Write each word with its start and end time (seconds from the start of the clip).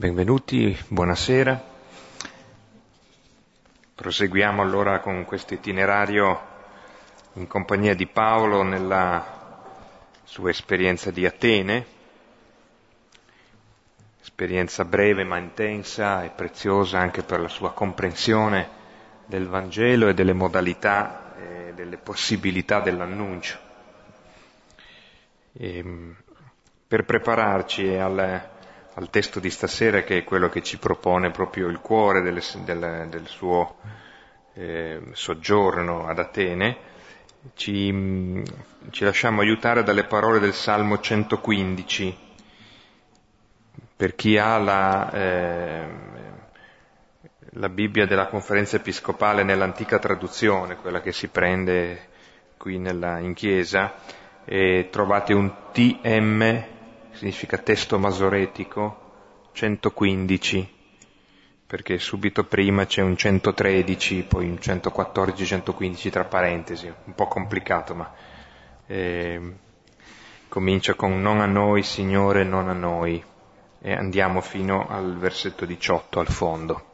Benvenuti, 0.00 0.78
buonasera. 0.86 1.60
Proseguiamo 3.96 4.62
allora 4.62 5.00
con 5.00 5.24
questo 5.24 5.54
itinerario 5.54 6.40
in 7.32 7.48
compagnia 7.48 7.96
di 7.96 8.06
Paolo 8.06 8.62
nella 8.62 9.64
sua 10.22 10.50
esperienza 10.50 11.10
di 11.10 11.26
Atene, 11.26 11.84
esperienza 14.22 14.84
breve 14.84 15.24
ma 15.24 15.36
intensa 15.36 16.22
e 16.22 16.28
preziosa 16.28 17.00
anche 17.00 17.24
per 17.24 17.40
la 17.40 17.48
sua 17.48 17.72
comprensione 17.72 18.68
del 19.26 19.48
Vangelo 19.48 20.06
e 20.06 20.14
delle 20.14 20.32
modalità 20.32 21.34
e 21.36 21.72
delle 21.74 21.96
possibilità 21.96 22.78
dell'annuncio. 22.78 23.58
E, 25.54 25.78
ehm, 25.78 26.16
per 26.86 27.04
prepararci 27.04 27.96
al 27.96 28.56
al 28.98 29.10
testo 29.10 29.38
di 29.38 29.48
stasera 29.48 30.02
che 30.02 30.18
è 30.18 30.24
quello 30.24 30.48
che 30.48 30.60
ci 30.60 30.76
propone 30.76 31.30
proprio 31.30 31.68
il 31.68 31.78
cuore 31.78 32.20
del, 32.20 32.42
del, 32.64 33.06
del 33.08 33.26
suo 33.28 33.76
eh, 34.54 35.00
soggiorno 35.12 36.08
ad 36.08 36.18
Atene, 36.18 36.76
ci, 37.54 38.42
ci, 38.90 39.04
lasciamo 39.04 39.40
aiutare 39.40 39.84
dalle 39.84 40.02
parole 40.02 40.40
del 40.40 40.52
Salmo 40.52 40.98
115. 40.98 42.26
Per 43.94 44.14
chi 44.16 44.36
ha 44.36 44.58
la, 44.58 45.12
eh, 45.12 45.88
la 47.50 47.68
Bibbia 47.68 48.04
della 48.04 48.26
conferenza 48.26 48.76
episcopale 48.76 49.44
nell'antica 49.44 50.00
traduzione, 50.00 50.74
quella 50.74 51.00
che 51.00 51.12
si 51.12 51.28
prende 51.28 52.08
qui 52.56 52.78
nella, 52.78 53.20
in 53.20 53.34
chiesa, 53.34 53.94
trovate 54.90 55.34
un 55.34 55.52
TM 55.70 56.76
significa 57.18 57.58
testo 57.58 57.98
masoretico, 57.98 59.50
115, 59.50 60.76
perché 61.66 61.98
subito 61.98 62.44
prima 62.44 62.86
c'è 62.86 63.02
un 63.02 63.16
113, 63.16 64.22
poi 64.22 64.48
un 64.48 64.60
114, 64.60 65.44
115 65.44 66.10
tra 66.10 66.24
parentesi, 66.26 66.86
un 66.86 67.14
po' 67.16 67.26
complicato, 67.26 67.94
ma 67.96 68.14
eh, 68.86 69.40
comincia 70.48 70.94
con 70.94 71.20
non 71.20 71.40
a 71.40 71.46
noi, 71.46 71.82
Signore, 71.82 72.44
non 72.44 72.68
a 72.68 72.72
noi, 72.72 73.20
e 73.80 73.92
andiamo 73.92 74.40
fino 74.40 74.86
al 74.88 75.18
versetto 75.18 75.64
18, 75.64 76.20
al 76.20 76.28
fondo. 76.28 76.84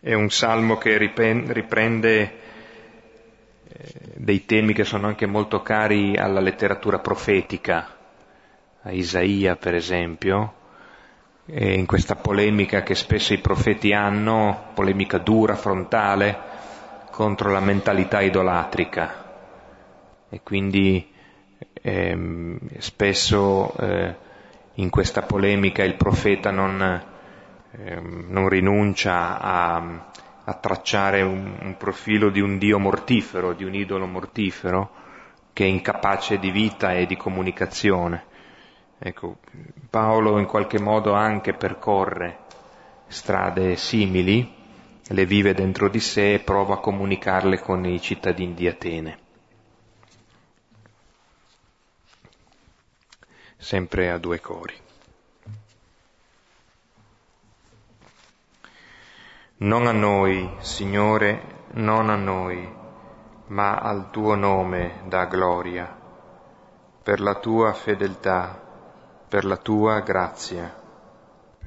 È 0.00 0.12
un 0.12 0.28
salmo 0.28 0.76
che 0.76 0.96
riprende 0.96 2.46
dei 4.14 4.44
temi 4.44 4.72
che 4.72 4.84
sono 4.84 5.06
anche 5.06 5.26
molto 5.26 5.62
cari 5.62 6.16
alla 6.16 6.40
letteratura 6.40 6.98
profetica, 6.98 7.96
a 8.82 8.90
Isaia 8.90 9.56
per 9.56 9.74
esempio, 9.74 10.54
e 11.46 11.74
in 11.74 11.86
questa 11.86 12.16
polemica 12.16 12.82
che 12.82 12.94
spesso 12.94 13.32
i 13.32 13.38
profeti 13.38 13.92
hanno, 13.92 14.70
polemica 14.74 15.18
dura, 15.18 15.54
frontale, 15.54 16.36
contro 17.10 17.50
la 17.50 17.60
mentalità 17.60 18.20
idolatrica. 18.20 19.26
E 20.28 20.40
quindi 20.42 21.10
ehm, 21.80 22.58
spesso 22.78 23.74
eh, 23.78 24.14
in 24.74 24.90
questa 24.90 25.22
polemica 25.22 25.82
il 25.84 25.94
profeta 25.94 26.50
non, 26.50 27.02
ehm, 27.72 28.26
non 28.28 28.48
rinuncia 28.48 29.40
a, 29.40 30.10
a 30.48 30.54
tracciare 30.54 31.20
un, 31.20 31.58
un 31.60 31.76
profilo 31.76 32.30
di 32.30 32.40
un 32.40 32.56
Dio 32.56 32.78
mortifero, 32.78 33.52
di 33.52 33.64
un 33.64 33.74
idolo 33.74 34.06
mortifero, 34.06 34.90
che 35.52 35.64
è 35.64 35.68
incapace 35.68 36.38
di 36.38 36.50
vita 36.50 36.94
e 36.94 37.04
di 37.04 37.18
comunicazione. 37.18 38.24
Ecco, 38.98 39.36
Paolo 39.90 40.38
in 40.38 40.46
qualche 40.46 40.80
modo 40.80 41.12
anche 41.12 41.52
percorre 41.52 42.38
strade 43.08 43.76
simili, 43.76 44.54
le 45.08 45.26
vive 45.26 45.52
dentro 45.52 45.90
di 45.90 46.00
sé 46.00 46.34
e 46.34 46.38
prova 46.38 46.74
a 46.74 46.78
comunicarle 46.80 47.58
con 47.60 47.84
i 47.84 48.00
cittadini 48.00 48.54
di 48.54 48.66
Atene. 48.66 49.18
Sempre 53.58 54.10
a 54.10 54.16
due 54.16 54.40
cori. 54.40 54.74
Non 59.60 59.88
a 59.88 59.92
noi, 59.92 60.48
Signore, 60.60 61.40
non 61.72 62.10
a 62.10 62.14
noi, 62.14 62.64
ma 63.48 63.74
al 63.74 64.08
tuo 64.12 64.36
nome 64.36 65.00
dà 65.08 65.24
gloria, 65.24 65.98
per 67.02 67.18
la 67.18 67.34
tua 67.34 67.72
fedeltà, 67.72 68.56
per 69.28 69.44
la 69.44 69.56
tua 69.56 69.98
grazia. 70.02 70.72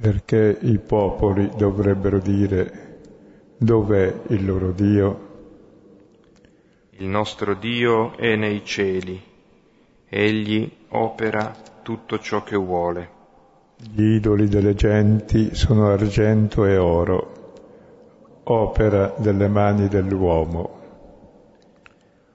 Perché 0.00 0.56
i 0.62 0.78
popoli 0.78 1.50
dovrebbero 1.54 2.18
dire, 2.18 3.00
dov'è 3.58 4.22
il 4.28 4.46
loro 4.46 4.72
Dio? 4.72 5.28
Il 6.92 7.08
nostro 7.08 7.52
Dio 7.52 8.16
è 8.16 8.36
nei 8.36 8.64
cieli, 8.64 9.22
egli 10.08 10.86
opera 10.88 11.54
tutto 11.82 12.18
ciò 12.20 12.42
che 12.42 12.56
vuole. 12.56 13.10
Gli 13.76 14.14
idoli 14.14 14.48
delle 14.48 14.74
genti 14.74 15.54
sono 15.54 15.88
argento 15.88 16.64
e 16.64 16.78
oro 16.78 17.40
opera 18.44 19.14
delle 19.16 19.48
mani 19.48 19.88
dell'uomo. 19.88 20.80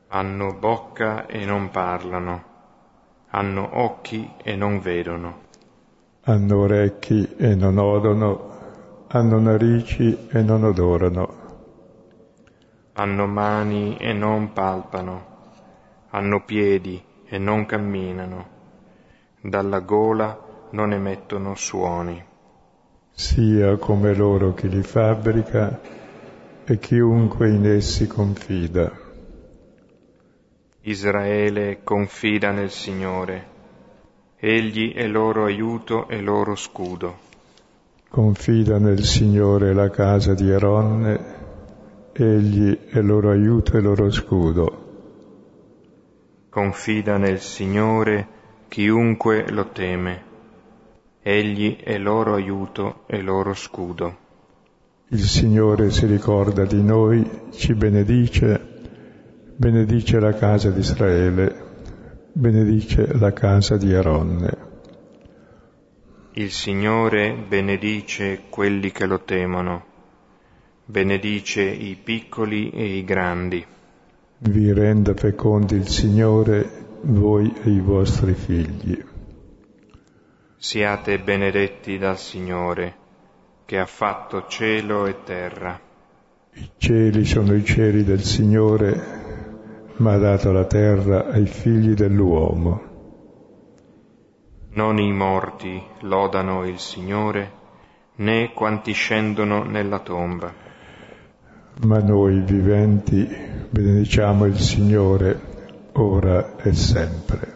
Hanno 0.09 0.53
bocca 0.53 1.25
e 1.25 1.45
non 1.45 1.69
parlano, 1.69 2.43
hanno 3.29 3.69
occhi 3.73 4.31
e 4.41 4.55
non 4.55 4.79
vedono. 4.79 5.45
Hanno 6.21 6.57
orecchi 6.59 7.35
e 7.37 7.55
non 7.55 7.77
odono, 7.77 8.49
hanno 9.07 9.39
narici 9.39 10.27
e 10.29 10.41
non 10.41 10.63
odorano. 10.63 11.45
Hanno 12.93 13.25
mani 13.27 13.97
e 13.97 14.13
non 14.13 14.53
palpano, 14.53 15.25
hanno 16.09 16.43
piedi 16.43 17.03
e 17.25 17.37
non 17.37 17.65
camminano, 17.65 18.47
dalla 19.41 19.79
gola 19.79 20.39
non 20.71 20.93
emettono 20.93 21.53
suoni. 21.55 22.23
Sia 23.19 23.77
come 23.77 24.13
loro 24.13 24.53
chi 24.53 24.69
li 24.69 24.83
fabbrica 24.83 25.81
e 26.63 26.77
chiunque 26.77 27.49
in 27.49 27.65
essi 27.65 28.05
confida. 28.05 28.91
Israele 30.81 31.79
confida 31.83 32.51
nel 32.51 32.69
Signore, 32.69 33.47
Egli 34.37 34.93
è 34.93 35.07
loro 35.07 35.45
aiuto 35.45 36.07
e 36.07 36.21
loro 36.21 36.53
scudo. 36.53 37.17
Confida 38.07 38.77
nel 38.77 39.03
Signore 39.03 39.73
la 39.73 39.89
casa 39.89 40.35
di 40.35 40.51
Aronne, 40.51 41.19
Egli 42.13 42.77
è 42.85 43.01
loro 43.01 43.31
aiuto 43.31 43.77
e 43.77 43.81
loro 43.81 44.11
scudo. 44.11 44.85
Confida 46.49 47.17
nel 47.17 47.39
Signore 47.39 48.27
chiunque 48.67 49.49
lo 49.49 49.69
teme, 49.69 50.26
Egli 51.29 51.75
è 51.75 51.97
loro 51.97 52.35
aiuto 52.35 53.03
e 53.05 53.21
loro 53.21 53.53
scudo. 53.53 54.17
Il 55.09 55.23
Signore 55.23 55.91
si 55.91 56.05
ricorda 56.05 56.63
di 56.63 56.81
noi, 56.81 57.49
ci 57.51 57.73
benedice, 57.73 58.57
benedice 59.57 60.21
la 60.21 60.33
casa 60.33 60.69
di 60.69 60.79
Israele, 60.79 61.53
benedice 62.31 63.13
la 63.17 63.33
casa 63.33 63.75
di 63.75 63.93
Aronne. 63.93 64.57
Il 66.35 66.49
Signore 66.49 67.35
benedice 67.45 68.43
quelli 68.47 68.93
che 68.93 69.05
lo 69.05 69.19
temono, 69.25 69.83
benedice 70.85 71.61
i 71.61 71.99
piccoli 72.01 72.69
e 72.69 72.85
i 72.85 73.03
grandi. 73.03 73.65
Vi 74.37 74.71
renda 74.71 75.13
fecondi 75.13 75.75
il 75.75 75.89
Signore, 75.89 76.85
voi 77.01 77.53
e 77.65 77.69
i 77.69 77.81
vostri 77.81 78.33
figli. 78.33 79.15
Siate 80.59 81.19
benedetti 81.19 81.99
dal 81.99 82.17
Signore 82.17 82.95
che 83.63 83.77
ha 83.77 83.85
fatto 83.85 84.47
cielo 84.47 85.05
e 85.05 85.23
terra. 85.23 85.79
I 86.53 86.71
cieli 86.77 87.25
sono 87.25 87.53
i 87.53 87.63
cieli 87.63 88.03
del 88.03 88.21
Signore, 88.21 89.93
ma 89.97 90.13
ha 90.13 90.17
dato 90.17 90.51
la 90.51 90.65
terra 90.65 91.27
ai 91.27 91.45
figli 91.45 91.93
dell'uomo. 91.93 92.81
Non 94.71 94.97
i 94.97 95.13
morti 95.13 95.79
lodano 96.01 96.65
il 96.65 96.79
Signore, 96.79 97.51
né 98.15 98.51
quanti 98.53 98.93
scendono 98.93 99.63
nella 99.63 99.99
tomba. 99.99 100.51
Ma 101.85 101.99
noi 101.99 102.41
viventi 102.41 103.27
benediciamo 103.69 104.45
il 104.45 104.57
Signore 104.57 105.39
ora 105.93 106.55
e 106.57 106.73
sempre. 106.73 107.55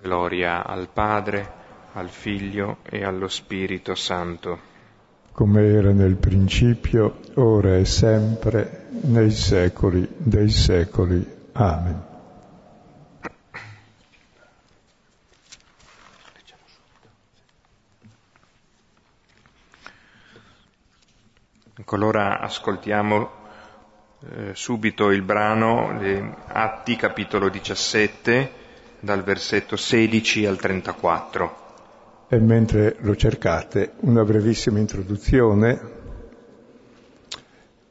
Gloria 0.00 0.64
al 0.64 0.88
Padre, 0.90 1.64
al 1.96 2.10
Figlio 2.10 2.78
e 2.82 3.04
allo 3.04 3.26
Spirito 3.26 3.94
Santo. 3.94 4.74
Come 5.32 5.62
era 5.66 5.92
nel 5.92 6.16
principio, 6.16 7.20
ora 7.34 7.76
e 7.76 7.84
sempre, 7.84 8.88
nei 9.02 9.30
secoli 9.30 10.06
dei 10.16 10.50
secoli. 10.50 11.26
Amen. 11.52 12.02
Ecco, 21.78 21.94
allora 21.94 22.40
ascoltiamo 22.40 23.30
eh, 24.20 24.50
subito 24.54 25.10
il 25.10 25.22
brano 25.22 26.00
eh, 26.00 26.34
Atti 26.46 26.96
capitolo 26.96 27.48
17 27.48 28.52
dal 29.00 29.22
versetto 29.22 29.76
16 29.76 30.46
al 30.46 30.58
34. 30.58 31.64
E 32.28 32.40
mentre 32.40 32.96
lo 33.00 33.14
cercate, 33.14 33.92
una 34.00 34.24
brevissima 34.24 34.80
introduzione. 34.80 35.80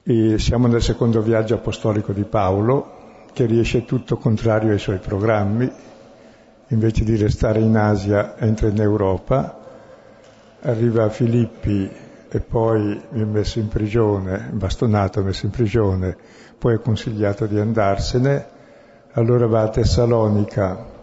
E 0.04 0.38
siamo 0.40 0.68
nel 0.68 0.82
secondo 0.82 1.22
viaggio 1.22 1.56
apostolico 1.56 2.12
di 2.12 2.24
Paolo, 2.24 3.24
che 3.32 3.46
riesce 3.46 3.86
tutto 3.86 4.18
contrario 4.18 4.72
ai 4.72 4.80
suoi 4.80 4.98
programmi. 4.98 5.72
Invece 6.68 7.06
di 7.06 7.16
restare 7.16 7.62
in 7.62 7.78
Asia, 7.78 8.38
entra 8.38 8.68
in 8.68 8.82
Europa, 8.82 9.58
arriva 10.64 11.06
a 11.06 11.10
Filippi 11.10 11.90
e 12.28 12.40
poi 12.42 13.02
ha 13.14 13.26
messo 13.26 13.60
in 13.60 13.70
prigione, 13.70 14.50
bastonato, 14.52 15.24
messo 15.24 15.46
in 15.46 15.52
prigione, 15.52 16.18
poi 16.58 16.76
è 16.76 16.80
consigliato 16.82 17.46
di 17.46 17.58
andarsene, 17.58 18.46
allora 19.14 19.48
va 19.48 19.62
a 19.62 19.70
Tessalonica 19.70 20.95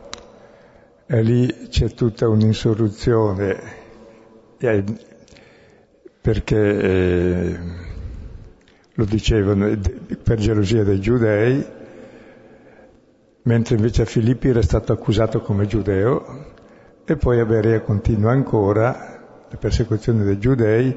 e 1.13 1.23
lì 1.23 1.69
c'è 1.69 1.91
tutta 1.91 2.27
un'insurruzione 2.27 3.61
perché 6.23 6.57
eh, 6.57 7.59
lo 8.95 9.05
dicevano 9.05 9.79
per 10.23 10.39
gelosia 10.39 10.85
dei 10.85 11.01
giudei, 11.01 11.67
mentre 13.43 13.77
invece 13.77 14.03
a 14.03 14.05
Filippi 14.07 14.49
era 14.49 14.63
stato 14.63 14.95
accusato 14.95 15.43
come 15.43 15.67
giudeo 15.67 16.47
e 17.05 17.17
poi 17.17 17.41
a 17.41 17.45
Berea 17.45 17.83
continua 17.83 18.31
ancora 18.31 19.45
la 19.51 19.57
persecuzione 19.59 20.25
dei 20.25 20.39
giudei 20.39 20.97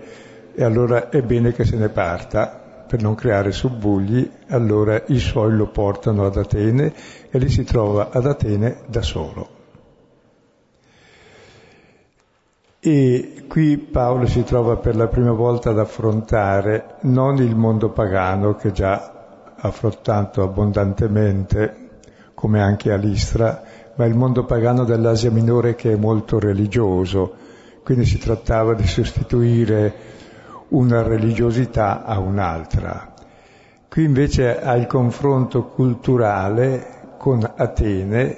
e 0.53 0.63
allora 0.63 1.09
è 1.09 1.21
bene 1.23 1.51
che 1.51 1.65
se 1.65 1.75
ne 1.75 1.89
parta 1.89 2.85
per 2.88 3.01
non 3.01 3.15
creare 3.15 3.51
subbugli, 3.51 4.31
allora 4.47 5.03
i 5.07 5.19
suoi 5.19 5.53
lo 5.57 5.67
portano 5.67 6.25
ad 6.25 6.38
Atene 6.38 6.94
e 7.29 7.38
lì 7.38 7.50
si 7.50 7.65
trova 7.65 8.12
ad 8.12 8.25
Atene 8.25 8.77
da 8.88 9.01
solo. 9.01 9.54
E 12.87 13.45
qui 13.47 13.79
Paolo 13.79 14.27
si 14.27 14.43
trova 14.43 14.75
per 14.75 14.95
la 14.95 15.07
prima 15.07 15.31
volta 15.31 15.71
ad 15.71 15.79
affrontare 15.79 16.97
non 17.01 17.37
il 17.37 17.55
mondo 17.55 17.89
pagano 17.89 18.53
che 18.53 18.71
già 18.71 19.55
affrontato 19.55 20.43
abbondantemente, 20.43 21.89
come 22.35 22.61
anche 22.61 22.91
a 22.91 22.95
Listra, 22.95 23.63
ma 23.95 24.05
il 24.05 24.13
mondo 24.13 24.45
pagano 24.45 24.83
dell'Asia 24.83 25.31
Minore 25.31 25.73
che 25.73 25.93
è 25.93 25.95
molto 25.95 26.37
religioso, 26.37 27.33
quindi 27.83 28.05
si 28.05 28.19
trattava 28.19 28.75
di 28.75 28.85
sostituire 28.85 29.93
una 30.67 31.01
religiosità 31.01 32.03
a 32.03 32.19
un'altra. 32.19 33.15
Qui 33.89 34.03
invece 34.03 34.61
ha 34.61 34.75
il 34.75 34.85
confronto 34.85 35.69
culturale 35.69 37.15
con 37.17 37.51
Atene, 37.55 38.38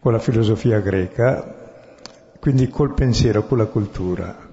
con 0.00 0.12
la 0.12 0.18
filosofia 0.18 0.80
greca, 0.80 1.59
quindi 2.40 2.68
col 2.68 2.94
pensiero, 2.94 3.46
con 3.46 3.58
la 3.58 3.66
cultura. 3.66 4.48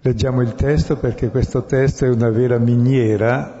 Leggiamo 0.00 0.40
il 0.40 0.54
testo 0.54 0.96
perché 0.96 1.28
questo 1.28 1.64
testo 1.64 2.04
è 2.04 2.08
una 2.08 2.30
vera 2.30 2.58
miniera 2.58 3.60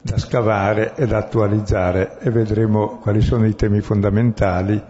da 0.00 0.18
scavare 0.18 0.94
e 0.94 1.06
da 1.06 1.18
attualizzare 1.18 2.18
e 2.20 2.30
vedremo 2.30 2.98
quali 2.98 3.20
sono 3.20 3.46
i 3.46 3.56
temi 3.56 3.80
fondamentali 3.80 4.80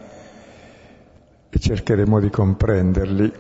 e 1.49 1.59
cercheremo 1.59 2.21
di 2.21 2.31
comprenderli. 2.31 3.33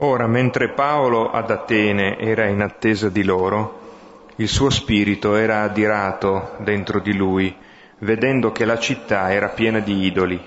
Ora, 0.00 0.26
mentre 0.26 0.70
Paolo 0.70 1.30
ad 1.30 1.50
Atene 1.50 2.18
era 2.18 2.46
in 2.46 2.60
attesa 2.60 3.08
di 3.08 3.24
loro, 3.24 3.87
il 4.40 4.46
suo 4.46 4.70
spirito 4.70 5.34
era 5.34 5.62
adirato 5.62 6.54
dentro 6.58 7.00
di 7.00 7.12
lui, 7.12 7.52
vedendo 7.98 8.52
che 8.52 8.64
la 8.64 8.78
città 8.78 9.32
era 9.32 9.48
piena 9.48 9.80
di 9.80 10.04
idoli. 10.04 10.40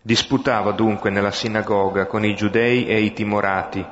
Disputava 0.00 0.72
dunque 0.72 1.10
nella 1.10 1.32
sinagoga 1.32 2.06
con 2.06 2.24
i 2.24 2.34
giudei 2.34 2.86
e 2.86 3.00
i 3.00 3.12
timorati 3.12 3.84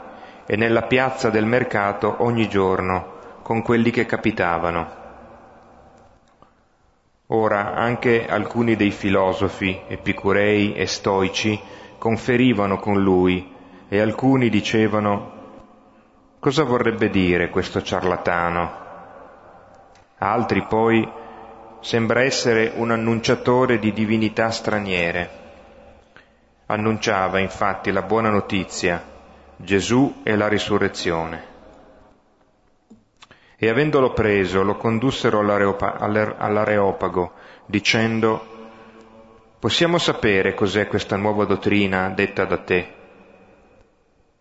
e 0.46 0.56
nella 0.56 0.84
piazza 0.84 1.28
del 1.28 1.44
mercato 1.44 2.16
ogni 2.20 2.48
giorno 2.48 3.16
con 3.42 3.60
quelli 3.60 3.90
che 3.90 4.06
capitavano. 4.06 4.96
Ora 7.26 7.74
anche 7.74 8.26
alcuni 8.26 8.76
dei 8.76 8.92
filosofi, 8.92 9.78
epicurei 9.88 10.72
e 10.72 10.86
stoici, 10.86 11.60
conferivano 11.98 12.78
con 12.78 13.02
lui 13.02 13.52
e 13.90 14.00
alcuni 14.00 14.48
dicevano 14.48 15.37
cosa 16.38 16.64
vorrebbe 16.64 17.10
dire 17.10 17.50
questo 17.50 17.82
ciarlatano? 17.82 18.86
Altri 20.18 20.66
poi 20.66 21.08
sembra 21.80 22.22
essere 22.22 22.72
un 22.74 22.90
annunciatore 22.90 23.78
di 23.78 23.92
divinità 23.92 24.50
straniere. 24.50 25.30
Annunciava 26.66 27.38
infatti 27.38 27.90
la 27.90 28.02
buona 28.02 28.30
notizia, 28.30 29.02
Gesù 29.56 30.20
e 30.22 30.36
la 30.36 30.48
risurrezione 30.48 31.56
e 33.60 33.68
avendolo 33.68 34.12
preso 34.12 34.62
lo 34.62 34.76
condussero 34.76 35.40
all'Areopago, 35.40 37.32
dicendo 37.66 38.56
Possiamo 39.58 39.98
sapere 39.98 40.54
cos'è 40.54 40.86
questa 40.86 41.16
nuova 41.16 41.44
dottrina 41.44 42.08
detta 42.10 42.44
da 42.44 42.58
te? 42.58 42.97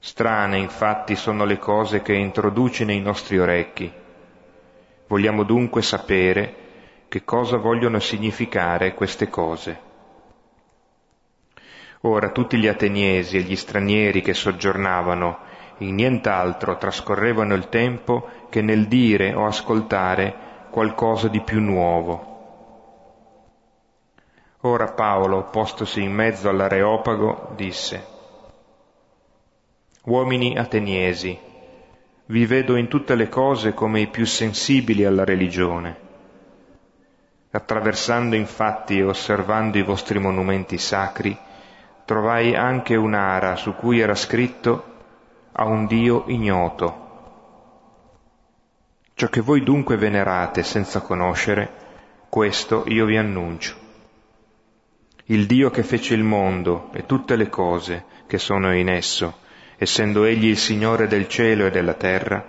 Strane 0.07 0.57
infatti 0.57 1.18
sono 1.18 1.44
le 1.44 1.59
cose 1.59 2.01
che 2.01 2.13
introduci 2.13 2.86
nei 2.86 3.01
nostri 3.01 3.38
orecchi. 3.38 3.92
Vogliamo 5.06 5.44
dunque 5.44 5.81
sapere 5.81 6.56
che 7.09 7.25
cosa 7.25 7.57
vogliono 7.57 8.00
significare 8.00 8.94
queste 8.94 9.27
cose. 9.27 9.80
Ora 12.04 12.30
tutti 12.30 12.57
gli 12.57 12.68
ateniesi 12.68 13.36
e 13.36 13.42
gli 13.42 13.57
stranieri 13.57 14.21
che 14.21 14.33
soggiornavano 14.33 15.39
in 15.80 15.95
nient'altro 15.95 16.77
trascorrevano 16.77 17.53
il 17.53 17.68
tempo 17.68 18.30
che 18.50 18.62
nel 18.62 18.88
dire 18.88 19.33
o 19.33 19.45
ascoltare 19.45 20.34
qualcosa 20.70 21.27
di 21.27 21.41
più 21.41 21.60
nuovo. 21.60 22.36
Ora 24.62 24.88
Paolo, 24.93 25.50
postosi 25.50 26.01
in 26.01 26.13
mezzo 26.13 26.48
all'areopago, 26.48 27.51
disse, 27.58 28.15
Uomini 30.07 30.57
ateniesi, 30.57 31.37
vi 32.27 32.45
vedo 32.45 32.77
in 32.77 32.87
tutte 32.87 33.13
le 33.13 33.27
cose 33.27 33.73
come 33.73 33.99
i 33.99 34.07
più 34.07 34.25
sensibili 34.25 35.03
alla 35.03 35.25
religione. 35.25 35.97
Attraversando 37.51 38.37
infatti 38.37 38.99
e 38.99 39.03
osservando 39.03 39.77
i 39.77 39.83
vostri 39.83 40.17
monumenti 40.17 40.77
sacri, 40.77 41.37
trovai 42.05 42.55
anche 42.55 42.95
un'ara 42.95 43.57
su 43.57 43.75
cui 43.75 43.99
era 43.99 44.15
scritto 44.15 44.93
a 45.51 45.65
un 45.65 45.87
Dio 45.87 46.23
ignoto. 46.27 47.05
Ciò 49.13 49.27
che 49.27 49.41
voi 49.41 49.61
dunque 49.61 49.97
venerate 49.97 50.63
senza 50.63 51.01
conoscere, 51.01 51.69
questo 52.29 52.85
io 52.87 53.03
vi 53.03 53.17
annuncio. 53.17 53.75
Il 55.25 55.47
Dio 55.47 55.69
che 55.69 55.83
fece 55.83 56.13
il 56.13 56.23
mondo 56.23 56.91
e 56.93 57.05
tutte 57.05 57.35
le 57.35 57.49
cose 57.49 58.05
che 58.25 58.37
sono 58.37 58.73
in 58.73 58.87
esso, 58.87 59.45
essendo 59.77 60.25
Egli 60.25 60.48
il 60.48 60.57
Signore 60.57 61.07
del 61.07 61.27
cielo 61.27 61.67
e 61.67 61.72
della 61.72 61.93
terra, 61.93 62.43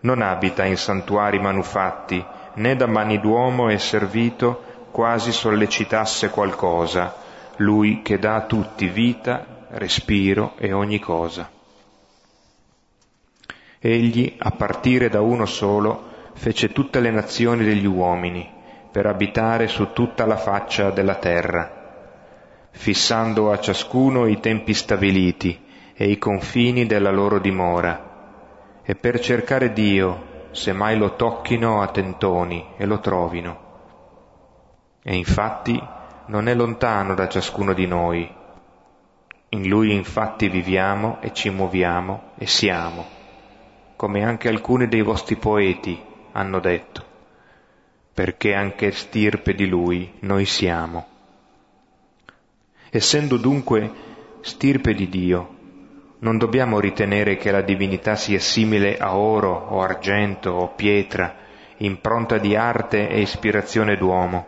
non 0.00 0.22
abita 0.22 0.64
in 0.64 0.76
santuari 0.76 1.38
manufatti, 1.38 2.24
né 2.54 2.76
da 2.76 2.86
mani 2.86 3.18
d'uomo 3.20 3.68
è 3.68 3.78
servito 3.78 4.70
quasi 4.90 5.32
sollecitasse 5.32 6.30
qualcosa, 6.30 7.14
Lui 7.56 8.02
che 8.02 8.18
dà 8.18 8.36
a 8.36 8.42
tutti 8.42 8.88
vita, 8.88 9.66
respiro 9.70 10.54
e 10.56 10.72
ogni 10.72 10.98
cosa. 10.98 11.50
Egli, 13.78 14.36
a 14.38 14.50
partire 14.52 15.08
da 15.08 15.20
uno 15.20 15.46
solo, 15.46 16.10
fece 16.34 16.72
tutte 16.72 17.00
le 17.00 17.10
nazioni 17.10 17.64
degli 17.64 17.86
uomini, 17.86 18.48
per 18.90 19.06
abitare 19.06 19.66
su 19.66 19.92
tutta 19.92 20.26
la 20.26 20.36
faccia 20.36 20.90
della 20.90 21.16
terra, 21.16 22.70
fissando 22.70 23.50
a 23.50 23.58
ciascuno 23.58 24.26
i 24.26 24.40
tempi 24.40 24.74
stabiliti 24.74 25.70
e 25.94 26.08
i 26.08 26.18
confini 26.18 26.86
della 26.86 27.10
loro 27.10 27.38
dimora, 27.38 28.80
e 28.82 28.94
per 28.94 29.20
cercare 29.20 29.72
Dio, 29.72 30.48
se 30.50 30.72
mai 30.72 30.96
lo 30.96 31.14
tocchino 31.16 31.82
a 31.82 31.88
tentoni 31.88 32.74
e 32.76 32.84
lo 32.86 33.00
trovino. 33.00 33.60
E 35.02 35.14
infatti 35.14 35.80
non 36.26 36.48
è 36.48 36.54
lontano 36.54 37.14
da 37.14 37.28
ciascuno 37.28 37.72
di 37.72 37.86
noi. 37.86 38.30
In 39.50 39.68
Lui 39.68 39.94
infatti 39.94 40.48
viviamo 40.48 41.18
e 41.20 41.32
ci 41.32 41.50
muoviamo 41.50 42.32
e 42.38 42.46
siamo 42.46 43.20
come 44.02 44.24
anche 44.24 44.48
alcuni 44.48 44.88
dei 44.88 45.00
vostri 45.00 45.36
poeti 45.36 45.96
hanno 46.32 46.58
detto, 46.58 47.04
perché 48.12 48.52
anche 48.52 48.90
stirpe 48.90 49.54
di 49.54 49.68
lui 49.68 50.14
noi 50.22 50.44
siamo. 50.44 51.06
Essendo 52.90 53.36
dunque 53.36 53.92
stirpe 54.40 54.94
di 54.94 55.08
Dio, 55.08 55.51
non 56.22 56.38
dobbiamo 56.38 56.78
ritenere 56.78 57.36
che 57.36 57.50
la 57.50 57.62
divinità 57.62 58.14
sia 58.14 58.38
simile 58.38 58.96
a 58.96 59.16
oro 59.16 59.52
o 59.52 59.82
argento 59.82 60.50
o 60.50 60.68
pietra, 60.68 61.34
impronta 61.78 62.38
di 62.38 62.54
arte 62.54 63.08
e 63.08 63.20
ispirazione 63.20 63.96
d'uomo. 63.96 64.46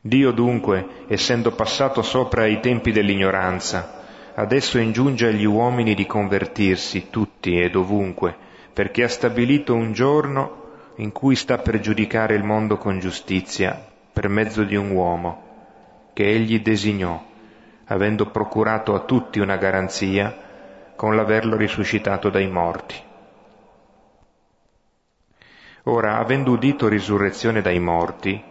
Dio 0.00 0.32
dunque, 0.32 1.04
essendo 1.06 1.52
passato 1.52 2.02
sopra 2.02 2.46
i 2.46 2.58
tempi 2.60 2.90
dell'ignoranza, 2.90 4.04
adesso 4.34 4.78
ingiunge 4.78 5.28
agli 5.28 5.44
uomini 5.44 5.94
di 5.94 6.06
convertirsi 6.06 7.08
tutti 7.10 7.60
e 7.60 7.70
dovunque, 7.70 8.34
perché 8.72 9.04
ha 9.04 9.08
stabilito 9.08 9.74
un 9.74 9.92
giorno 9.92 10.66
in 10.96 11.12
cui 11.12 11.36
sta 11.36 11.58
per 11.58 11.78
giudicare 11.78 12.34
il 12.34 12.42
mondo 12.42 12.78
con 12.78 12.98
giustizia 12.98 13.80
per 14.12 14.28
mezzo 14.28 14.64
di 14.64 14.74
un 14.74 14.90
uomo 14.90 15.46
che 16.12 16.26
egli 16.26 16.60
designò, 16.60 17.27
avendo 17.88 18.26
procurato 18.26 18.94
a 18.94 19.00
tutti 19.00 19.38
una 19.38 19.56
garanzia 19.56 20.46
con 20.94 21.14
l'averlo 21.16 21.56
risuscitato 21.56 22.28
dai 22.28 22.48
morti. 22.48 22.94
Ora, 25.84 26.18
avendo 26.18 26.52
udito 26.52 26.88
risurrezione 26.88 27.62
dai 27.62 27.78
morti, 27.78 28.42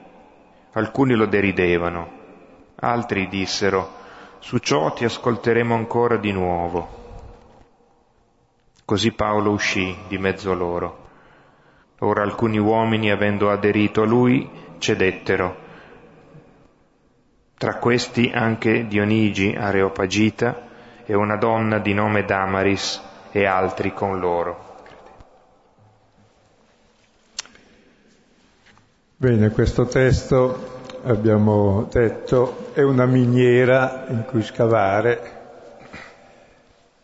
alcuni 0.72 1.14
lo 1.14 1.26
deridevano, 1.26 2.10
altri 2.76 3.28
dissero, 3.28 3.96
su 4.40 4.58
ciò 4.58 4.94
ti 4.94 5.06
ascolteremo 5.06 5.76
ancora 5.76 6.18
di 6.18 6.32
nuovo. 6.32 7.06
Così 8.86 9.12
Paolo 9.12 9.52
uscì 9.52 9.96
di 10.08 10.18
mezzo 10.18 10.54
loro. 10.54 11.06
Ora 12.00 12.24
alcuni 12.24 12.58
uomini, 12.58 13.12
avendo 13.12 13.52
aderito 13.52 14.02
a 14.02 14.06
lui, 14.06 14.50
cedettero 14.80 15.66
tra 17.58 17.76
questi 17.78 18.32
anche 18.32 18.86
Dionigi 18.86 19.56
Areopagita 19.58 20.66
e 21.06 21.16
una 21.16 21.38
donna 21.38 21.80
di 21.80 21.94
nome 21.94 22.24
Damaris 22.24 23.02
e 23.32 23.46
altri 23.46 23.94
con 23.94 24.20
loro. 24.20 24.66
Bene, 29.16 29.50
questo 29.50 29.86
testo, 29.86 30.84
abbiamo 31.06 31.88
detto, 31.92 32.72
è 32.74 32.84
una 32.84 33.08
miniera 33.08 34.06
in 34.10 34.26
cui 34.28 34.44
scavare 34.44 35.32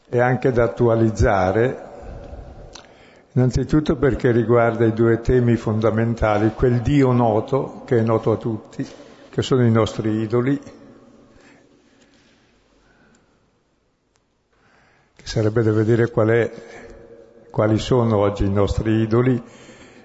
e 0.08 0.20
anche 0.20 0.52
da 0.52 0.66
attualizzare, 0.66 1.84
innanzitutto 3.32 3.96
perché 3.96 4.30
riguarda 4.30 4.86
i 4.86 4.94
due 4.94 5.22
temi 5.22 5.56
fondamentali, 5.56 6.52
quel 6.54 6.82
Dio 6.82 7.12
noto, 7.12 7.82
che 7.86 7.98
è 7.98 8.02
noto 8.02 8.34
a 8.34 8.38
tutti, 8.38 8.88
che 9.34 9.42
sono 9.42 9.66
i 9.66 9.72
nostri 9.72 10.12
idoli, 10.22 10.60
che 15.16 15.24
sarebbe 15.24 15.64
da 15.64 15.72
vedere 15.72 16.12
qual 16.12 16.28
è, 16.28 16.52
quali 17.50 17.80
sono 17.80 18.18
oggi 18.18 18.46
i 18.46 18.52
nostri 18.52 18.92
idoli, 19.02 19.42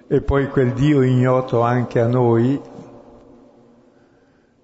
e 0.06 0.22
poi 0.22 0.48
quel 0.48 0.72
Dio 0.72 1.02
ignoto 1.02 1.60
anche 1.60 2.00
a 2.00 2.06
noi, 2.06 2.58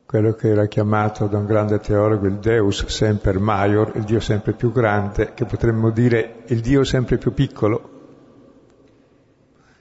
quello 0.07 0.33
che 0.33 0.49
era 0.49 0.65
chiamato 0.65 1.27
da 1.27 1.37
un 1.37 1.45
grande 1.45 1.79
teologo 1.79 2.27
il 2.27 2.39
Deus 2.39 2.87
semper 2.87 3.39
maior, 3.39 3.93
il 3.97 4.05
Dio 4.05 4.21
sempre 4.21 4.55
più 4.55 4.73
grande, 4.73 5.35
che 5.35 5.45
potremmo 5.45 5.91
dire 5.91 6.37
il 6.47 6.63
Dio 6.63 6.85
sempre 6.85 7.19
più 7.19 7.35
piccolo, 7.35 7.91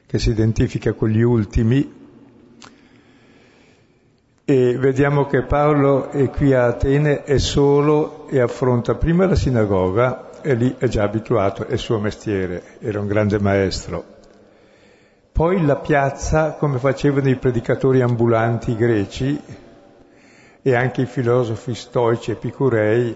che 0.06 0.20
si 0.20 0.32
identifica 0.32 0.92
con 0.92 1.08
gli 1.08 1.22
ultimi, 1.22 2.02
e 4.45 4.77
vediamo 4.77 5.25
che 5.25 5.43
Paolo 5.43 6.09
è 6.09 6.29
qui 6.29 6.53
a 6.53 6.65
Atene, 6.65 7.23
è 7.23 7.38
solo 7.38 8.27
e 8.27 8.41
affronta 8.41 8.95
prima 8.95 9.25
la 9.25 9.35
sinagoga, 9.35 10.41
e 10.41 10.53
lì 10.55 10.75
è 10.77 10.88
già 10.89 11.03
abituato, 11.03 11.65
è 11.65 11.73
il 11.73 11.79
suo 11.79 11.97
mestiere, 12.00 12.62
era 12.79 13.00
un 13.00 13.07
grande 13.07 13.39
maestro. 13.39 14.03
Poi 15.31 15.65
la 15.65 15.77
piazza, 15.77 16.51
come 16.59 16.77
facevano 16.77 17.29
i 17.29 17.38
predicatori 17.38 18.01
ambulanti 18.01 18.75
greci 18.75 19.41
e 20.62 20.75
anche 20.75 21.03
i 21.03 21.05
filosofi 21.05 21.73
stoici 21.73 22.31
epicurei, 22.31 23.15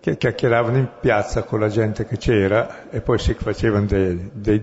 che 0.00 0.16
chiacchieravano 0.16 0.76
in 0.78 0.88
piazza 1.00 1.44
con 1.44 1.60
la 1.60 1.68
gente 1.68 2.06
che 2.06 2.16
c'era 2.16 2.90
e 2.90 3.00
poi 3.00 3.18
si 3.18 3.34
facevano 3.34 3.86
dei, 3.86 4.30
dei, 4.32 4.62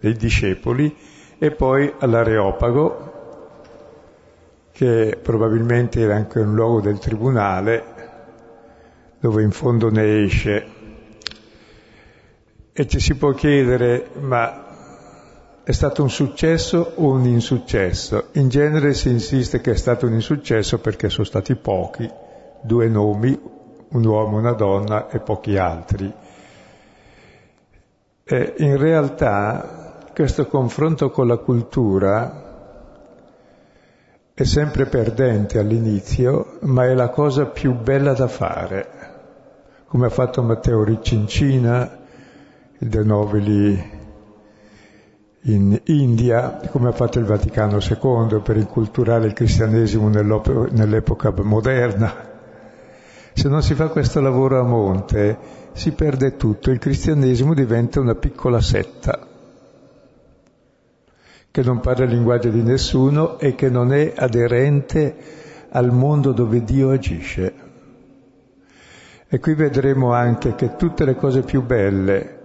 dei 0.00 0.14
discepoli, 0.14 0.96
e 1.38 1.50
poi 1.50 1.92
all'Areopago, 1.98 3.11
che 4.82 5.16
probabilmente 5.22 6.00
era 6.00 6.16
anche 6.16 6.40
un 6.40 6.56
luogo 6.56 6.80
del 6.80 6.98
tribunale, 6.98 7.84
dove 9.20 9.44
in 9.44 9.52
fondo 9.52 9.90
ne 9.90 10.24
esce. 10.24 10.66
E 12.72 12.86
ci 12.88 12.98
si 12.98 13.14
può 13.14 13.30
chiedere, 13.30 14.10
ma 14.18 15.60
è 15.62 15.70
stato 15.70 16.02
un 16.02 16.10
successo 16.10 16.94
o 16.96 17.12
un 17.12 17.26
insuccesso? 17.26 18.30
In 18.32 18.48
genere 18.48 18.92
si 18.94 19.08
insiste 19.08 19.60
che 19.60 19.70
è 19.70 19.76
stato 19.76 20.06
un 20.06 20.14
insuccesso 20.14 20.80
perché 20.80 21.08
sono 21.10 21.26
stati 21.26 21.54
pochi, 21.54 22.10
due 22.60 22.88
nomi, 22.88 23.40
un 23.90 24.04
uomo, 24.04 24.36
una 24.36 24.54
donna 24.54 25.08
e 25.10 25.20
pochi 25.20 25.56
altri. 25.58 26.12
E 28.24 28.54
in 28.56 28.76
realtà 28.76 30.00
questo 30.12 30.48
confronto 30.48 31.10
con 31.10 31.28
la 31.28 31.36
cultura 31.36 32.51
è 34.42 34.44
sempre 34.44 34.86
perdente 34.86 35.60
all'inizio, 35.60 36.58
ma 36.62 36.84
è 36.86 36.94
la 36.94 37.10
cosa 37.10 37.46
più 37.46 37.74
bella 37.74 38.12
da 38.12 38.26
fare, 38.26 38.86
come 39.86 40.06
ha 40.06 40.10
fatto 40.10 40.42
Matteo 40.42 40.82
Riccincina, 40.82 41.98
il 42.78 42.88
De 42.88 43.04
Nobili 43.04 44.00
in 45.42 45.80
India, 45.84 46.60
come 46.70 46.88
ha 46.88 46.92
fatto 46.92 47.20
il 47.20 47.24
Vaticano 47.24 47.78
II 47.78 48.40
per 48.40 48.56
inculturare 48.56 49.26
il 49.26 49.32
cristianesimo 49.32 50.08
nell'epoca 50.08 51.32
moderna. 51.42 52.12
Se 53.32 53.48
non 53.48 53.62
si 53.62 53.74
fa 53.74 53.88
questo 53.88 54.20
lavoro 54.20 54.58
a 54.58 54.64
monte, 54.64 55.38
si 55.72 55.92
perde 55.92 56.36
tutto, 56.36 56.70
il 56.70 56.78
cristianesimo 56.78 57.54
diventa 57.54 58.00
una 58.00 58.16
piccola 58.16 58.60
setta 58.60 59.31
che 61.52 61.62
non 61.62 61.80
parla 61.80 62.06
il 62.06 62.10
linguaggio 62.10 62.48
di 62.48 62.62
nessuno 62.62 63.38
e 63.38 63.54
che 63.54 63.68
non 63.68 63.92
è 63.92 64.14
aderente 64.16 65.14
al 65.68 65.92
mondo 65.92 66.32
dove 66.32 66.64
Dio 66.64 66.90
agisce. 66.90 67.54
E 69.28 69.38
qui 69.38 69.54
vedremo 69.54 70.14
anche 70.14 70.54
che 70.54 70.76
tutte 70.76 71.04
le 71.04 71.14
cose 71.14 71.42
più 71.42 71.62
belle 71.62 72.40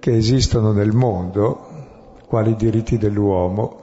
che 0.00 0.16
esistono 0.16 0.72
nel 0.72 0.92
mondo, 0.92 2.16
quali 2.26 2.52
i 2.52 2.56
diritti 2.56 2.96
dell'uomo, 2.96 3.78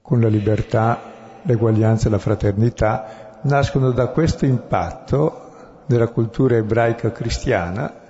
con 0.00 0.20
la 0.20 0.28
libertà, 0.28 1.00
l'eguaglianza 1.42 2.06
e 2.06 2.10
la 2.10 2.18
fraternità, 2.18 3.40
nascono 3.42 3.90
da 3.90 4.06
questo 4.08 4.46
impatto 4.46 5.82
della 5.86 6.08
cultura 6.08 6.54
ebraica 6.54 7.10
cristiana 7.10 8.05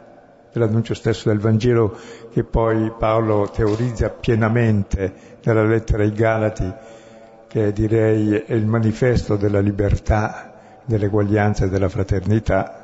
dell'annuncio 0.59 0.95
stesso 0.95 1.29
del 1.29 1.39
Vangelo 1.39 1.97
che 2.33 2.43
poi 2.43 2.91
Paolo 2.99 3.51
teorizza 3.51 4.09
pienamente 4.09 5.39
nella 5.45 5.65
lettera 5.65 6.03
ai 6.03 6.13
Galati, 6.13 6.73
che 7.47 7.73
direi 7.73 8.33
è 8.33 8.55
il 8.55 8.67
manifesto 8.67 9.37
della 9.37 9.61
libertà, 9.61 10.81
dell'eguaglianza 10.85 11.67
e 11.67 11.69
della 11.69 11.89
fraternità. 11.89 12.83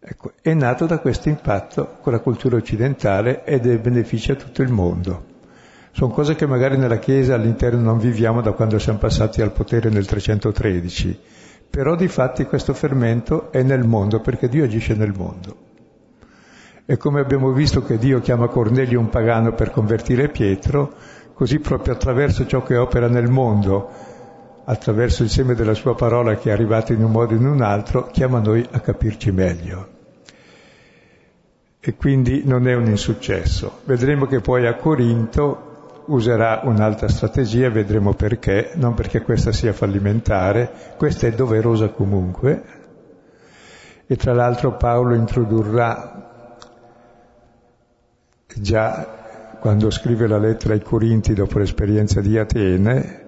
Ecco, 0.00 0.32
è 0.42 0.52
nato 0.52 0.86
da 0.86 0.98
questo 0.98 1.28
impatto 1.28 1.96
con 2.00 2.12
la 2.12 2.18
cultura 2.18 2.56
occidentale 2.56 3.44
ed 3.44 3.66
è 3.66 3.78
beneficia 3.78 4.32
a 4.32 4.36
tutto 4.36 4.62
il 4.62 4.70
mondo. 4.70 5.32
Sono 5.92 6.12
cose 6.12 6.34
che 6.34 6.46
magari 6.46 6.76
nella 6.76 6.98
Chiesa 6.98 7.34
all'interno 7.34 7.80
non 7.80 7.98
viviamo 7.98 8.42
da 8.42 8.52
quando 8.52 8.78
siamo 8.80 8.98
passati 8.98 9.40
al 9.40 9.52
potere 9.52 9.88
nel 9.90 10.06
313 10.06 11.20
però 11.74 11.96
di 11.96 12.06
fatti 12.06 12.44
questo 12.44 12.72
fermento 12.72 13.50
è 13.50 13.64
nel 13.64 13.82
mondo 13.82 14.20
perché 14.20 14.48
Dio 14.48 14.62
agisce 14.62 14.94
nel 14.94 15.12
mondo. 15.12 15.56
E 16.86 16.96
come 16.96 17.18
abbiamo 17.18 17.50
visto 17.50 17.82
che 17.82 17.98
Dio 17.98 18.20
chiama 18.20 18.46
Cornelio 18.46 19.00
un 19.00 19.08
pagano 19.08 19.54
per 19.54 19.72
convertire 19.72 20.28
Pietro, 20.28 20.94
così 21.34 21.58
proprio 21.58 21.94
attraverso 21.94 22.46
ciò 22.46 22.62
che 22.62 22.76
opera 22.76 23.08
nel 23.08 23.28
mondo, 23.28 23.90
attraverso 24.66 25.24
il 25.24 25.30
seme 25.30 25.56
della 25.56 25.74
sua 25.74 25.96
parola 25.96 26.36
che 26.36 26.50
è 26.50 26.52
arrivato 26.52 26.92
in 26.92 27.02
un 27.02 27.10
modo 27.10 27.34
o 27.34 27.38
in 27.38 27.44
un 27.44 27.60
altro, 27.60 28.06
chiama 28.06 28.38
noi 28.38 28.64
a 28.70 28.78
capirci 28.78 29.32
meglio. 29.32 29.88
E 31.80 31.94
quindi 31.96 32.42
non 32.44 32.68
è 32.68 32.74
un 32.76 32.86
insuccesso. 32.86 33.80
Vedremo 33.82 34.26
che 34.26 34.38
poi 34.38 34.68
a 34.68 34.76
Corinto 34.76 35.73
userà 36.06 36.62
un'altra 36.64 37.08
strategia, 37.08 37.70
vedremo 37.70 38.14
perché, 38.14 38.72
non 38.74 38.94
perché 38.94 39.22
questa 39.22 39.52
sia 39.52 39.72
fallimentare, 39.72 40.70
questa 40.96 41.26
è 41.26 41.32
doverosa 41.32 41.88
comunque, 41.88 42.62
e 44.06 44.16
tra 44.16 44.34
l'altro 44.34 44.76
Paolo 44.76 45.14
introdurrà 45.14 46.58
già 48.56 49.56
quando 49.60 49.90
scrive 49.90 50.26
la 50.26 50.38
lettera 50.38 50.74
ai 50.74 50.82
Corinti 50.82 51.32
dopo 51.32 51.58
l'esperienza 51.58 52.20
di 52.20 52.36
Atene, 52.38 53.22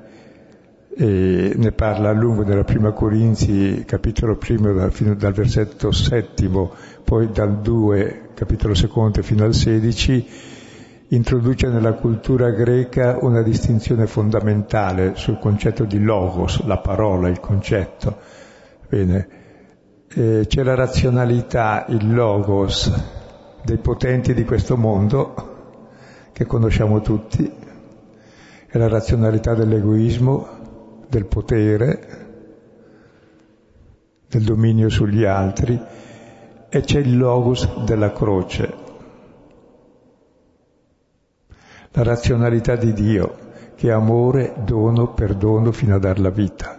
e 0.98 1.52
ne 1.54 1.72
parla 1.72 2.08
a 2.08 2.12
lungo 2.12 2.42
nella 2.42 2.64
prima 2.64 2.92
Corinzi, 2.92 3.84
capitolo 3.86 4.36
primo, 4.36 4.72
dal, 4.72 4.90
dal 5.16 5.32
versetto 5.32 5.92
settimo, 5.92 6.72
poi 7.04 7.30
dal 7.30 7.60
2, 7.60 8.30
capitolo 8.34 8.74
secondo, 8.74 9.22
fino 9.22 9.44
al 9.44 9.52
16, 9.52 10.26
introduce 11.08 11.68
nella 11.68 11.92
cultura 11.92 12.50
greca 12.50 13.18
una 13.20 13.42
distinzione 13.42 14.06
fondamentale 14.06 15.14
sul 15.14 15.38
concetto 15.38 15.84
di 15.84 16.00
logos, 16.00 16.64
la 16.64 16.78
parola, 16.78 17.28
il 17.28 17.38
concetto. 17.38 18.16
Bene, 18.88 19.28
eh, 20.08 20.44
c'è 20.48 20.62
la 20.64 20.74
razionalità, 20.74 21.84
il 21.88 22.12
logos 22.12 22.92
dei 23.62 23.78
potenti 23.78 24.34
di 24.34 24.44
questo 24.44 24.76
mondo, 24.76 25.54
che 26.32 26.44
conosciamo 26.44 27.00
tutti, 27.00 27.52
è 28.66 28.78
la 28.78 28.88
razionalità 28.88 29.54
dell'egoismo, 29.54 31.04
del 31.08 31.26
potere, 31.26 32.24
del 34.28 34.42
dominio 34.42 34.88
sugli 34.88 35.24
altri. 35.24 35.80
E 36.68 36.80
c'è 36.80 36.98
il 36.98 37.16
logos 37.16 37.84
della 37.84 38.12
croce, 38.12 38.85
la 41.96 42.02
razionalità 42.02 42.76
di 42.76 42.92
Dio 42.92 43.44
che 43.74 43.88
è 43.88 43.92
amore, 43.92 44.54
dono, 44.64 45.14
perdono 45.14 45.72
fino 45.72 45.94
a 45.94 45.98
dar 45.98 46.18
la 46.18 46.28
vita. 46.30 46.78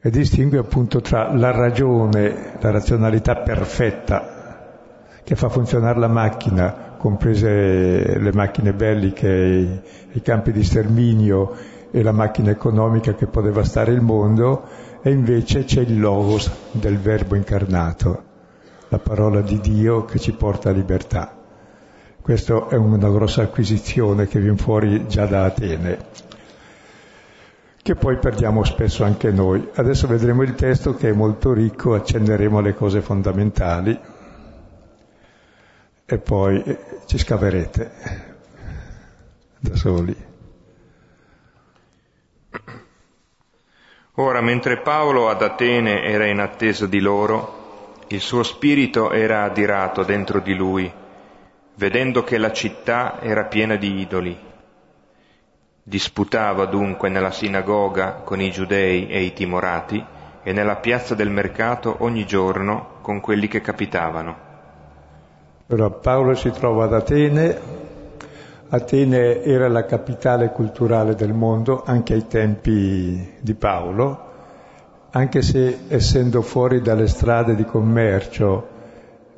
E 0.00 0.10
distingue 0.10 0.58
appunto 0.58 1.00
tra 1.00 1.32
la 1.32 1.52
ragione, 1.52 2.56
la 2.60 2.70
razionalità 2.70 3.36
perfetta 3.36 4.36
che 5.22 5.36
fa 5.36 5.48
funzionare 5.48 5.98
la 5.98 6.08
macchina, 6.08 6.94
comprese 6.96 8.18
le 8.18 8.32
macchine 8.32 8.72
belliche, 8.72 9.80
i, 10.12 10.22
campi 10.22 10.50
di 10.50 10.64
sterminio 10.64 11.54
e 11.90 12.02
la 12.02 12.12
macchina 12.12 12.50
economica 12.50 13.14
che 13.14 13.26
può 13.26 13.42
devastare 13.42 13.92
il 13.92 14.00
mondo, 14.00 14.64
e 15.02 15.10
invece 15.10 15.64
c'è 15.64 15.82
il 15.82 16.00
logos 16.00 16.50
del 16.72 16.98
Verbo 16.98 17.36
incarnato, 17.36 18.22
la 18.88 18.98
parola 18.98 19.40
di 19.40 19.60
Dio 19.60 20.04
che 20.04 20.18
ci 20.18 20.32
porta 20.32 20.70
a 20.70 20.72
libertà. 20.72 21.37
Questa 22.28 22.68
è 22.68 22.74
una 22.74 23.08
grossa 23.08 23.40
acquisizione 23.40 24.28
che 24.28 24.38
viene 24.38 24.58
fuori 24.58 25.08
già 25.08 25.24
da 25.24 25.46
Atene, 25.46 25.98
che 27.80 27.94
poi 27.94 28.18
perdiamo 28.18 28.64
spesso 28.64 29.02
anche 29.02 29.30
noi. 29.30 29.66
Adesso 29.72 30.06
vedremo 30.06 30.42
il 30.42 30.54
testo 30.54 30.94
che 30.94 31.08
è 31.08 31.12
molto 31.12 31.54
ricco, 31.54 31.94
accenderemo 31.94 32.60
le 32.60 32.74
cose 32.74 33.00
fondamentali 33.00 33.98
e 36.04 36.18
poi 36.18 36.62
ci 37.06 37.16
scaverete 37.16 37.92
da 39.60 39.74
soli. 39.74 40.16
Ora, 44.16 44.42
mentre 44.42 44.82
Paolo 44.82 45.30
ad 45.30 45.40
Atene 45.40 46.02
era 46.02 46.26
in 46.26 46.40
attesa 46.40 46.86
di 46.86 47.00
loro, 47.00 47.94
il 48.08 48.20
suo 48.20 48.42
spirito 48.42 49.12
era 49.12 49.44
adirato 49.44 50.02
dentro 50.02 50.40
di 50.40 50.54
lui, 50.54 50.92
vedendo 51.78 52.24
che 52.24 52.38
la 52.38 52.50
città 52.50 53.20
era 53.20 53.44
piena 53.44 53.76
di 53.76 54.00
idoli. 54.00 54.36
Disputava 55.80 56.66
dunque 56.66 57.08
nella 57.08 57.30
sinagoga 57.30 58.14
con 58.24 58.40
i 58.40 58.50
giudei 58.50 59.06
e 59.08 59.22
i 59.22 59.32
timorati 59.32 60.04
e 60.42 60.52
nella 60.52 60.76
piazza 60.76 61.14
del 61.14 61.30
mercato 61.30 61.98
ogni 62.00 62.26
giorno 62.26 62.96
con 63.00 63.20
quelli 63.20 63.46
che 63.46 63.60
capitavano. 63.60 64.46
Allora 65.68 65.90
Paolo 65.90 66.34
si 66.34 66.50
trova 66.50 66.84
ad 66.84 66.94
Atene, 66.94 67.60
Atene 68.70 69.42
era 69.42 69.68
la 69.68 69.84
capitale 69.84 70.50
culturale 70.50 71.14
del 71.14 71.32
mondo 71.32 71.84
anche 71.86 72.12
ai 72.12 72.26
tempi 72.26 73.36
di 73.38 73.54
Paolo, 73.54 74.26
anche 75.10 75.42
se 75.42 75.84
essendo 75.86 76.42
fuori 76.42 76.82
dalle 76.82 77.06
strade 77.06 77.54
di 77.54 77.64
commercio 77.64 78.76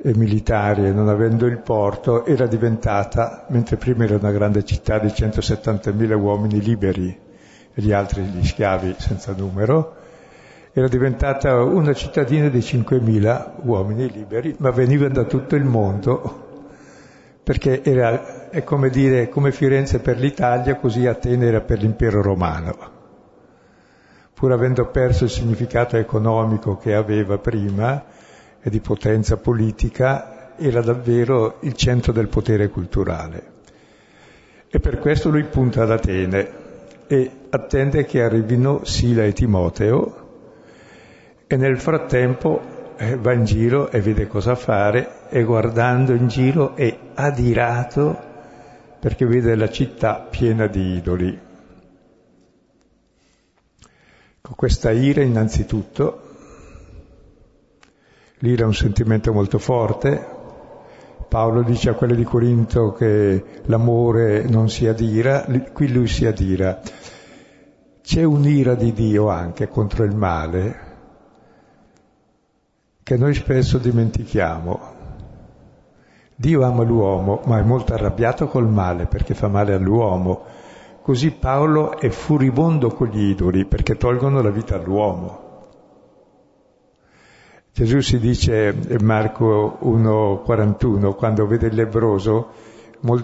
militari 0.03 0.85
e 0.85 0.91
non 0.91 1.09
avendo 1.09 1.45
il 1.45 1.59
porto, 1.59 2.25
era 2.25 2.47
diventata, 2.47 3.45
mentre 3.49 3.77
prima 3.77 4.03
era 4.03 4.15
una 4.15 4.31
grande 4.31 4.63
città 4.63 4.97
di 4.99 5.07
170.000 5.07 6.13
uomini 6.13 6.61
liberi 6.61 7.19
e 7.73 7.81
gli 7.81 7.91
altri 7.91 8.23
gli 8.23 8.45
schiavi 8.45 8.95
senza 8.97 9.33
numero, 9.37 9.95
era 10.73 10.87
diventata 10.87 11.61
una 11.63 11.93
cittadina 11.93 12.47
di 12.47 12.59
5.000 12.59 13.51
uomini 13.63 14.09
liberi, 14.09 14.55
ma 14.59 14.71
venivano 14.71 15.13
da 15.13 15.23
tutto 15.25 15.55
il 15.55 15.65
mondo 15.65 16.49
perché 17.43 17.83
era, 17.83 18.49
è 18.49 18.63
come 18.63 18.89
dire, 18.89 19.27
come 19.29 19.51
Firenze 19.51 19.99
per 19.99 20.17
l'Italia, 20.19 20.75
così 20.75 21.07
Atene 21.07 21.47
era 21.47 21.61
per 21.61 21.79
l'impero 21.79 22.21
romano. 22.21 22.99
Pur 24.33 24.51
avendo 24.51 24.87
perso 24.87 25.25
il 25.25 25.29
significato 25.29 25.97
economico 25.97 26.77
che 26.77 26.93
aveva 26.93 27.37
prima 27.39 28.03
e 28.61 28.69
di 28.69 28.79
potenza 28.79 29.37
politica, 29.37 30.55
era 30.55 30.81
davvero 30.81 31.57
il 31.61 31.73
centro 31.73 32.11
del 32.11 32.27
potere 32.27 32.69
culturale. 32.69 33.59
E 34.69 34.79
per 34.79 34.99
questo 34.99 35.29
lui 35.29 35.43
punta 35.43 35.83
ad 35.83 35.91
Atene 35.91 36.59
e 37.07 37.31
attende 37.49 38.05
che 38.05 38.21
arrivino 38.23 38.85
Sila 38.85 39.23
e 39.23 39.33
Timoteo 39.33 40.29
e 41.47 41.57
nel 41.57 41.77
frattempo 41.79 42.95
eh, 42.95 43.17
va 43.17 43.33
in 43.33 43.43
giro 43.43 43.91
e 43.91 43.99
vede 43.99 44.27
cosa 44.27 44.55
fare 44.55 45.27
e 45.29 45.43
guardando 45.43 46.13
in 46.13 46.27
giro 46.27 46.75
è 46.75 46.97
adirato 47.15 48.29
perché 48.99 49.25
vede 49.25 49.55
la 49.55 49.69
città 49.69 50.25
piena 50.29 50.67
di 50.67 50.95
idoli. 50.95 51.39
Con 54.39 54.55
questa 54.55 54.91
ira 54.91 55.21
innanzitutto, 55.21 56.30
l'ira 58.41 58.63
è 58.63 58.67
un 58.67 58.73
sentimento 58.73 59.33
molto 59.33 59.57
forte, 59.57 60.39
Paolo 61.31 61.63
dice 61.63 61.89
a 61.89 61.93
quelli 61.93 62.17
di 62.17 62.25
Corinto 62.25 62.91
che 62.91 63.61
l'amore 63.67 64.43
non 64.49 64.69
si 64.69 64.85
adira, 64.85 65.45
qui 65.71 65.89
lui 65.89 66.05
si 66.07 66.25
adira. 66.25 66.81
C'è 68.01 68.23
un'ira 68.23 68.75
di 68.75 68.91
Dio 68.91 69.29
anche 69.29 69.69
contro 69.69 70.03
il 70.03 70.13
male, 70.13 70.79
che 73.01 73.15
noi 73.15 73.33
spesso 73.33 73.77
dimentichiamo. 73.77 74.79
Dio 76.35 76.63
ama 76.65 76.83
l'uomo, 76.83 77.39
ma 77.45 77.59
è 77.59 77.63
molto 77.63 77.93
arrabbiato 77.93 78.47
col 78.47 78.67
male 78.67 79.05
perché 79.05 79.33
fa 79.33 79.47
male 79.47 79.73
all'uomo. 79.73 80.43
Così 81.01 81.31
Paolo 81.31 81.97
è 81.97 82.09
furibondo 82.09 82.89
con 82.89 83.07
gli 83.07 83.29
idoli 83.29 83.63
perché 83.65 83.95
tolgono 83.95 84.41
la 84.41 84.49
vita 84.49 84.75
all'uomo. 84.75 85.40
Gesù 87.73 88.01
si 88.01 88.19
dice 88.19 88.75
in 88.89 89.05
Marco 89.05 89.79
1,41, 89.81 91.15
quando 91.15 91.47
vede 91.47 91.67
il 91.67 91.75
lebroso, 91.75 92.49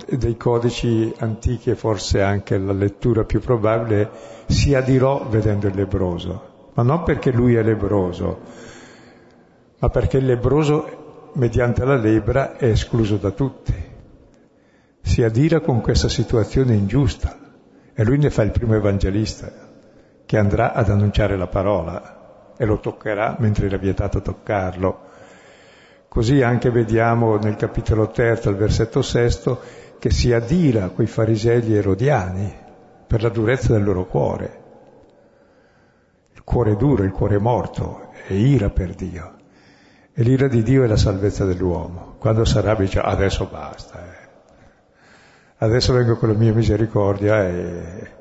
dei 0.10 0.38
codici 0.38 1.14
antichi 1.18 1.70
e 1.70 1.76
forse 1.76 2.22
anche 2.22 2.58
la 2.58 2.72
lettura 2.72 3.26
più 3.26 3.42
probabile, 3.42 4.10
si 4.48 4.74
adirò 4.74 5.28
vedendo 5.30 5.68
il 5.68 5.76
lebroso, 5.76 6.70
ma 6.74 6.84
non 6.84 7.04
perché 7.04 7.32
lui 7.32 7.56
è 7.56 7.62
lebroso, 7.62 8.40
ma 9.80 9.90
perché 9.90 10.18
il 10.18 10.26
lebroso, 10.26 11.32
mediante 11.34 11.84
la 11.84 11.98
lebra, 11.98 12.56
è 12.56 12.68
escluso 12.68 13.18
da 13.18 13.32
tutti. 13.32 13.74
Si 15.02 15.24
adira 15.24 15.60
con 15.60 15.82
questa 15.82 16.08
situazione 16.08 16.74
ingiusta 16.74 17.38
e 17.94 18.04
lui 18.06 18.18
ne 18.18 18.30
fa 18.30 18.44
il 18.44 18.52
primo 18.52 18.76
evangelista 18.76 19.52
che 20.26 20.38
andrà 20.38 20.74
ad 20.74 20.90
annunciare 20.90 21.38
la 21.38 21.48
parola 21.48 22.17
e 22.58 22.65
lo 22.65 22.80
toccherà 22.80 23.36
mentre 23.39 23.67
era 23.67 23.78
vietato 23.78 24.22
toccarlo. 24.22 25.06
Così 26.08 26.41
anche 26.41 26.72
vediamo 26.72 27.38
nel 27.38 27.56
capitolo 27.56 28.10
terzo, 28.10 28.50
al 28.50 28.56
versetto 28.56 29.02
sesto, 29.02 29.62
che 30.00 30.10
si 30.10 30.34
adira 30.34 30.89
quei 30.89 31.08
farisei 31.08 31.76
erodiani 31.76 32.54
per 33.06 33.22
la 33.22 33.30
durezza 33.30 33.74
del 33.74 33.84
loro 33.84 34.06
cuore. 34.06 34.63
Il 36.34 36.43
cuore 36.43 36.76
duro, 36.76 37.04
il 37.04 37.12
cuore 37.12 37.38
morto, 37.38 38.12
è 38.28 38.34
ira 38.34 38.70
per 38.70 38.93
Dio. 38.96 39.36
E 40.13 40.24
l'ira 40.24 40.48
di 40.48 40.63
Dio 40.63 40.84
è 40.84 40.88
la 40.88 40.98
salvezza 40.98 41.46
dell'uomo. 41.46 42.15
Quando 42.17 42.43
sarà 42.43 42.74
dice 42.74 43.00
adesso 43.00 43.48
basta, 43.52 44.04
eh. 44.04 44.28
adesso 45.58 45.93
vengo 45.93 46.17
con 46.17 46.30
la 46.30 46.38
mia 46.38 46.54
misericordia 46.54 47.48
e, 47.48 48.12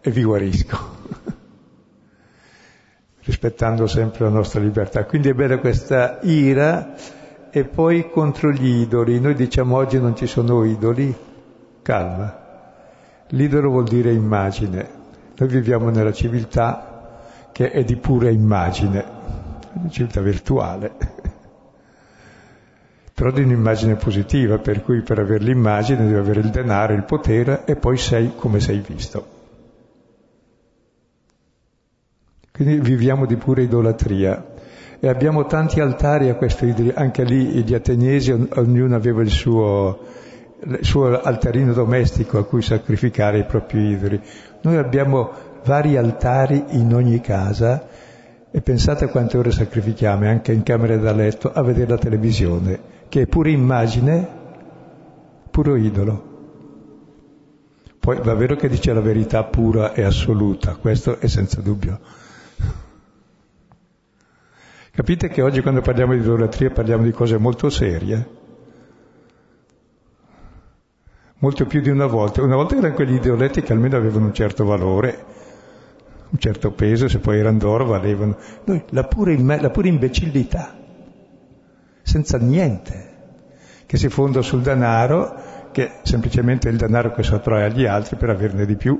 e 0.00 0.10
vi 0.10 0.24
guarisco, 0.24 0.95
rispettando 3.26 3.86
sempre 3.86 4.24
la 4.24 4.30
nostra 4.30 4.60
libertà. 4.60 5.04
Quindi 5.04 5.28
è 5.28 5.34
bella 5.34 5.58
questa 5.58 6.20
ira 6.22 6.94
e 7.50 7.64
poi 7.64 8.08
contro 8.08 8.50
gli 8.52 8.80
idoli. 8.80 9.20
Noi 9.20 9.34
diciamo 9.34 9.76
oggi 9.76 10.00
non 10.00 10.16
ci 10.16 10.26
sono 10.26 10.64
idoli, 10.64 11.14
calma. 11.82 12.44
L'idolo 13.30 13.70
vuol 13.70 13.84
dire 13.84 14.12
immagine. 14.12 14.88
Noi 15.36 15.48
viviamo 15.48 15.90
nella 15.90 16.12
civiltà 16.12 17.18
che 17.52 17.70
è 17.70 17.84
di 17.84 17.96
pura 17.96 18.30
immagine, 18.30 19.04
una 19.72 19.90
civiltà 19.90 20.20
virtuale 20.20 20.92
però 23.12 23.30
di 23.30 23.40
un'immagine 23.40 23.96
positiva, 23.96 24.58
per 24.58 24.82
cui 24.82 25.00
per 25.00 25.18
avere 25.18 25.42
l'immagine 25.42 26.04
devi 26.04 26.18
avere 26.18 26.40
il 26.40 26.50
denaro, 26.50 26.92
il 26.92 27.04
potere 27.04 27.64
e 27.64 27.74
poi 27.74 27.96
sei 27.96 28.32
come 28.36 28.60
sei 28.60 28.84
visto. 28.86 29.35
Quindi 32.56 32.80
viviamo 32.80 33.26
di 33.26 33.36
pura 33.36 33.60
idolatria. 33.60 34.42
E 34.98 35.08
abbiamo 35.08 35.44
tanti 35.44 35.80
altari 35.80 36.30
a 36.30 36.36
questo 36.36 36.64
anche 36.94 37.22
lì 37.22 37.62
gli 37.62 37.74
ateniesi, 37.74 38.32
ognuno 38.32 38.96
aveva 38.96 39.20
il 39.20 39.28
suo, 39.28 39.98
il 40.64 40.78
suo 40.80 41.20
altarino 41.20 41.74
domestico 41.74 42.38
a 42.38 42.46
cui 42.46 42.62
sacrificare 42.62 43.40
i 43.40 43.44
propri 43.44 43.90
idoli. 43.90 44.18
Noi 44.62 44.78
abbiamo 44.78 45.30
vari 45.66 45.98
altari 45.98 46.64
in 46.68 46.94
ogni 46.94 47.20
casa 47.20 47.88
e 48.50 48.62
pensate 48.62 49.04
a 49.04 49.08
quante 49.08 49.36
ore 49.36 49.50
sacrifichiamo 49.50 50.26
anche 50.26 50.54
in 50.54 50.62
camere 50.62 50.98
da 50.98 51.12
letto 51.12 51.52
a 51.52 51.62
vedere 51.62 51.90
la 51.90 51.98
televisione, 51.98 52.80
che 53.10 53.20
è 53.20 53.26
pure 53.26 53.50
immagine, 53.50 54.26
puro 55.50 55.76
idolo. 55.76 56.34
Poi 58.00 58.18
va 58.22 58.32
vero 58.32 58.56
che 58.56 58.70
dice 58.70 58.94
la 58.94 59.02
verità 59.02 59.44
pura 59.44 59.92
e 59.92 60.04
assoluta, 60.04 60.76
questo 60.76 61.20
è 61.20 61.26
senza 61.26 61.60
dubbio. 61.60 62.24
Capite 64.96 65.28
che 65.28 65.42
oggi 65.42 65.60
quando 65.60 65.82
parliamo 65.82 66.14
di 66.14 66.20
idolatria 66.20 66.70
parliamo 66.70 67.02
di 67.02 67.10
cose 67.10 67.36
molto 67.36 67.68
serie? 67.68 68.28
Molto 71.36 71.66
più 71.66 71.82
di 71.82 71.90
una 71.90 72.06
volta. 72.06 72.40
Una 72.40 72.56
volta 72.56 72.78
erano 72.78 72.94
quegli 72.94 73.16
ideoletti 73.16 73.60
che 73.60 73.74
almeno 73.74 73.98
avevano 73.98 74.24
un 74.24 74.32
certo 74.32 74.64
valore, 74.64 75.24
un 76.30 76.38
certo 76.38 76.70
peso, 76.70 77.08
se 77.08 77.18
poi 77.18 77.38
erano 77.40 77.58
d'oro 77.58 77.84
valevano. 77.84 78.38
Noi, 78.64 78.84
la 78.88 79.04
pura, 79.04 79.34
la 79.60 79.68
pura 79.68 79.86
imbecillità, 79.86 80.74
senza 82.00 82.38
niente, 82.38 83.14
che 83.84 83.98
si 83.98 84.08
fonda 84.08 84.40
sul 84.40 84.62
denaro, 84.62 85.68
che 85.72 85.88
è 85.88 85.98
semplicemente 86.04 86.70
il 86.70 86.78
denaro 86.78 87.12
che 87.12 87.22
sottrae 87.22 87.64
agli 87.64 87.84
altri 87.84 88.16
per 88.16 88.30
averne 88.30 88.64
di 88.64 88.76
più, 88.76 88.98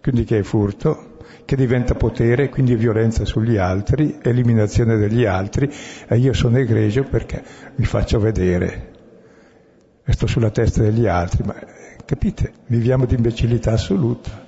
quindi 0.00 0.22
che 0.22 0.38
è 0.38 0.42
furto, 0.44 1.13
che 1.44 1.56
diventa 1.56 1.94
potere, 1.94 2.48
quindi 2.48 2.74
violenza 2.74 3.24
sugli 3.24 3.56
altri, 3.56 4.18
eliminazione 4.22 4.96
degli 4.96 5.24
altri, 5.24 5.70
e 6.08 6.16
io 6.16 6.32
sono 6.32 6.58
egregio 6.58 7.04
perché 7.04 7.42
mi 7.76 7.84
faccio 7.84 8.18
vedere 8.18 8.92
e 10.06 10.12
sto 10.12 10.26
sulla 10.26 10.50
testa 10.50 10.82
degli 10.82 11.06
altri, 11.06 11.42
ma 11.44 11.54
capite, 12.04 12.52
viviamo 12.66 13.06
di 13.06 13.14
imbecillità 13.14 13.72
assoluta. 13.72 14.46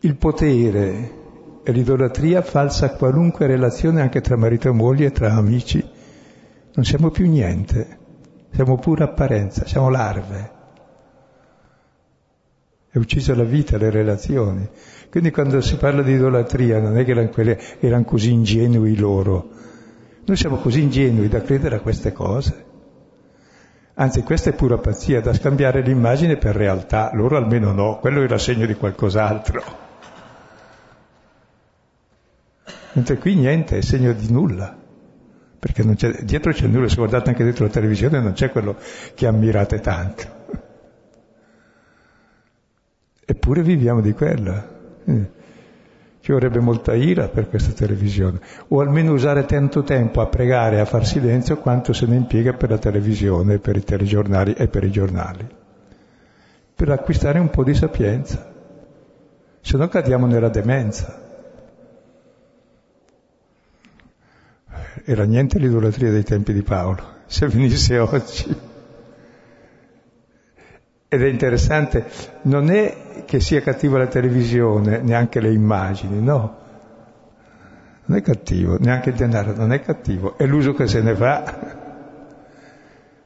Il 0.00 0.16
potere 0.16 1.24
e 1.64 1.72
l'idolatria 1.72 2.42
falsa 2.42 2.90
qualunque 2.90 3.46
relazione 3.46 4.02
anche 4.02 4.20
tra 4.20 4.36
marito 4.36 4.68
e 4.68 4.72
moglie, 4.72 5.12
tra 5.12 5.32
amici, 5.32 5.82
non 6.74 6.84
siamo 6.84 7.10
più 7.10 7.26
niente, 7.26 7.98
siamo 8.52 8.76
pura 8.76 9.04
apparenza, 9.04 9.66
siamo 9.66 9.88
larve. 9.88 10.55
È 12.96 12.98
uccisa 12.98 13.34
la 13.34 13.44
vita, 13.44 13.76
le 13.76 13.90
relazioni. 13.90 14.66
Quindi 15.10 15.30
quando 15.30 15.60
si 15.60 15.76
parla 15.76 16.00
di 16.00 16.12
idolatria 16.12 16.80
non 16.80 16.96
è 16.96 17.04
che 17.04 17.10
erano, 17.10 17.28
quelle, 17.28 17.60
erano 17.78 18.04
così 18.04 18.32
ingenui 18.32 18.96
loro. 18.96 19.50
Noi 20.24 20.36
siamo 20.38 20.56
così 20.56 20.80
ingenui 20.80 21.28
da 21.28 21.42
credere 21.42 21.76
a 21.76 21.80
queste 21.80 22.12
cose. 22.12 22.64
Anzi, 23.96 24.22
questa 24.22 24.48
è 24.48 24.54
pura 24.54 24.78
pazzia, 24.78 25.20
da 25.20 25.34
scambiare 25.34 25.82
l'immagine 25.82 26.38
per 26.38 26.56
realtà. 26.56 27.10
Loro 27.12 27.36
almeno 27.36 27.72
no, 27.72 27.98
quello 27.98 28.22
era 28.22 28.38
segno 28.38 28.64
di 28.64 28.74
qualcos'altro. 28.76 29.62
Mentre 32.92 33.18
qui 33.18 33.34
niente, 33.34 33.76
è 33.76 33.82
segno 33.82 34.14
di 34.14 34.32
nulla. 34.32 34.74
Perché 35.58 35.84
c'è, 35.96 36.22
dietro 36.22 36.50
c'è 36.50 36.66
nulla, 36.66 36.88
se 36.88 36.96
guardate 36.96 37.28
anche 37.28 37.44
dentro 37.44 37.66
la 37.66 37.70
televisione 37.70 38.20
non 38.20 38.32
c'è 38.32 38.50
quello 38.50 38.76
che 39.14 39.26
ammirate 39.26 39.80
tanto. 39.80 40.44
Eppure 43.28 43.62
viviamo 43.62 44.00
di 44.00 44.12
quella. 44.12 44.68
Eh. 45.04 45.34
Ci 46.20 46.32
vorrebbe 46.32 46.60
molta 46.60 46.94
ira 46.94 47.28
per 47.28 47.48
questa 47.48 47.72
televisione, 47.72 48.40
o 48.68 48.80
almeno 48.80 49.12
usare 49.12 49.44
tanto 49.46 49.82
tempo 49.82 50.20
a 50.20 50.26
pregare 50.26 50.76
e 50.76 50.80
a 50.80 50.84
far 50.84 51.06
silenzio 51.06 51.56
quanto 51.58 51.92
se 51.92 52.06
ne 52.06 52.16
impiega 52.16 52.52
per 52.52 52.70
la 52.70 52.78
televisione, 52.78 53.58
per 53.58 53.76
i 53.76 53.84
telegiornali 53.84 54.54
e 54.54 54.66
per 54.66 54.82
i 54.82 54.90
giornali, 54.90 55.46
per 56.74 56.90
acquistare 56.90 57.38
un 57.38 57.50
po' 57.50 57.62
di 57.62 57.74
sapienza, 57.74 58.52
se 59.60 59.76
no 59.76 59.86
cadiamo 59.86 60.26
nella 60.26 60.48
demenza. 60.48 61.22
Era 65.04 65.24
niente 65.24 65.60
l'idolatria 65.60 66.10
dei 66.10 66.24
tempi 66.24 66.52
di 66.52 66.62
Paolo, 66.62 67.04
se 67.26 67.46
venisse 67.46 67.98
oggi. 67.98 68.65
Ed 71.08 71.22
è 71.22 71.26
interessante, 71.28 72.04
non 72.42 72.68
è 72.68 73.22
che 73.24 73.38
sia 73.38 73.60
cattiva 73.60 73.96
la 73.96 74.08
televisione, 74.08 74.98
neanche 74.98 75.40
le 75.40 75.52
immagini, 75.52 76.20
no. 76.20 76.64
Non 78.06 78.18
è 78.18 78.22
cattivo, 78.22 78.76
neanche 78.78 79.10
il 79.10 79.16
denaro 79.16 79.54
non 79.54 79.72
è 79.72 79.80
cattivo, 79.80 80.36
è 80.36 80.46
l'uso 80.46 80.72
che 80.74 80.88
se 80.88 81.00
ne 81.02 81.14
fa. 81.14 81.84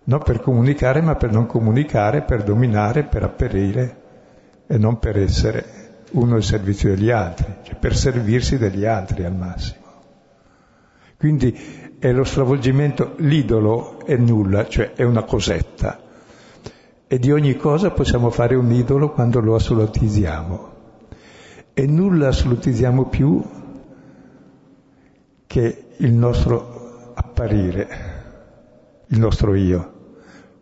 Non 0.04 0.22
per 0.22 0.40
comunicare, 0.40 1.00
ma 1.00 1.14
per 1.14 1.32
non 1.32 1.46
comunicare, 1.46 2.20
per 2.20 2.42
dominare, 2.42 3.04
per 3.04 3.22
apperire 3.22 3.96
e 4.66 4.76
non 4.76 4.98
per 4.98 5.16
essere 5.18 5.64
uno 6.12 6.34
al 6.34 6.42
servizio 6.42 6.94
degli 6.94 7.10
altri, 7.10 7.46
cioè 7.62 7.76
per 7.76 7.96
servirsi 7.96 8.58
degli 8.58 8.84
altri 8.84 9.24
al 9.24 9.34
massimo. 9.34 9.78
Quindi 11.16 11.96
è 11.98 12.12
lo 12.12 12.24
stravolgimento, 12.24 13.14
l'idolo 13.18 14.04
è 14.04 14.16
nulla, 14.16 14.66
cioè 14.68 14.92
è 14.92 15.02
una 15.02 15.22
cosetta 15.22 16.08
e 17.12 17.18
di 17.18 17.32
ogni 17.32 17.56
cosa 17.56 17.90
possiamo 17.90 18.30
fare 18.30 18.54
un 18.54 18.70
idolo 18.70 19.10
quando 19.10 19.40
lo 19.40 19.56
assolutizziamo. 19.56 20.68
E 21.74 21.84
nulla 21.84 22.28
assolutizziamo 22.28 23.06
più 23.06 23.42
che 25.44 25.86
il 25.96 26.12
nostro 26.12 27.10
apparire, 27.14 27.88
il 29.08 29.18
nostro 29.18 29.56
io. 29.56 29.92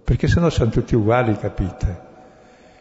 Perché 0.02 0.26
sennò 0.26 0.48
siamo 0.48 0.70
tutti 0.70 0.94
uguali, 0.94 1.36
capite? 1.36 2.00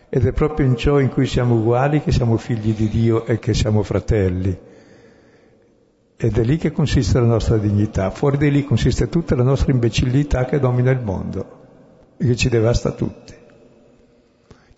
Ed 0.08 0.26
è 0.26 0.32
proprio 0.32 0.66
in 0.66 0.78
ciò 0.78 1.00
in 1.00 1.10
cui 1.10 1.26
siamo 1.26 1.56
uguali 1.56 2.00
che 2.00 2.14
siamo 2.14 2.38
figli 2.38 2.74
di 2.74 2.88
Dio 2.88 3.26
e 3.26 3.38
che 3.38 3.54
siamo 3.54 3.84
fratelli. 3.84 4.58
Ed 6.16 6.38
è 6.38 6.44
lì 6.46 6.56
che 6.56 6.72
consiste 6.72 7.20
la 7.20 7.26
nostra 7.26 7.58
dignità. 7.58 8.12
Fuori 8.12 8.38
di 8.38 8.50
lì 8.50 8.64
consiste 8.64 9.10
tutta 9.10 9.36
la 9.36 9.44
nostra 9.44 9.74
imbecillità 9.74 10.46
che 10.46 10.58
domina 10.58 10.90
il 10.90 11.02
mondo 11.02 12.16
e 12.16 12.28
che 12.28 12.36
ci 12.38 12.48
devasta 12.48 12.92
tutti. 12.92 13.37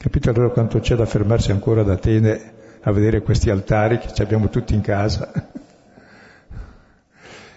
Capite 0.01 0.29
allora 0.29 0.47
quanto 0.47 0.79
c'è 0.79 0.95
da 0.95 1.05
fermarsi 1.05 1.51
ancora 1.51 1.81
ad 1.81 1.89
Atene 1.89 2.53
a 2.83 2.91
vedere 2.93 3.21
questi 3.21 3.49
altari 3.49 3.99
che 3.99 4.13
ci 4.13 4.21
abbiamo 4.21 4.47
tutti 4.47 4.73
in 4.73 4.79
casa? 4.79 5.29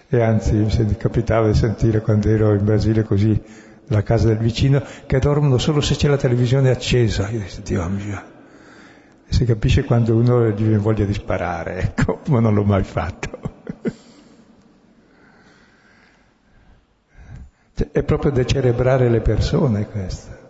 e 0.09 0.21
anzi 0.21 0.53
mi 0.53 0.97
capitava 0.97 1.47
di 1.47 1.53
sentire 1.53 2.01
quando 2.01 2.27
ero 2.27 2.53
in 2.53 2.65
Brasile 2.65 3.03
così, 3.03 3.41
nella 3.87 4.03
casa 4.03 4.27
del 4.27 4.39
vicino, 4.39 4.83
che 5.05 5.19
dormono 5.19 5.57
solo 5.57 5.79
se 5.79 5.95
c'è 5.95 6.09
la 6.09 6.17
televisione 6.17 6.69
accesa. 6.69 7.29
Io 7.29 7.39
dico, 7.39 7.61
Dio 7.63 7.87
mio. 7.87 8.21
Si 9.29 9.45
capisce 9.45 9.85
quando 9.85 10.13
uno 10.13 10.49
gli 10.49 10.63
viene 10.63 10.79
voglia 10.79 11.05
di 11.05 11.13
sparare, 11.13 11.79
ecco, 11.79 12.19
ma 12.27 12.41
non 12.41 12.53
l'ho 12.53 12.65
mai 12.65 12.83
fatto. 12.83 13.39
cioè, 17.73 17.89
è 17.89 18.03
proprio 18.03 18.31
decelebrare 18.31 19.07
le 19.09 19.21
persone 19.21 19.87
questo. 19.87 20.42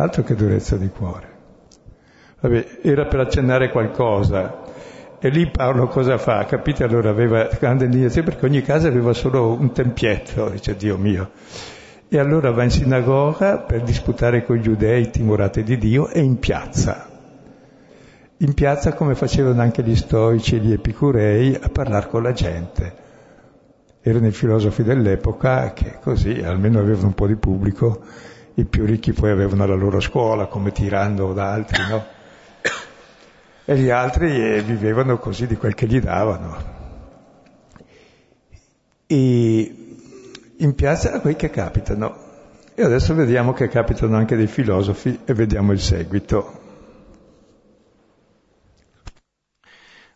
Altro 0.00 0.22
che 0.22 0.34
durezza 0.34 0.78
di 0.78 0.88
cuore. 0.88 1.28
Vabbè, 2.40 2.78
era 2.80 3.04
per 3.04 3.20
accennare 3.20 3.68
qualcosa. 3.68 4.62
E 5.18 5.28
lì 5.28 5.50
Paolo 5.50 5.88
cosa 5.88 6.16
fa? 6.16 6.46
Capite? 6.46 6.84
Allora 6.84 7.10
aveva 7.10 7.50
grande 7.58 7.84
indignazione 7.84 8.30
perché 8.30 8.46
ogni 8.46 8.62
casa 8.62 8.88
aveva 8.88 9.12
solo 9.12 9.52
un 9.52 9.72
tempietto, 9.72 10.48
dice 10.48 10.74
Dio 10.74 10.96
mio. 10.96 11.32
E 12.08 12.18
allora 12.18 12.50
va 12.50 12.62
in 12.62 12.70
sinagoga 12.70 13.58
per 13.58 13.82
disputare 13.82 14.42
con 14.42 14.56
gli 14.56 14.62
giudei 14.62 15.10
timorati 15.10 15.62
di 15.62 15.76
Dio 15.76 16.08
e 16.08 16.20
in 16.20 16.38
piazza. 16.38 17.06
In 18.38 18.54
piazza 18.54 18.94
come 18.94 19.14
facevano 19.14 19.60
anche 19.60 19.82
gli 19.82 19.96
stoici 19.96 20.56
e 20.56 20.60
gli 20.60 20.72
epicurei 20.72 21.58
a 21.60 21.68
parlare 21.68 22.08
con 22.08 22.22
la 22.22 22.32
gente. 22.32 22.94
Erano 24.00 24.28
i 24.28 24.32
filosofi 24.32 24.82
dell'epoca 24.82 25.74
che 25.74 25.98
così 26.00 26.40
almeno 26.42 26.78
avevano 26.78 27.08
un 27.08 27.14
po' 27.14 27.26
di 27.26 27.36
pubblico 27.36 28.00
i 28.60 28.64
più 28.64 28.84
ricchi 28.84 29.12
poi 29.12 29.30
avevano 29.30 29.66
la 29.66 29.74
loro 29.74 30.00
scuola 30.00 30.46
come 30.46 30.72
tirando 30.72 31.32
da 31.32 31.52
altri, 31.52 31.82
no? 31.88 32.04
E 33.64 33.76
gli 33.76 33.88
altri 33.88 34.56
eh, 34.56 34.62
vivevano 34.62 35.18
così 35.18 35.46
di 35.46 35.56
quel 35.56 35.74
che 35.74 35.86
gli 35.86 36.00
davano. 36.00 36.78
E 39.06 39.74
in 40.56 40.74
piazza 40.74 41.20
quei 41.20 41.36
che 41.36 41.50
capitano. 41.50 42.28
E 42.74 42.82
adesso 42.82 43.14
vediamo 43.14 43.52
che 43.52 43.68
capitano 43.68 44.16
anche 44.16 44.36
dei 44.36 44.46
filosofi 44.46 45.20
e 45.24 45.34
vediamo 45.34 45.72
il 45.72 45.80
seguito. 45.80 46.58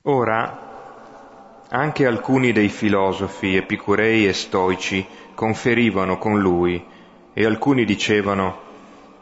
Ora, 0.03 1.63
anche 1.69 2.07
alcuni 2.07 2.53
dei 2.53 2.69
filosofi 2.69 3.57
epicurei 3.57 4.27
e 4.27 4.33
stoici 4.33 5.07
conferivano 5.35 6.19
con 6.19 6.41
lui 6.41 6.93
e 7.35 7.45
alcuni 7.45 7.85
dicevano 7.85 8.63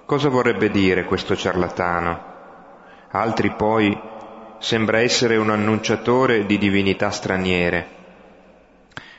cosa 0.04 0.28
vorrebbe 0.28 0.70
dire 0.70 1.04
questo 1.04 1.34
ciarlatano? 1.34 2.30
Altri 3.10 3.50
poi 3.52 3.98
sembra 4.58 5.00
essere 5.00 5.36
un 5.36 5.50
annunciatore 5.50 6.46
di 6.46 6.58
divinità 6.58 7.10
straniere. 7.10 8.00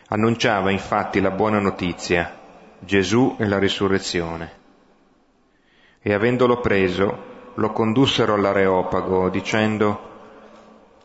Annunciava 0.10 0.70
infatti 0.70 1.20
la 1.20 1.32
buona 1.32 1.60
notizia, 1.60 2.40
Gesù 2.80 3.36
e 3.40 3.48
la 3.48 3.58
risurrezione. 3.58 4.62
E 6.02 6.14
avendolo 6.14 6.60
preso, 6.60 7.52
lo 7.56 7.72
condussero 7.72 8.36
all'Areopago 8.36 9.30
dicendo, 9.30 10.12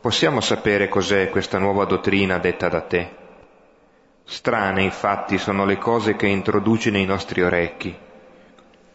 possiamo 0.00 0.40
sapere 0.40 0.88
cos'è 0.88 1.30
questa 1.30 1.58
nuova 1.58 1.84
dottrina 1.84 2.38
detta 2.38 2.68
da 2.68 2.80
te? 2.82 3.27
Strane 4.30 4.82
infatti 4.82 5.38
sono 5.38 5.64
le 5.64 5.78
cose 5.78 6.14
che 6.14 6.26
introduci 6.26 6.90
nei 6.90 7.06
nostri 7.06 7.42
orecchi. 7.42 7.96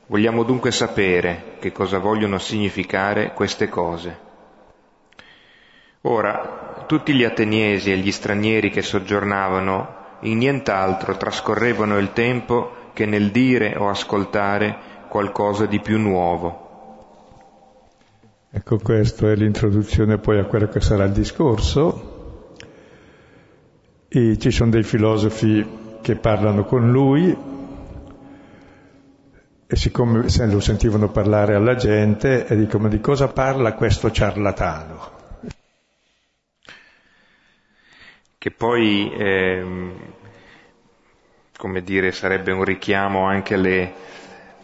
Vogliamo 0.05 0.43
dunque 0.43 0.69
sapere 0.69 1.55
che 1.59 1.71
cosa 1.71 1.97
vogliono 1.97 2.37
significare 2.37 3.33
queste 3.33 3.67
cose. 3.67 4.15
Ora, 6.01 6.85
tutti 6.85 7.15
gli 7.15 7.23
ateniesi 7.23 7.91
e 7.91 7.97
gli 7.97 8.11
stranieri 8.11 8.69
che 8.69 8.83
soggiornavano 8.83 10.01
in 10.19 10.37
nient'altro 10.37 11.17
trascorrevano 11.17 11.97
il 11.97 12.13
tempo 12.13 12.91
che 12.93 13.07
nel 13.07 13.31
dire 13.31 13.75
o 13.75 13.89
ascoltare 13.89 14.77
qualcosa 15.07 15.65
di 15.65 15.79
più 15.79 15.97
nuovo. 15.97 16.61
Ecco, 18.51 18.77
questa 18.77 19.31
è 19.31 19.35
l'introduzione 19.35 20.19
poi 20.19 20.37
a 20.37 20.45
quello 20.45 20.67
che 20.67 20.79
sarà 20.79 21.05
il 21.05 21.11
discorso. 21.11 22.12
E 24.15 24.38
ci 24.38 24.52
sono 24.52 24.69
dei 24.69 24.84
filosofi 24.84 25.97
che 26.04 26.15
parlano 26.17 26.65
con 26.65 26.91
lui 26.91 27.36
e 29.65 29.76
siccome 29.76 30.30
se 30.30 30.45
lo 30.45 30.60
sentivano 30.60 31.10
parlare 31.10 31.56
alla 31.56 31.73
gente 31.73 32.45
e 32.45 32.56
dicono 32.56 32.89
di 32.89 32.99
cosa 32.99 33.30
parla 33.30 33.73
questo 33.73 34.12
ciarlatano? 34.12 35.12
Che 38.38 38.52
poi, 38.52 39.12
ehm, 39.17 39.93
come 41.58 41.82
dire, 41.82 42.12
sarebbe 42.12 42.52
un 42.52 42.63
richiamo 42.63 43.26
anche 43.26 43.56
alle, 43.56 43.93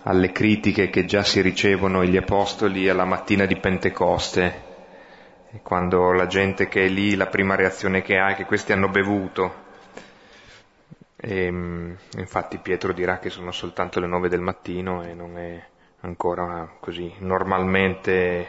alle 0.04 0.32
critiche 0.32 0.92
che 0.92 1.06
già 1.06 1.24
si 1.24 1.42
ricevono 1.42 2.06
gli 2.06 2.18
apostoli 2.18 2.88
alla 2.88 3.06
mattina 3.06 3.48
di 3.48 3.56
Pentecoste, 3.58 4.69
quando 5.64 6.12
la 6.12 6.28
gente 6.28 6.68
che 6.68 6.86
è 6.86 6.88
lì, 6.88 7.16
la 7.16 7.28
prima 7.28 7.56
reazione 7.56 8.02
che 8.02 8.18
ha 8.18 8.30
è 8.30 8.36
che 8.36 8.46
questi 8.46 8.72
hanno 8.72 8.90
bevuto. 8.90 9.68
E, 11.16 11.46
ehm, 11.46 11.98
infatti 12.18 12.58
Pietro 12.60 12.94
dirà 12.94 13.20
che 13.20 13.30
sono 13.30 13.52
soltanto 13.52 14.00
le 14.00 14.08
nove 14.08 14.30
del 14.30 14.42
mattino 14.42 15.04
e 15.04 15.14
non 15.14 15.38
è 15.38 15.62
ancora 16.02 16.76
così 16.80 17.14
normalmente 17.20 18.48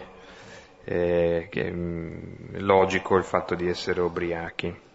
eh, 0.84 1.48
mh, 1.52 2.58
logico 2.60 3.16
il 3.16 3.24
fatto 3.24 3.54
di 3.54 3.68
essere 3.68 4.00
ubriachi. 4.00 4.88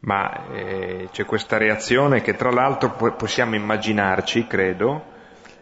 Ma 0.00 0.48
eh, 0.52 1.08
c'è 1.12 1.24
questa 1.24 1.56
reazione 1.56 2.22
che 2.22 2.34
tra 2.34 2.50
l'altro 2.50 2.90
possiamo 3.16 3.54
immaginarci, 3.54 4.46
credo, 4.46 5.04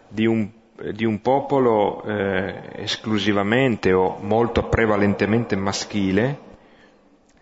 di 0.08 0.26
un 0.26 0.59
di 0.92 1.04
un 1.04 1.20
popolo 1.20 2.02
eh, 2.04 2.54
esclusivamente 2.76 3.92
o 3.92 4.18
molto 4.20 4.68
prevalentemente 4.68 5.56
maschile, 5.56 6.48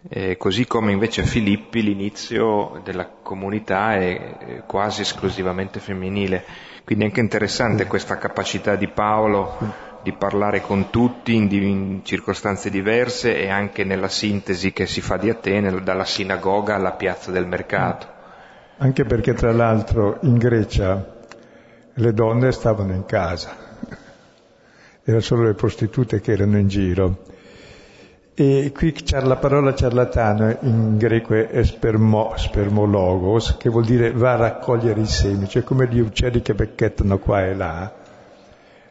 eh, 0.08 0.36
così 0.36 0.66
come 0.66 0.92
invece 0.92 1.22
a 1.22 1.24
Filippi 1.24 1.82
l'inizio 1.82 2.80
della 2.84 3.08
comunità 3.22 3.94
è 3.94 4.62
quasi 4.66 5.02
esclusivamente 5.02 5.80
femminile. 5.80 6.44
Quindi 6.84 7.04
è 7.04 7.08
anche 7.08 7.20
interessante 7.20 7.86
questa 7.86 8.16
capacità 8.16 8.74
di 8.74 8.88
Paolo 8.88 9.86
di 10.02 10.12
parlare 10.12 10.60
con 10.60 10.90
tutti 10.90 11.34
in, 11.34 11.52
in, 11.52 12.00
circostanze 12.04 12.70
diverse 12.70 13.36
e 13.36 13.48
anche 13.50 13.84
nella 13.84 14.08
sintesi 14.08 14.72
che 14.72 14.86
si 14.86 15.00
fa 15.00 15.16
di 15.16 15.28
Atene, 15.28 15.82
dalla 15.82 16.04
sinagoga 16.04 16.76
alla 16.76 16.92
piazza 16.92 17.30
del 17.30 17.46
mercato. 17.46 18.06
Anche 18.78 19.04
perché 19.04 19.34
tra 19.34 19.52
l'altro 19.52 20.18
in 20.22 20.38
Grecia 20.38 21.17
le 21.98 22.12
donne 22.12 22.52
stavano 22.52 22.92
in 22.92 23.04
casa, 23.06 23.56
erano 25.02 25.22
solo 25.22 25.44
le 25.44 25.54
prostitute 25.54 26.20
che 26.20 26.32
erano 26.32 26.58
in 26.58 26.68
giro. 26.68 27.22
E 28.34 28.70
qui 28.72 28.94
la 29.10 29.34
parola 29.34 29.74
ciarlatano 29.74 30.58
in 30.60 30.96
greco 30.96 31.34
è 31.34 31.64
spermo, 31.64 32.34
spermologos, 32.36 33.56
che 33.56 33.68
vuol 33.68 33.84
dire 33.84 34.12
va 34.12 34.34
a 34.34 34.36
raccogliere 34.36 35.00
i 35.00 35.06
semi, 35.06 35.48
cioè 35.48 35.64
come 35.64 35.88
gli 35.88 35.98
uccelli 35.98 36.40
che 36.40 36.54
becchettano 36.54 37.18
qua 37.18 37.44
e 37.44 37.54
là. 37.56 37.92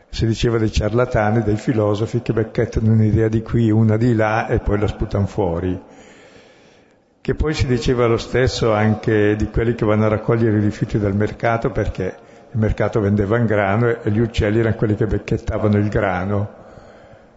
Si 0.10 0.26
diceva 0.26 0.58
dei 0.58 0.72
ciarlatani, 0.72 1.44
dei 1.44 1.56
filosofi 1.56 2.22
che 2.22 2.34
becchettano 2.34 2.92
un'idea 2.92 3.30
di 3.30 3.42
qui, 3.42 3.72
una 3.72 3.96
di 3.96 4.14
là 4.14 4.48
e 4.48 4.60
poi 4.60 4.80
la 4.80 4.88
sputano 4.88 5.28
fuori. 5.28 5.80
Che 7.22 7.36
poi 7.36 7.54
si 7.54 7.68
diceva 7.68 8.06
lo 8.06 8.18
stesso 8.18 8.74
anche 8.74 9.38
di 9.38 9.50
quelli 9.50 9.76
che 9.76 9.86
vanno 9.86 10.06
a 10.06 10.10
raccogliere 10.10 10.58
i 10.58 10.62
rifiuti 10.62 11.00
dal 11.00 11.16
mercato 11.16 11.72
perché 11.72 12.26
il 12.58 12.64
mercato 12.64 13.00
vendeva 13.00 13.38
in 13.38 13.46
grano 13.46 14.02
e 14.02 14.10
gli 14.10 14.18
uccelli 14.18 14.60
erano 14.60 14.76
quelli 14.76 14.96
che 14.96 15.06
becchettavano 15.06 15.78
il 15.78 15.90
grano. 15.90 16.66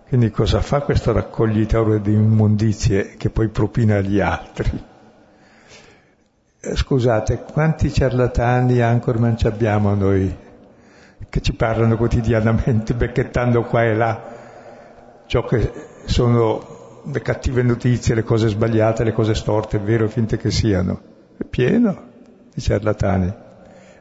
Quindi 0.09 0.30
cosa 0.30 0.62
fa 0.62 0.80
questo 0.80 1.12
raccoglitore 1.12 2.00
di 2.00 2.14
immondizie 2.14 3.16
che 3.18 3.28
poi 3.28 3.48
propina 3.48 3.98
agli 3.98 4.18
altri? 4.18 4.83
Eh, 6.62 6.74
scusate, 6.74 7.44
quanti 7.52 7.92
ciarlatani 7.92 8.80
ancora 8.80 9.37
ci 9.37 9.46
abbiamo 9.46 9.94
noi 9.94 10.35
che 11.28 11.40
ci 11.42 11.52
parlano 11.52 11.98
quotidianamente 11.98 12.94
becchettando 12.94 13.62
qua 13.64 13.85
e 13.85 13.94
là 13.94 14.22
ciò 15.26 15.44
che 15.44 15.70
sono 16.06 17.02
le 17.04 17.20
cattive 17.20 17.62
notizie, 17.62 18.14
le 18.14 18.24
cose 18.24 18.48
sbagliate, 18.48 19.04
le 19.04 19.12
cose 19.12 19.35
storte, 19.35 19.78
vero 19.78 20.06
o 20.06 20.09
finte 20.09 20.38
che 20.38 20.50
siano? 20.50 20.98
È 21.37 21.44
pieno 21.44 22.09
di 22.54 22.61
ciarlatani 22.61 23.48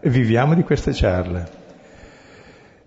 viviamo 0.04 0.54
di 0.54 0.64
queste 0.64 0.92
charle. 0.94 1.58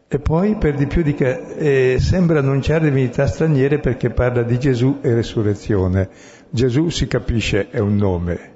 E 0.09 0.19
poi 0.19 0.57
per 0.57 0.75
di 0.75 0.87
più 0.87 1.03
dica, 1.03 1.39
eh, 1.55 1.97
sembra 1.99 2.41
annunciare 2.41 2.91
divinità 2.91 3.27
straniere 3.27 3.79
perché 3.79 4.11
parla 4.11 4.43
di 4.43 4.59
Gesù 4.59 4.99
e 5.01 5.15
resurrezione. 5.15 6.09
Gesù 6.51 6.91
si 6.91 7.07
capisce 7.07 7.71
è 7.71 7.79
un 7.79 7.97
nome 7.97 8.51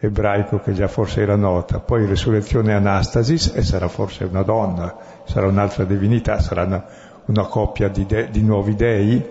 ebraico 0.00 0.58
che 0.58 0.72
già 0.72 0.88
forse 0.88 1.22
era 1.22 1.36
nota, 1.36 1.80
poi 1.80 2.06
resurrezione 2.06 2.74
Anastasis 2.74 3.52
e 3.54 3.62
sarà 3.62 3.88
forse 3.88 4.24
una 4.24 4.42
donna, 4.42 4.96
sarà 5.24 5.46
un'altra 5.46 5.84
divinità, 5.84 6.40
sarà 6.40 6.64
una, 6.64 6.84
una 7.26 7.46
coppia 7.46 7.88
di, 7.88 8.04
de, 8.04 8.28
di 8.30 8.42
nuovi 8.42 8.74
dei, 8.74 9.24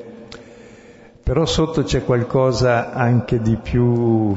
però 1.21 1.45
sotto 1.45 1.83
c'è 1.83 2.03
qualcosa 2.03 2.91
anche 2.91 3.39
di 3.39 3.55
più 3.55 4.35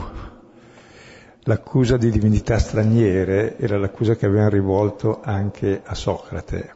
l'accusa 1.48 1.96
di 1.96 2.10
divinità 2.10 2.58
straniere 2.58 3.56
era 3.58 3.78
l'accusa 3.78 4.16
che 4.16 4.26
avevano 4.26 4.50
rivolto 4.50 5.20
anche 5.22 5.80
a 5.84 5.94
Socrate. 5.94 6.74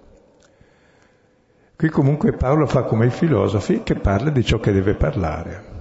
Qui 1.77 1.89
comunque 1.89 2.33
Paolo 2.33 2.67
fa 2.67 2.83
come 2.83 3.07
i 3.07 3.11
filosofi 3.11 3.83
che 3.83 3.95
parla 3.95 4.31
di 4.31 4.45
ciò 4.45 4.59
che 4.59 4.73
deve 4.73 4.95
parlare. 4.95 5.79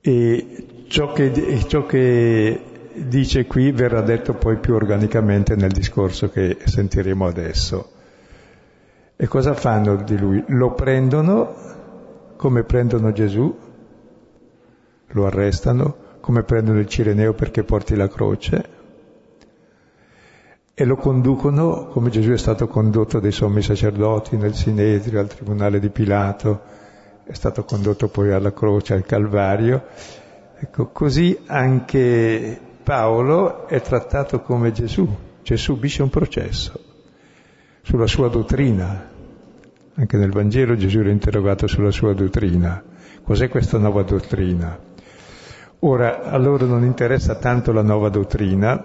E 0.00 0.84
ciò 0.88 1.12
che, 1.12 1.64
ciò 1.66 1.86
che 1.86 2.62
dice 2.94 3.46
qui 3.46 3.70
verrà 3.70 4.00
detto 4.02 4.34
poi 4.34 4.58
più 4.58 4.74
organicamente 4.74 5.54
nel 5.54 5.70
discorso 5.70 6.28
che 6.28 6.58
sentiremo 6.62 7.26
adesso. 7.26 7.92
E 9.16 9.26
cosa 9.28 9.54
fanno 9.54 9.96
di 9.96 10.18
lui? 10.18 10.44
Lo 10.48 10.74
prendono 10.74 11.54
come 12.36 12.64
prendono 12.64 13.12
Gesù, 13.12 13.56
lo 15.06 15.26
arrestano, 15.26 16.07
come 16.28 16.42
prendono 16.42 16.78
il 16.78 16.86
Cireneo 16.86 17.32
perché 17.32 17.64
porti 17.64 17.96
la 17.96 18.06
croce, 18.06 18.68
e 20.74 20.84
lo 20.84 20.96
conducono 20.96 21.86
come 21.86 22.10
Gesù 22.10 22.32
è 22.32 22.36
stato 22.36 22.68
condotto 22.68 23.18
dai 23.18 23.32
sommi 23.32 23.62
sacerdoti 23.62 24.36
nel 24.36 24.54
Sinedrio, 24.54 25.20
al 25.20 25.26
tribunale 25.26 25.80
di 25.80 25.88
Pilato, 25.88 26.60
è 27.24 27.32
stato 27.32 27.64
condotto 27.64 28.08
poi 28.08 28.30
alla 28.30 28.52
croce, 28.52 28.92
al 28.92 29.06
Calvario. 29.06 29.86
Ecco, 30.58 30.88
così 30.88 31.34
anche 31.46 32.60
Paolo 32.82 33.66
è 33.66 33.80
trattato 33.80 34.42
come 34.42 34.70
Gesù, 34.70 35.08
cioè 35.40 35.56
subisce 35.56 36.02
un 36.02 36.10
processo 36.10 36.78
sulla 37.80 38.06
sua 38.06 38.28
dottrina. 38.28 39.08
Anche 39.94 40.16
nel 40.18 40.30
Vangelo 40.30 40.76
Gesù 40.76 40.98
era 40.98 41.08
interrogato 41.08 41.66
sulla 41.66 41.90
sua 41.90 42.12
dottrina. 42.12 42.84
Cos'è 43.22 43.48
questa 43.48 43.78
nuova 43.78 44.02
dottrina? 44.02 44.87
Ora, 45.80 46.24
a 46.24 46.36
loro 46.38 46.66
non 46.66 46.82
interessa 46.82 47.36
tanto 47.36 47.70
la 47.70 47.82
nuova 47.82 48.08
dottrina, 48.08 48.84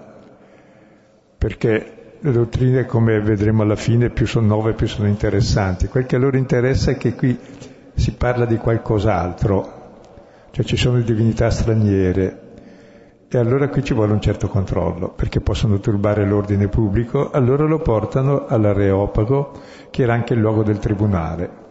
perché 1.36 2.16
le 2.20 2.32
dottrine, 2.32 2.86
come 2.86 3.20
vedremo 3.20 3.62
alla 3.62 3.74
fine, 3.74 4.10
più 4.10 4.26
sono 4.26 4.46
nuove 4.46 4.74
più 4.74 4.86
sono 4.86 5.08
interessanti. 5.08 5.88
Quel 5.88 6.06
che 6.06 6.14
a 6.14 6.20
loro 6.20 6.36
interessa 6.36 6.92
è 6.92 6.96
che 6.96 7.14
qui 7.14 7.36
si 7.94 8.12
parla 8.14 8.44
di 8.44 8.56
qualcos'altro, 8.58 9.82
cioè 10.52 10.64
ci 10.64 10.76
sono 10.76 11.00
divinità 11.00 11.50
straniere, 11.50 12.40
e 13.28 13.38
allora 13.38 13.68
qui 13.68 13.82
ci 13.82 13.92
vuole 13.92 14.12
un 14.12 14.20
certo 14.20 14.46
controllo, 14.46 15.08
perché 15.08 15.40
possono 15.40 15.80
turbare 15.80 16.24
l'ordine 16.24 16.68
pubblico, 16.68 17.32
allora 17.32 17.64
lo 17.64 17.80
portano 17.80 18.46
all'Areopago, 18.46 19.50
che 19.90 20.04
era 20.04 20.12
anche 20.12 20.34
il 20.34 20.40
luogo 20.40 20.62
del 20.62 20.78
tribunale. 20.78 21.63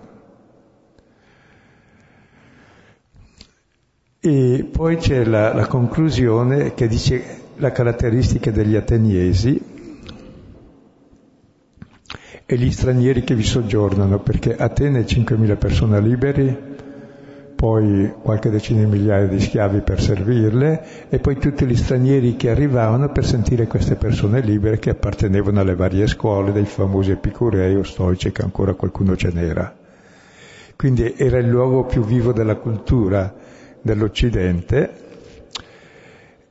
E 4.26 4.66
poi 4.72 4.96
c'è 4.96 5.26
la, 5.26 5.54
la 5.54 5.68
conclusione 5.68 6.74
che 6.76 6.88
dice 6.88 7.22
la 7.58 7.74
caratteristica 7.74 8.52
degli 8.52 8.78
ateniesi 8.78 9.62
e 12.46 12.56
gli 12.56 12.72
stranieri 12.72 13.26
che 13.26 13.36
vi 13.36 13.44
soggiornano, 13.44 14.20
perché 14.20 14.56
Atene 14.56 15.02
5.000 15.02 15.58
persone 15.58 16.00
liberi, 16.00 16.58
poi 17.54 18.14
qualche 18.22 18.50
decina 18.50 18.86
di 18.86 18.86
migliaia 18.86 19.28
di 19.28 19.42
schiavi 19.42 19.82
per 19.82 20.00
servirle 20.00 21.10
e 21.10 21.20
poi 21.20 21.38
tutti 21.38 21.66
gli 21.66 21.76
stranieri 21.76 22.38
che 22.38 22.50
arrivavano 22.50 23.12
per 23.12 23.26
sentire 23.26 23.68
queste 23.68 23.96
persone 23.96 24.40
libere 24.40 24.80
che 24.80 24.92
appartenevano 24.92 25.60
alle 25.60 25.76
varie 25.76 26.08
scuole 26.08 26.54
dei 26.54 26.64
famosi 26.64 27.12
epicurei 27.12 27.76
o 27.76 27.84
stoici 27.84 28.32
che 28.32 28.42
ancora 28.42 28.74
qualcuno 28.74 29.18
ce 29.18 29.32
n'era. 29.34 29.76
Quindi 30.78 31.14
era 31.18 31.40
il 31.40 31.50
luogo 31.50 31.84
più 31.84 32.06
vivo 32.06 32.32
della 32.32 32.56
cultura 32.56 33.43
dell'Occidente 33.84 35.02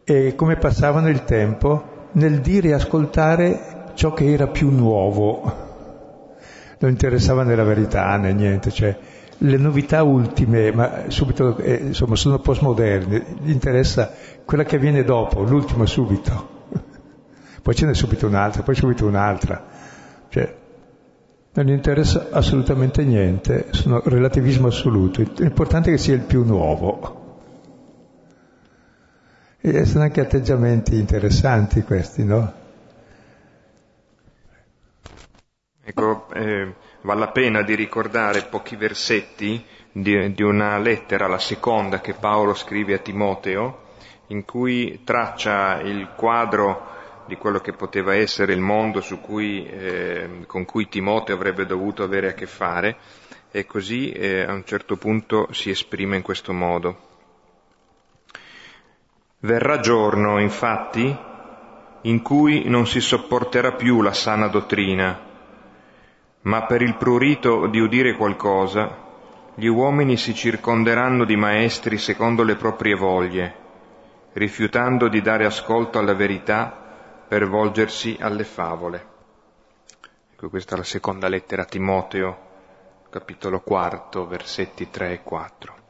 e 0.04 0.34
come 0.36 0.56
passavano 0.56 1.08
il 1.08 1.24
tempo 1.24 2.08
nel 2.12 2.40
dire 2.40 2.68
e 2.68 2.72
ascoltare 2.74 3.90
ciò 3.94 4.12
che 4.12 4.30
era 4.30 4.46
più 4.46 4.70
nuovo. 4.70 5.70
Non 6.78 6.90
interessava 6.90 7.42
né 7.42 7.54
la 7.54 7.64
verità 7.64 8.16
né 8.16 8.32
niente, 8.32 8.70
cioè 8.70 8.96
le 9.38 9.56
novità 9.56 10.02
ultime, 10.02 10.72
ma 10.72 11.04
subito, 11.08 11.56
eh, 11.58 11.74
insomma, 11.86 12.16
sono 12.16 12.38
postmoderne, 12.38 13.24
gli 13.42 13.50
interessa 13.50 14.12
quella 14.44 14.64
che 14.64 14.78
viene 14.78 15.02
dopo, 15.02 15.42
l'ultima 15.42 15.86
subito. 15.86 16.60
poi 17.62 17.74
ce 17.74 17.86
n'è 17.86 17.94
subito 17.94 18.26
un'altra, 18.26 18.62
poi 18.62 18.74
subito 18.74 19.06
un'altra. 19.06 19.64
Cioè, 20.28 20.56
non 21.54 21.66
gli 21.66 21.72
interessa 21.72 22.28
assolutamente 22.30 23.04
niente, 23.04 23.66
sono 23.70 24.00
relativismo 24.04 24.68
assoluto. 24.68 25.22
L'importante 25.36 25.90
è 25.90 25.92
che 25.94 25.98
sia 25.98 26.14
il 26.14 26.22
più 26.22 26.44
nuovo. 26.44 27.21
E 29.64 29.84
sono 29.84 30.02
anche 30.02 30.20
atteggiamenti 30.20 30.98
interessanti 30.98 31.82
questi, 31.82 32.24
no? 32.24 32.52
Ecco, 35.84 36.26
eh, 36.34 36.74
vale 37.02 37.20
la 37.20 37.30
pena 37.30 37.62
di 37.62 37.76
ricordare 37.76 38.42
pochi 38.50 38.74
versetti 38.74 39.64
di, 39.92 40.34
di, 40.34 40.42
una 40.42 40.78
lettera, 40.78 41.28
la 41.28 41.38
seconda 41.38 42.00
che 42.00 42.14
Paolo 42.14 42.54
scrive 42.54 42.94
a 42.94 42.98
Timoteo, 42.98 43.90
in 44.28 44.44
cui 44.44 45.02
traccia 45.04 45.80
il 45.80 46.08
quadro 46.16 47.24
di 47.28 47.36
quello 47.36 47.60
che 47.60 47.72
poteva 47.72 48.16
essere 48.16 48.54
il 48.54 48.60
mondo 48.60 49.00
cui, 49.20 49.64
eh, 49.64 50.42
con 50.48 50.64
cui 50.64 50.88
Timoteo 50.88 51.36
avrebbe 51.36 51.66
dovuto 51.66 52.02
avere 52.02 52.30
a 52.30 52.34
che 52.34 52.46
fare 52.46 52.96
e 53.52 53.64
così 53.64 54.10
eh, 54.10 54.42
a 54.42 54.52
un 54.54 54.64
certo 54.64 54.96
punto 54.96 55.52
si 55.52 55.70
esprime 55.70 56.16
in 56.16 56.22
questo 56.22 56.52
modo. 56.52 57.11
Verrà 59.44 59.80
giorno, 59.80 60.38
infatti, 60.38 61.18
in 62.02 62.22
cui 62.22 62.68
non 62.68 62.86
si 62.86 63.00
sopporterà 63.00 63.72
più 63.72 64.00
la 64.00 64.12
sana 64.12 64.46
dottrina, 64.46 65.18
ma 66.42 66.62
per 66.66 66.80
il 66.80 66.94
prurito 66.94 67.66
di 67.66 67.80
udire 67.80 68.14
qualcosa, 68.14 68.96
gli 69.56 69.66
uomini 69.66 70.16
si 70.16 70.32
circonderanno 70.32 71.24
di 71.24 71.34
maestri 71.34 71.98
secondo 71.98 72.44
le 72.44 72.54
proprie 72.54 72.94
voglie, 72.94 73.54
rifiutando 74.34 75.08
di 75.08 75.20
dare 75.20 75.44
ascolto 75.44 75.98
alla 75.98 76.14
verità 76.14 77.24
per 77.26 77.48
volgersi 77.48 78.16
alle 78.20 78.44
favole. 78.44 79.06
Ecco, 80.34 80.50
questa 80.50 80.76
è 80.76 80.78
la 80.78 80.84
seconda 80.84 81.26
lettera 81.26 81.62
a 81.62 81.64
Timoteo, 81.66 82.38
capitolo 83.10 83.58
quarto, 83.58 84.24
versetti 84.24 84.88
3 84.88 85.12
e 85.14 85.22
4. 85.24 85.81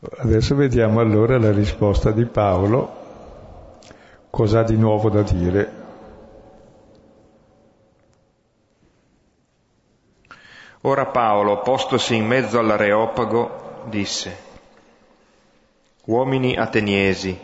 Adesso 0.00 0.54
vediamo 0.54 1.00
allora 1.00 1.38
la 1.38 1.50
risposta 1.50 2.12
di 2.12 2.24
Paolo, 2.24 3.86
cosa 4.30 4.60
ha 4.60 4.62
di 4.62 4.76
nuovo 4.76 5.10
da 5.10 5.22
dire 5.22 5.86
Ora 10.82 11.06
Paolo, 11.06 11.60
postosi 11.62 12.14
in 12.14 12.24
mezzo 12.24 12.60
all'Areopago, 12.60 13.86
disse, 13.88 14.36
Uomini 16.04 16.56
ateniesi, 16.56 17.36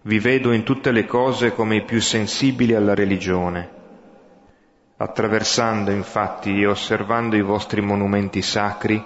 vi 0.00 0.18
vedo 0.18 0.52
in 0.52 0.62
tutte 0.62 0.90
le 0.90 1.04
cose 1.04 1.52
come 1.52 1.76
i 1.76 1.84
più 1.84 2.00
sensibili 2.00 2.74
alla 2.74 2.94
religione. 2.94 3.70
Attraversando 4.96 5.90
infatti 5.90 6.62
e 6.62 6.66
osservando 6.66 7.36
i 7.36 7.42
vostri 7.42 7.82
monumenti 7.82 8.40
sacri, 8.40 9.04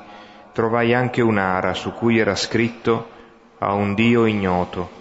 trovai 0.52 0.94
anche 0.94 1.22
un'ara 1.22 1.74
su 1.74 1.92
cui 1.92 2.18
era 2.18 2.34
scritto 2.34 3.08
a 3.58 3.72
un 3.74 3.94
Dio 3.94 4.26
ignoto. 4.26 4.98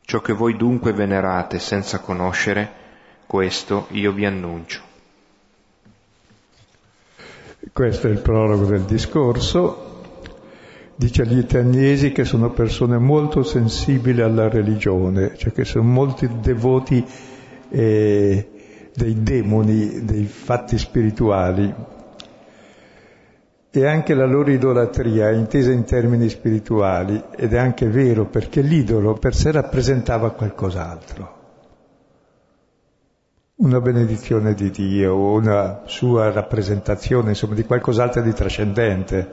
Ciò 0.00 0.20
che 0.20 0.32
voi 0.32 0.56
dunque 0.56 0.92
venerate 0.92 1.58
senza 1.58 2.00
conoscere, 2.00 2.82
questo 3.26 3.86
io 3.90 4.12
vi 4.12 4.26
annuncio. 4.26 4.92
Questo 7.72 8.08
è 8.08 8.10
il 8.10 8.18
prologo 8.18 8.66
del 8.66 8.82
discorso. 8.82 9.92
Dice 10.96 11.22
agli 11.22 11.38
italiesi 11.38 12.12
che 12.12 12.24
sono 12.24 12.50
persone 12.50 12.98
molto 12.98 13.42
sensibili 13.42 14.20
alla 14.20 14.48
religione, 14.48 15.36
cioè 15.36 15.52
che 15.52 15.64
sono 15.64 15.84
molti 15.84 16.28
devoti 16.40 17.04
eh, 17.70 18.48
dei 18.94 19.22
demoni, 19.22 20.04
dei 20.04 20.24
fatti 20.26 20.78
spirituali. 20.78 21.74
E 23.76 23.84
anche 23.88 24.14
la 24.14 24.24
loro 24.24 24.52
idolatria 24.52 25.30
è 25.30 25.32
intesa 25.32 25.72
in 25.72 25.82
termini 25.82 26.28
spirituali 26.28 27.20
ed 27.34 27.54
è 27.54 27.58
anche 27.58 27.88
vero 27.88 28.26
perché 28.26 28.60
l'idolo 28.60 29.14
per 29.14 29.34
sé 29.34 29.50
rappresentava 29.50 30.30
qualcos'altro. 30.30 31.42
Una 33.56 33.80
benedizione 33.80 34.54
di 34.54 34.70
Dio, 34.70 35.16
una 35.16 35.82
sua 35.86 36.30
rappresentazione, 36.30 37.30
insomma, 37.30 37.56
di 37.56 37.64
qualcos'altro 37.64 38.22
di 38.22 38.32
trascendente, 38.32 39.28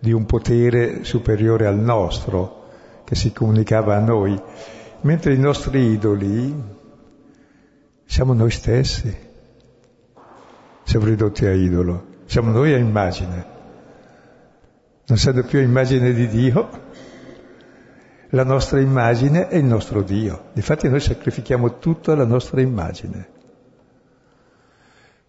di 0.00 0.12
un 0.12 0.26
potere 0.26 1.02
superiore 1.04 1.66
al 1.66 1.78
nostro 1.78 2.64
che 3.04 3.14
si 3.14 3.32
comunicava 3.32 3.96
a 3.96 4.00
noi, 4.00 4.38
mentre 5.00 5.32
i 5.32 5.38
nostri 5.38 5.92
idoli 5.92 6.54
siamo 8.04 8.34
noi 8.34 8.50
stessi, 8.50 9.16
siamo 10.82 11.06
ridotti 11.06 11.46
a 11.46 11.52
idolo, 11.52 12.15
siamo 12.26 12.50
noi 12.50 12.74
a 12.74 12.76
immagine, 12.76 13.54
non 15.06 15.16
essendo 15.16 15.42
più 15.44 15.58
a 15.58 15.62
immagine 15.62 16.12
di 16.12 16.28
Dio, 16.28 16.84
la 18.30 18.44
nostra 18.44 18.80
immagine 18.80 19.48
è 19.48 19.56
il 19.56 19.64
nostro 19.64 20.02
Dio. 20.02 20.50
Infatti 20.54 20.88
noi 20.88 21.00
sacrifichiamo 21.00 21.78
tutto 21.78 22.12
alla 22.12 22.24
nostra 22.24 22.60
immagine. 22.60 23.34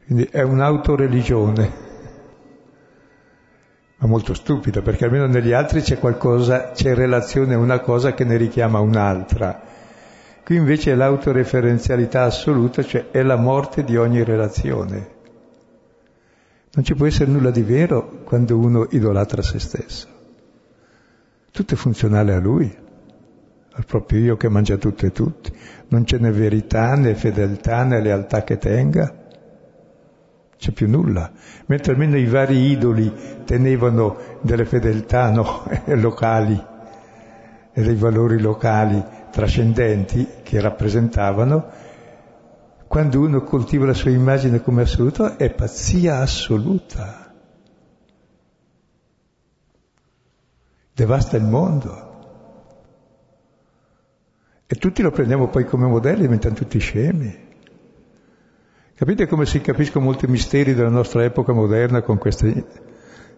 Quindi 0.06 0.28
è 0.32 0.42
un'autoreligione, 0.42 1.72
ma 3.98 4.08
molto 4.08 4.34
stupida, 4.34 4.82
perché 4.82 5.06
almeno 5.06 5.28
negli 5.28 5.52
altri 5.52 5.82
c'è 5.82 6.00
qualcosa, 6.00 6.72
c'è 6.72 6.96
relazione 6.96 7.54
a 7.54 7.60
una 7.60 7.80
cosa 7.80 8.14
che 8.14 8.24
ne 8.24 8.38
richiama 8.38 8.80
un'altra. 8.80 9.62
Qui 10.44 10.56
invece 10.56 10.94
è 10.94 10.96
l'autoreferenzialità 10.96 12.24
assoluta, 12.24 12.82
cioè 12.84 13.12
è 13.12 13.22
la 13.22 13.36
morte 13.36 13.84
di 13.84 13.98
ogni 13.98 14.24
relazione. 14.24 15.16
Non 16.78 16.86
ci 16.86 16.94
può 16.94 17.08
essere 17.08 17.32
nulla 17.32 17.50
di 17.50 17.64
vero 17.64 18.22
quando 18.24 18.56
uno 18.56 18.86
idolatra 18.92 19.42
se 19.42 19.58
stesso. 19.58 20.08
Tutto 21.52 21.74
è 21.74 21.76
funzionale 21.76 22.36
a 22.36 22.40
lui 22.40 22.72
al 23.72 23.86
proprio 23.86 24.20
io 24.20 24.38
che 24.38 24.48
mangia 24.48 24.78
tutto 24.78 25.08
e 25.08 25.12
tutti. 25.12 25.52
Non 25.88 26.06
ce 26.06 26.20
n'è 26.20 26.30
verità 26.30 26.94
né 26.94 27.16
fedeltà 27.16 27.84
né 27.84 28.00
lealtà 28.00 28.44
che 28.44 28.60
tenga. 28.60 29.12
C'è 30.56 30.72
più 30.72 30.88
nulla. 30.88 31.32
Mentre 31.66 31.94
almeno 31.94 32.16
i 32.16 32.26
vari 32.26 32.70
idoli 32.70 33.12
tenevano 33.44 34.38
delle 34.42 34.66
fedeltà 34.66 35.32
no? 35.32 35.64
locali 35.96 36.64
e 37.74 37.82
dei 37.82 37.96
valori 37.96 38.40
locali 38.40 39.04
trascendenti 39.32 40.28
che 40.44 40.62
rappresentavano, 40.62 41.66
quando 42.88 43.20
uno 43.20 43.44
coltiva 43.44 43.86
la 43.86 43.94
sua 43.94 44.12
immagine 44.12 44.62
come 44.62 44.84
assoluto 44.84 45.38
è 45.38 45.54
pazzia 45.54 46.20
assoluta. 46.20 47.34
Devasta 50.94 51.38
il 51.38 51.44
mondo. 51.44 52.06
E 54.66 54.76
tutti 54.76 55.02
lo 55.02 55.12
prendiamo 55.12 55.48
poi 55.48 55.66
come 55.66 55.86
modello, 55.88 56.22
diventano 56.22 56.56
tutti 56.56 56.80
scemi. 56.80 57.46
Capite 58.96 59.28
come 59.28 59.46
si 59.46 59.62
capiscono 59.62 60.06
molti 60.06 60.26
misteri 60.28 60.74
della 60.74 60.90
nostra 60.90 61.24
epoca 61.24 61.54
moderna 61.54 62.02
con 62.02 62.18
queste 62.18 62.66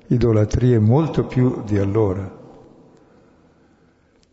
idolatrie 0.08 0.80
molto 0.80 1.26
più 1.26 1.64
di 1.64 1.78
allora? 1.78 2.38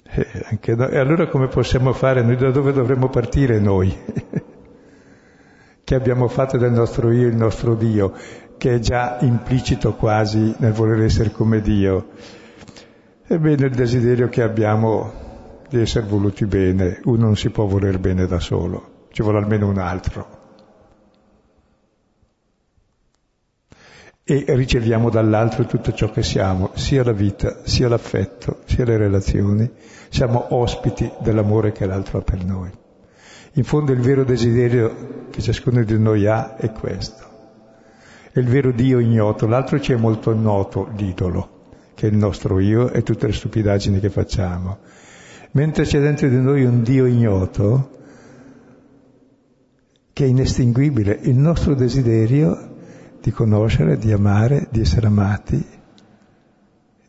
E, 0.05 0.75
no, 0.75 0.89
e 0.89 0.99
allora 0.99 1.27
come 1.29 1.49
possiamo 1.49 1.93
fare? 1.93 2.23
Noi 2.23 2.37
da 2.37 2.51
dove 2.51 2.73
dovremmo 2.73 3.09
partire 3.09 3.59
noi? 3.59 3.95
che 5.87 5.95
abbiamo 5.95 6.27
fatto 6.27 6.59
del 6.59 6.73
nostro 6.73 7.13
io 7.13 7.29
il 7.29 7.37
nostro 7.37 7.77
Dio? 7.77 8.13
che 8.59 8.75
è 8.75 8.79
già 8.79 9.19
implicito 9.21 9.95
quasi 9.95 10.55
nel 10.59 10.73
voler 10.73 11.03
essere 11.03 11.31
come 11.31 11.61
Dio. 11.61 12.09
Ebbene 13.27 13.67
il 13.67 13.75
desiderio 13.75 14.29
che 14.29 14.43
abbiamo 14.43 15.13
di 15.69 15.81
essere 15.81 16.07
voluti 16.07 16.47
bene, 16.47 17.01
uno 17.05 17.27
non 17.27 17.37
si 17.37 17.51
può 17.51 17.67
voler 17.67 17.99
bene 17.99 18.27
da 18.27 18.39
solo, 18.39 19.07
ci 19.11 19.23
vuole 19.23 19.39
almeno 19.39 19.69
un 19.69 19.79
altro. 19.79 20.35
E 24.29 24.45
riceviamo 24.49 25.09
dall'altro 25.09 25.67
tutto 25.67 25.93
ciò 25.93 26.11
che 26.11 26.25
siamo, 26.25 26.71
sia 26.75 27.05
la 27.05 27.13
vita, 27.13 27.61
sia 27.63 27.89
l'affetto, 27.89 28.63
sia 28.65 28.85
le 28.85 28.97
relazioni. 28.97 29.71
Siamo 30.09 30.47
ospiti 30.49 31.09
dell'amore 31.21 31.71
che 31.71 31.87
l'altro 31.87 32.19
ha 32.19 32.23
per 32.23 32.45
noi. 32.45 32.73
In 33.57 33.65
fondo 33.65 33.93
il 33.93 34.01
vero 34.01 34.23
desiderio 34.23 35.29
che 35.31 35.41
ciascuno 35.41 35.83
di 35.83 35.99
noi 35.99 36.27
ha 36.27 36.57
è 36.57 36.73
questo. 36.73 37.25
È 38.31 38.39
il 38.39 38.49
vero 38.49 38.71
Dio 38.71 38.99
ignoto, 38.99 39.47
l'altro 39.47 39.81
ci 39.81 39.93
è 39.93 39.97
molto 39.97 40.35
noto, 40.35 40.91
l'idolo, 40.95 41.71
che 41.95 42.07
è 42.07 42.11
il 42.11 42.19
nostro 42.19 42.61
io 42.61 42.91
e 42.91 43.03
tutte 43.03 43.27
le 43.27 43.33
stupidaggini 43.33 43.99
che 43.99 44.11
facciamo. 44.11 44.81
Mentre 45.53 45.85
c'è 45.85 46.01
dentro 46.01 46.29
di 46.29 46.37
noi 46.37 46.65
un 46.67 46.83
Dio 46.83 47.07
ignoto, 47.07 47.97
che 50.13 50.25
è 50.25 50.29
inestinguibile, 50.29 51.19
il 51.23 51.37
nostro 51.37 51.75
desiderio 51.75 52.75
di 53.23 53.31
conoscere, 53.31 53.97
di 53.97 54.13
amare, 54.13 54.69
di 54.71 54.81
essere 54.81 55.07
amati, 55.07 55.67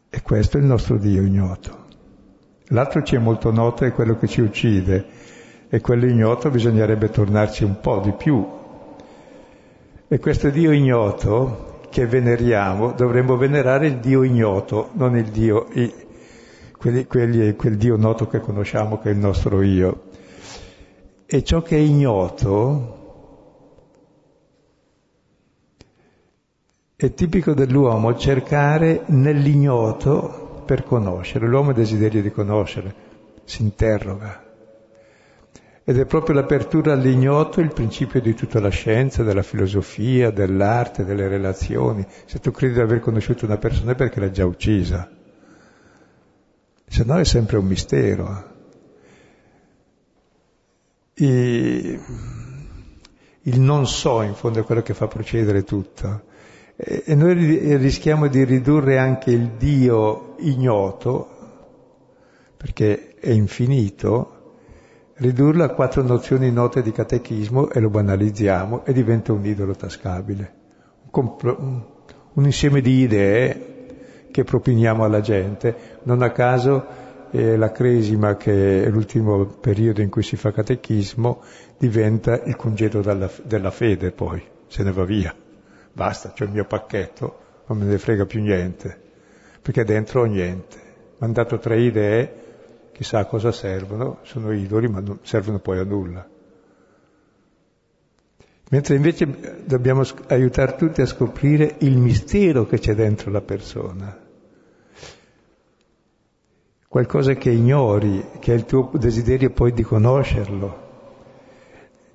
e 0.10 0.22
questo 0.22 0.58
è 0.58 0.62
il 0.62 0.68
nostro 0.68 0.98
Dio 0.98 1.24
ignoto. 1.24 1.88
L'altro 2.68 3.04
ci 3.04 3.16
è 3.16 3.20
molto 3.20 3.52
noto, 3.52 3.84
è 3.84 3.92
quello 3.92 4.18
che 4.18 4.28
ci 4.28 4.40
uccide, 4.40 5.36
e 5.70 5.82
quello 5.82 6.06
ignoto 6.06 6.50
bisognerebbe 6.50 7.10
tornarci 7.10 7.64
un 7.64 7.80
po' 7.82 8.00
di 8.00 8.12
più. 8.12 8.46
E 10.08 10.20
questo 10.20 10.50
Dio 10.50 10.72
ignoto 10.72 11.80
che 11.90 12.06
veneriamo, 12.06 12.94
dovremmo 12.94 13.38
venerare 13.38 13.88
il 13.88 13.98
Dio 13.98 14.24
ignoto, 14.24 14.90
non 14.94 15.18
il 15.18 15.30
Dio, 15.30 15.68
quelli, 16.78 17.06
quelli, 17.06 17.56
quel 17.56 17.78
Dio 17.78 17.98
noto 17.98 18.28
che 18.28 18.40
conosciamo 18.40 19.00
che 19.00 19.10
è 19.10 19.12
il 19.12 19.18
nostro 19.18 19.62
io. 19.62 20.04
E 21.26 21.44
ciò 21.44 21.62
che 21.62 21.76
è 21.76 21.80
ignoto 21.80 22.96
è 26.96 27.14
tipico 27.14 27.54
dell'uomo 27.54 28.16
cercare 28.16 29.04
nell'ignoto 29.08 30.64
per 30.66 30.84
conoscere. 30.84 31.46
L'uomo 31.46 31.72
ha 31.72 31.74
desiderio 31.74 32.22
di 32.22 32.32
conoscere, 32.32 32.94
si 33.44 33.62
interroga. 33.62 34.47
Ed 35.90 35.98
è 35.98 36.06
proprio 36.06 36.36
l'apertura 36.36 36.92
all'ignoto 36.92 37.62
il 37.62 37.72
principio 37.72 38.20
di 38.20 38.34
tutta 38.34 38.60
la 38.60 38.70
scienza, 38.70 39.24
della 39.24 39.42
filosofia, 39.42 40.32
dell'arte, 40.32 41.06
delle 41.06 41.30
relazioni. 41.30 42.06
Se 42.26 42.40
tu 42.40 42.52
credi 42.52 42.74
di 42.74 42.82
aver 42.82 43.00
conosciuto 43.00 43.46
una 43.46 43.58
persona 43.58 43.94
è 43.94 43.96
perché 43.96 44.20
l'hai 44.20 44.34
già 44.34 44.46
uccisa 44.46 45.10
se 46.90 47.04
no 47.04 47.20
è 47.20 47.26
sempre 47.26 47.58
un 47.58 47.66
mistero. 47.66 48.56
E 51.14 52.00
il 53.42 53.60
non 53.60 53.88
so 53.88 54.22
in 54.22 54.34
fondo 54.34 54.60
è 54.60 54.64
quello 54.64 54.82
che 54.82 54.94
fa 54.94 55.08
procedere 55.08 55.64
tutto. 55.64 56.24
E 56.76 57.14
noi 57.16 57.76
rischiamo 57.76 58.28
di 58.28 58.44
ridurre 58.44 59.00
anche 59.00 59.32
il 59.32 59.52
Dio 59.58 60.36
ignoto, 60.40 61.36
perché 62.56 63.16
è 63.16 63.32
infinito, 63.32 64.37
ridurlo 65.18 65.64
a 65.64 65.70
quattro 65.70 66.04
nozioni 66.04 66.52
note 66.52 66.82
di 66.82 66.92
catechismo 66.92 67.70
e 67.72 67.80
lo 67.80 67.90
banalizziamo 67.90 68.86
e 68.86 68.94
diventa 68.94 69.34
un 69.34 69.46
idolo 69.46 69.74
tascabile, 69.74 70.54
un, 71.04 71.10
compl- 71.10 71.58
un 72.34 72.46
insieme 72.46 72.82
di 72.82 73.02
idee 73.02 73.76
che 74.32 74.44
propiniamo 74.44 75.04
alla 75.04 75.22
gente. 75.22 76.00
Non 76.04 76.22
a 76.22 76.32
caso 76.32 76.86
eh, 77.32 77.58
la 77.58 77.72
cresima, 77.72 78.36
che 78.36 78.84
è 78.84 78.90
l'ultimo 78.90 79.46
periodo 79.46 80.02
in 80.02 80.10
cui 80.10 80.24
si 80.24 80.36
fa 80.36 80.52
catechismo, 80.52 81.42
diventa 81.78 82.42
il 82.44 82.56
congedo 82.56 83.02
della, 83.02 83.30
della 83.44 83.72
fede 83.72 84.12
poi, 84.12 84.44
se 84.68 84.84
ne 84.84 84.92
va 84.92 85.04
via. 85.04 85.34
Basta, 85.94 86.32
c'è 86.32 86.44
il 86.44 86.52
mio 86.52 86.66
pacchetto, 86.66 87.40
non 87.66 87.80
me 87.80 87.86
ne 87.86 87.98
frega 87.98 88.26
più 88.26 88.40
niente, 88.40 88.96
perché 89.62 89.84
dentro 89.84 90.22
ho 90.22 90.26
niente. 90.26 90.86
Mi 91.18 91.26
hanno 91.26 91.34
dato 91.34 91.58
tre 91.58 91.82
idee, 91.82 92.47
chissà 92.98 93.20
a 93.20 93.26
cosa 93.26 93.52
servono, 93.52 94.22
sono 94.24 94.52
idoli, 94.52 94.88
ma 94.88 95.00
non 95.00 95.20
servono 95.22 95.60
poi 95.60 95.78
a 95.78 95.84
nulla. 95.84 96.28
Mentre 98.72 98.96
invece 98.96 99.62
dobbiamo 99.66 100.02
aiutare 100.30 100.76
tutti 100.76 101.02
a 101.02 101.06
scoprire 101.06 101.76
il 101.82 101.96
mistero 101.96 102.66
che 102.66 102.80
c'è 102.80 102.96
dentro 102.96 103.30
la 103.30 103.42
persona. 103.42 104.20
Qualcosa 106.88 107.36
che 107.36 107.52
ignori, 107.52 108.26
che 108.40 108.54
è 108.54 108.56
il 108.56 108.66
tuo 108.66 108.90
desiderio 108.94 109.52
poi 109.52 109.74
di 109.74 109.84
conoscerlo. 109.84 110.86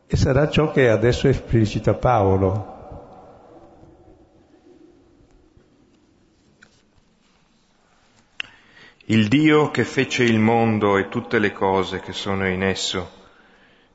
E 0.09 0.17
sarà 0.17 0.49
ciò 0.49 0.73
che 0.73 0.89
adesso 0.89 1.29
esplicita 1.29 1.95
Paolo. 1.95 2.72
Il 9.07 9.29
Dio 9.29 9.71
che 9.71 9.85
fece 9.85 10.25
il 10.25 10.39
mondo 10.39 10.97
e 10.97 11.09
tutte 11.09 11.39
le 11.39 11.53
cose 11.53 12.01
che 12.01 12.13
sono 12.13 12.49
in 12.49 12.63
esso 12.63 13.21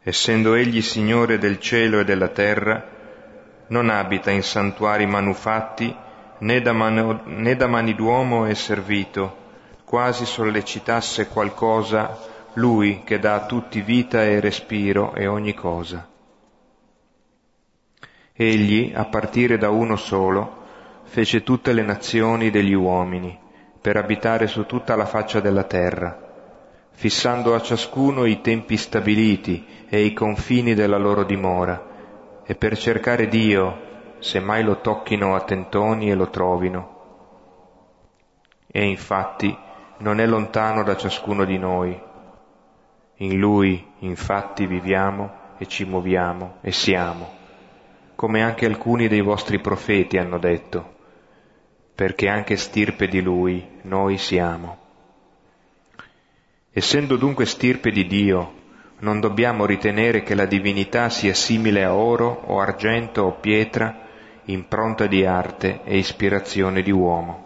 essendo 0.08 0.53
egli 0.53 0.82
Signore 0.82 1.38
del 1.38 1.60
cielo 1.60 1.99
e 1.99 2.05
della 2.05 2.30
terra, 2.30 2.82
non 3.68 3.89
abita 3.89 4.32
in 4.32 4.41
santuari 4.41 5.05
manufatti 5.05 5.93
né 6.38 6.62
da, 6.62 6.72
mano, 6.72 7.24
né 7.26 7.58
da 7.58 7.68
mani 7.68 7.93
d'uomo 7.93 8.45
è 8.45 8.53
servito, 8.53 9.36
quasi 9.84 10.26
sollecitasse 10.26 11.28
qualcosa 11.28 12.18
lui 12.53 13.01
che 13.03 13.20
dà 13.20 13.36
a 13.36 13.45
tutti 13.47 13.82
vita 13.82 14.24
e 14.24 14.39
respiro 14.39 15.14
e 15.14 15.28
ogni 15.28 15.53
cosa. 15.53 16.08
Egli, 18.32 18.93
a 18.95 19.03
partire 19.03 19.58
da 19.58 19.70
uno 19.70 19.97
solo, 19.97 20.64
fece 21.03 21.43
tutte 21.43 21.74
le 21.74 21.82
nazioni 21.82 22.49
degli 22.49 22.74
uomini, 22.74 23.38
per 23.80 23.98
abitare 23.98 24.48
su 24.48 24.66
tutta 24.66 24.96
la 24.96 25.06
faccia 25.06 25.40
della 25.40 25.64
terra, 25.64 26.18
fissando 26.92 27.54
a 27.54 27.62
ciascuno 27.62 28.26
i 28.26 28.42
tempi 28.42 28.78
stabiliti 28.78 29.86
e 29.88 30.02
i 30.04 30.14
confini 30.14 30.74
della 30.74 30.98
loro 30.98 31.24
dimora, 31.24 32.42
e 32.44 32.56
per 32.56 32.78
cercare 32.78 33.28
Dio, 33.28 33.86
se 34.20 34.40
mai 34.40 34.64
lo 34.64 34.80
tocchino 34.80 35.36
a 35.36 35.42
tentoni 35.42 36.10
e 36.10 36.16
lo 36.16 36.30
trovino. 36.30 36.96
E 38.68 38.86
infatti 38.86 39.56
non 40.00 40.20
è 40.20 40.26
lontano 40.26 40.84
da 40.84 40.96
ciascuno 40.96 41.46
di 41.46 41.58
noi. 41.58 42.00
In 43.18 43.38
Lui, 43.38 43.94
infatti, 44.00 44.66
viviamo 44.66 45.46
e 45.58 45.68
ci 45.68 45.86
muoviamo 45.86 46.58
e 46.62 46.72
siamo, 46.72 47.30
come 48.16 48.44
anche 48.44 48.66
alcuni 48.66 49.08
dei 49.08 49.22
vostri 49.22 49.60
profeti 49.60 50.18
hanno 50.18 50.38
detto, 50.38 50.96
perché 51.98 52.28
anche 52.28 52.58
stirpe 52.58 53.08
di 53.08 53.22
Lui 53.22 53.68
noi 53.82 54.20
siamo. 54.20 54.78
Essendo 56.72 57.16
dunque 57.16 57.48
stirpe 57.48 57.89
di 57.89 58.06
Dio, 58.06 58.54
non 59.00 59.20
dobbiamo 59.20 59.66
ritenere 59.66 60.22
che 60.22 60.36
la 60.36 60.45
divinità 60.45 61.10
sia 61.10 61.34
simile 61.34 61.84
a 61.84 61.95
oro 61.95 62.43
o 62.45 62.60
argento 62.60 63.24
o 63.24 63.32
pietra, 63.39 64.06
impronta 64.43 65.08
di 65.08 65.26
arte 65.26 65.80
e 65.86 65.98
ispirazione 65.98 66.84
di 66.84 66.91
uomo. 66.91 67.45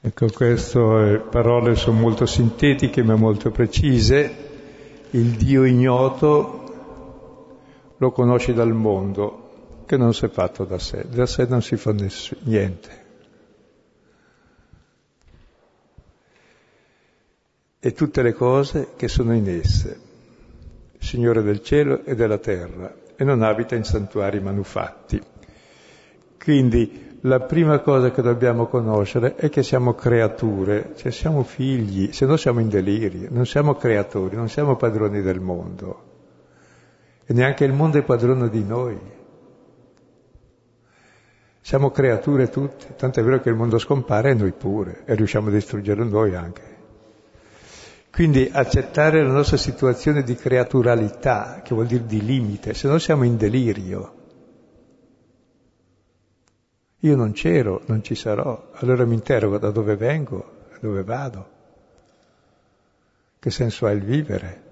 Ecco, 0.00 0.30
queste 0.32 1.22
parole 1.30 1.74
sono 1.74 2.00
molto 2.00 2.24
sintetiche 2.24 3.02
ma 3.02 3.14
molto 3.14 3.50
precise. 3.50 4.36
Il 5.10 5.32
Dio 5.32 5.64
ignoto 5.64 6.64
lo 7.98 8.10
conosci 8.10 8.54
dal 8.54 8.72
mondo, 8.72 9.41
che 9.92 9.98
non 9.98 10.14
si 10.14 10.24
è 10.24 10.30
fatto 10.30 10.64
da 10.64 10.78
sé. 10.78 11.04
Da 11.06 11.26
sé 11.26 11.44
non 11.46 11.60
si 11.60 11.76
fa 11.76 11.94
niente. 12.44 13.00
e 17.84 17.92
tutte 17.94 18.22
le 18.22 18.32
cose 18.32 18.90
che 18.94 19.08
sono 19.08 19.34
in 19.34 19.48
esse, 19.48 20.00
Signore 20.98 21.42
del 21.42 21.62
cielo 21.62 22.04
e 22.04 22.14
della 22.14 22.38
terra, 22.38 22.94
e 23.16 23.24
non 23.24 23.42
abita 23.42 23.74
in 23.74 23.82
santuari 23.82 24.38
manufatti. 24.38 25.20
Quindi 26.38 27.18
la 27.22 27.40
prima 27.40 27.80
cosa 27.80 28.12
che 28.12 28.22
dobbiamo 28.22 28.68
conoscere 28.68 29.34
è 29.34 29.48
che 29.48 29.64
siamo 29.64 29.94
creature, 29.94 30.92
cioè 30.94 31.10
siamo 31.10 31.42
figli, 31.42 32.12
se 32.12 32.24
no 32.24 32.36
siamo 32.36 32.60
in 32.60 32.68
delirio, 32.68 33.26
non 33.32 33.46
siamo 33.46 33.74
creatori, 33.74 34.36
non 34.36 34.48
siamo 34.48 34.76
padroni 34.76 35.20
del 35.20 35.40
mondo. 35.40 36.02
E 37.26 37.32
neanche 37.32 37.64
il 37.64 37.72
mondo 37.72 37.98
è 37.98 38.02
padrone 38.02 38.48
di 38.48 38.62
noi. 38.62 39.20
Siamo 41.64 41.92
creature 41.92 42.50
tutte, 42.50 42.96
tanto 42.96 43.20
è 43.20 43.22
vero 43.22 43.40
che 43.40 43.48
il 43.48 43.54
mondo 43.54 43.78
scompare 43.78 44.30
e 44.30 44.34
noi 44.34 44.50
pure, 44.50 45.04
e 45.04 45.14
riusciamo 45.14 45.48
a 45.48 45.52
distruggerlo 45.52 46.04
noi 46.04 46.34
anche. 46.34 46.70
Quindi 48.10 48.50
accettare 48.52 49.22
la 49.22 49.32
nostra 49.32 49.56
situazione 49.56 50.24
di 50.24 50.34
creaturalità, 50.34 51.62
che 51.62 51.72
vuol 51.72 51.86
dire 51.86 52.04
di 52.04 52.22
limite, 52.22 52.74
se 52.74 52.88
no 52.88 52.98
siamo 52.98 53.24
in 53.24 53.36
delirio. 53.36 54.14
Io 56.98 57.16
non 57.16 57.32
c'ero, 57.32 57.82
non 57.86 58.02
ci 58.02 58.16
sarò, 58.16 58.70
allora 58.74 59.04
mi 59.04 59.14
interrogo 59.14 59.58
da 59.58 59.70
dove 59.70 59.96
vengo, 59.96 60.66
dove 60.80 61.04
vado, 61.04 61.48
che 63.38 63.50
senso 63.50 63.86
ha 63.86 63.92
il 63.92 64.02
vivere. 64.02 64.62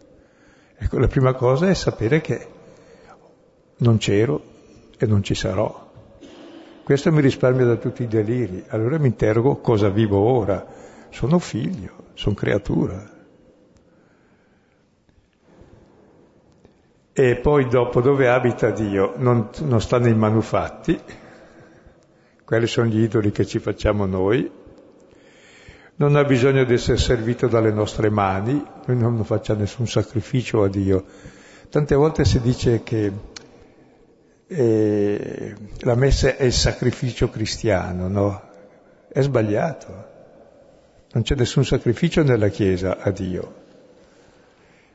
Ecco, 0.76 0.98
la 0.98 1.08
prima 1.08 1.34
cosa 1.34 1.68
è 1.68 1.74
sapere 1.74 2.20
che 2.20 2.48
non 3.78 3.98
c'ero 3.98 4.42
e 4.98 5.06
non 5.06 5.22
ci 5.22 5.34
sarò. 5.34 5.89
Questo 6.90 7.12
mi 7.12 7.20
risparmia 7.20 7.66
da 7.66 7.76
tutti 7.76 8.02
i 8.02 8.08
deliri. 8.08 8.64
Allora 8.70 8.98
mi 8.98 9.06
interrogo 9.06 9.58
cosa 9.58 9.90
vivo 9.90 10.18
ora. 10.18 10.66
Sono 11.10 11.38
figlio, 11.38 12.06
sono 12.14 12.34
creatura. 12.34 13.08
E 17.12 17.36
poi 17.36 17.68
dopo 17.68 18.00
dove 18.00 18.28
abita 18.28 18.70
Dio? 18.70 19.12
Non, 19.18 19.50
non 19.60 19.80
sta 19.80 20.00
nei 20.00 20.16
manufatti, 20.16 21.00
quelli 22.44 22.66
sono 22.66 22.88
gli 22.88 23.02
idoli 23.02 23.30
che 23.30 23.46
ci 23.46 23.60
facciamo 23.60 24.04
noi, 24.04 24.50
non 25.94 26.16
ha 26.16 26.24
bisogno 26.24 26.64
di 26.64 26.72
essere 26.72 26.98
servito 26.98 27.46
dalle 27.46 27.70
nostre 27.70 28.10
mani, 28.10 28.60
noi 28.86 28.96
non 28.96 29.22
facciamo 29.22 29.60
nessun 29.60 29.86
sacrificio 29.86 30.64
a 30.64 30.68
Dio. 30.68 31.04
Tante 31.68 31.94
volte 31.94 32.24
si 32.24 32.40
dice 32.40 32.82
che 32.82 33.12
eh, 34.52 35.54
la 35.82 35.94
messa 35.94 36.36
è 36.36 36.42
il 36.44 36.52
sacrificio 36.52 37.30
cristiano, 37.30 38.08
no? 38.08 38.42
È 39.08 39.20
sbagliato. 39.20 40.08
Non 41.12 41.22
c'è 41.22 41.36
nessun 41.36 41.64
sacrificio 41.64 42.24
nella 42.24 42.48
Chiesa 42.48 42.98
a 42.98 43.10
Dio. 43.10 43.54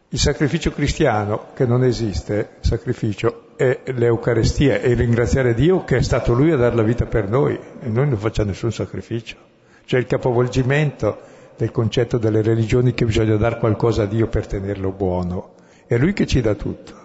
Il 0.10 0.20
sacrificio 0.20 0.72
cristiano, 0.72 1.48
che 1.54 1.66
non 1.66 1.84
esiste, 1.84 2.58
sacrificio, 2.60 3.56
è 3.56 3.82
l'Eucarestia, 3.94 4.80
è 4.80 4.94
ringraziare 4.94 5.54
Dio 5.54 5.86
che 5.86 5.98
è 5.98 6.02
stato 6.02 6.34
Lui 6.34 6.52
a 6.52 6.58
dare 6.58 6.76
la 6.76 6.84
vita 6.84 7.06
per 7.06 7.30
noi 7.30 7.56
e 7.56 7.88
noi 7.88 8.10
non 8.10 8.18
facciamo 8.18 8.50
nessun 8.50 8.74
sacrificio. 8.74 9.38
Cioè 9.86 10.00
il 10.00 10.06
capovolgimento 10.06 11.20
del 11.56 11.72
concetto 11.72 12.18
delle 12.18 12.42
religioni 12.42 12.94
che 12.94 13.06
bisogna 13.06 13.38
dare 13.38 13.58
qualcosa 13.58 14.04
a 14.04 14.06
Dio 14.06 14.28
per 14.28 14.48
tenerlo 14.48 14.92
buono. 14.92 15.54
È 15.88 15.98
Lui 15.98 16.14
che 16.14 16.28
ci 16.28 16.42
dà 16.42 16.56
tutto, 16.56 17.05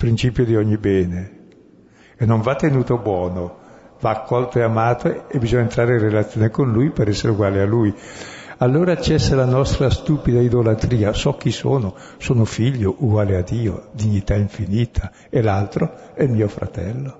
principio 0.00 0.46
di 0.46 0.56
ogni 0.56 0.78
bene. 0.78 1.38
E 2.16 2.24
non 2.24 2.40
va 2.40 2.54
tenuto 2.56 2.96
buono, 2.96 3.58
va 4.00 4.10
accolto 4.10 4.58
e 4.58 4.62
amato 4.62 5.28
e 5.28 5.38
bisogna 5.38 5.62
entrare 5.62 5.96
in 5.96 6.00
relazione 6.00 6.48
con 6.48 6.72
Lui 6.72 6.88
per 6.88 7.08
essere 7.08 7.32
uguale 7.32 7.60
a 7.60 7.66
Lui. 7.66 7.94
Allora 8.56 8.98
cessa 8.98 9.34
la 9.36 9.44
nostra 9.44 9.90
stupida 9.90 10.40
idolatria. 10.40 11.12
So 11.12 11.34
chi 11.34 11.50
sono, 11.50 11.94
sono 12.16 12.46
figlio 12.46 12.94
uguale 12.98 13.36
a 13.36 13.42
Dio, 13.42 13.90
dignità 13.92 14.34
infinita, 14.36 15.12
e 15.28 15.42
l'altro 15.42 16.14
è 16.14 16.26
mio 16.26 16.48
fratello. 16.48 17.18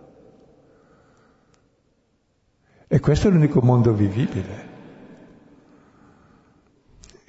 E 2.88 2.98
questo 2.98 3.28
è 3.28 3.30
l'unico 3.30 3.60
mondo 3.60 3.92
vivibile. 3.92 4.69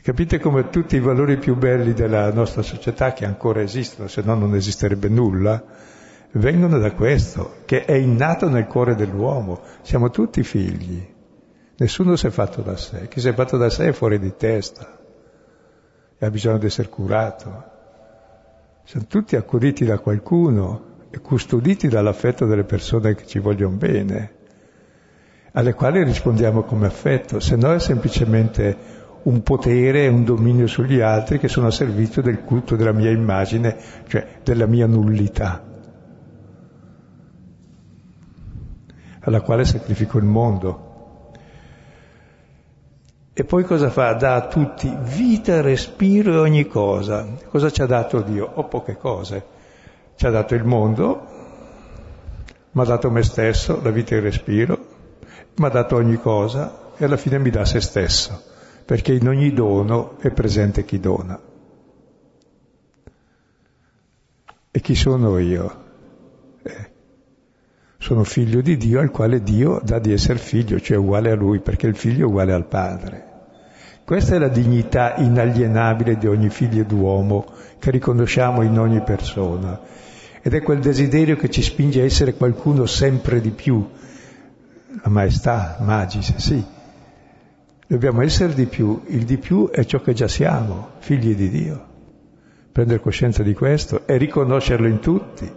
Capite 0.04 0.40
come 0.40 0.70
tutti 0.70 0.96
i 0.96 1.00
valori 1.00 1.38
più 1.38 1.56
belli 1.56 1.94
della 1.94 2.34
nostra 2.34 2.64
società, 2.64 3.14
che 3.14 3.24
ancora 3.24 3.62
esistono, 3.62 4.08
se 4.08 4.24
no 4.24 4.34
non 4.34 4.56
esisterebbe 4.56 5.10
nulla, 5.10 5.64
vengono 6.32 6.80
da 6.80 6.92
questo, 6.94 7.58
che 7.66 7.86
è 7.86 7.94
innato 7.94 8.50
nel 8.50 8.66
cuore 8.66 8.96
dell'uomo. 8.96 9.62
Siamo 9.84 10.10
tutti 10.10 10.42
figli. 10.42 11.08
Nessuno 11.78 12.16
si 12.16 12.26
è 12.26 12.30
fatto 12.32 12.64
da 12.64 12.78
sé. 12.78 13.08
Chi 13.10 13.20
si 13.20 13.28
è 13.28 13.34
fatto 13.34 13.58
da 13.58 13.70
sé 13.70 13.90
è 13.90 13.92
fuori 13.92 14.18
di 14.18 14.34
testa 14.36 15.00
e 16.18 16.26
ha 16.26 16.32
bisogno 16.32 16.58
di 16.58 16.66
essere 16.66 16.90
curato. 16.90 17.70
Siamo 18.84 19.06
tutti 19.06 19.36
accuditi 19.36 19.86
da 19.86 20.00
qualcuno 20.00 21.06
e 21.12 21.20
custoditi 21.20 21.88
dall'affetto 21.88 22.48
delle 22.48 22.64
persone 22.64 23.14
che 23.14 23.28
ci 23.28 23.38
vogliono 23.38 23.76
bene, 23.76 24.34
alle 25.52 25.74
quali 25.74 26.04
rispondiamo 26.04 26.64
come 26.64 26.88
affetto, 26.88 27.40
se 27.40 27.56
no 27.56 27.74
è 27.74 27.80
semplicemente 27.80 29.01
un 29.24 29.44
potere 29.44 30.08
un 30.08 30.24
dominio 30.24 30.68
sugli 30.68 31.00
altri 31.00 31.40
che 31.40 31.48
sono 31.48 31.68
a 31.68 31.72
servizio 31.72 32.22
del 32.22 32.44
culto 32.44 32.76
della 32.76 32.92
mia 32.92 33.10
immagine, 33.12 33.78
cioè 34.08 34.40
della 34.44 34.66
mia 34.66 34.88
nullità, 34.88 35.64
alla 39.20 39.42
quale 39.42 39.66
sacrifico 39.66 40.18
il 40.18 40.26
mondo. 40.26 40.90
E 43.34 43.44
poi 43.46 43.64
cosa 43.64 43.90
fa? 43.90 44.14
Dà 44.14 44.36
a 44.36 44.48
tutti 44.48 44.94
vita, 45.04 45.62
respiro 45.62 46.34
e 46.34 46.38
ogni 46.38 46.68
cosa. 46.68 47.26
Cosa 47.48 47.72
ci 47.72 47.82
ha 47.82 47.86
dato 47.86 48.22
Dio? 48.22 48.46
O 48.46 48.52
oh, 48.60 48.68
poche 48.68 48.98
cose. 48.98 49.46
Ci 50.16 50.26
ha 50.26 50.30
dato 50.30 50.54
il 50.54 50.66
mondo, 50.66 51.28
mi 52.72 52.82
ha 52.82 52.86
dato 52.86 53.10
me 53.10 53.24
stesso, 53.24 53.80
la 53.82 53.90
vita 53.90 54.16
e 54.16 54.18
il 54.18 54.24
respiro, 54.24 54.78
mi 55.56 55.66
ha 55.66 55.70
dato 55.70 55.96
ogni 55.96 56.18
cosa 56.18 56.92
e 56.98 57.06
alla 57.06 57.18
fine 57.18 57.40
mi 57.40 57.50
dà 57.50 57.66
se 57.66 57.82
stesso, 57.82 58.44
perché 58.86 59.14
in 59.14 59.28
ogni 59.28 59.54
dono 59.54 60.18
è 60.20 60.32
presente 60.32 60.86
chi 60.86 61.00
dona. 61.00 61.40
E 64.74 64.80
chi 64.80 64.96
sono 64.96 65.38
io? 65.38 65.84
Eh, 66.64 66.92
sono 67.98 68.24
figlio 68.24 68.62
di 68.62 68.78
Dio 68.78 69.00
al 69.00 69.12
quale 69.12 69.44
Dio 69.44 69.82
dà 69.84 70.00
di 70.00 70.14
essere 70.14 70.40
figlio, 70.40 70.80
cioè 70.80 70.98
uguale 70.98 71.32
a 71.32 71.36
lui, 71.36 71.60
perché 71.60 71.88
il 71.88 71.96
figlio 71.96 72.26
è 72.26 72.30
uguale 72.30 72.54
al 72.54 72.66
padre. 72.66 73.30
Questa 74.06 74.36
è 74.36 74.40
la 74.40 74.48
dignità 74.48 75.16
inalienabile 75.16 76.18
di 76.18 76.28
ogni 76.28 76.50
figlio 76.50 76.84
d'uomo 76.84 77.46
che 77.80 77.92
riconosciamo 77.92 78.62
in 78.62 78.78
ogni 78.80 79.02
persona. 79.02 79.80
Ed 80.42 80.54
è 80.54 80.62
quel 80.62 80.80
desiderio 80.80 81.36
che 81.36 81.50
ci 81.50 81.62
spinge 81.62 82.02
a 82.02 82.06
essere 82.06 82.34
qualcuno 82.34 82.86
sempre 82.86 83.40
di 83.40 83.52
più. 83.52 83.88
La 85.04 85.10
maestà, 85.10 85.78
magis, 85.82 86.36
sì. 86.38 86.64
Dobbiamo 87.92 88.22
essere 88.22 88.54
di 88.54 88.68
più. 88.68 89.02
Il 89.08 89.26
di 89.26 89.38
più 89.38 89.70
è 89.70 89.84
ciò 89.84 90.00
che 90.00 90.14
già 90.14 90.30
siamo, 90.30 90.92
figli 91.00 91.36
di 91.36 91.50
Dio. 91.50 91.86
Prendere 92.72 93.02
coscienza 93.02 93.44
di 93.44 93.54
questo 93.54 94.08
e 94.08 94.16
riconoscerlo 94.16 94.88
in 94.88 95.02
tutti 95.02 95.52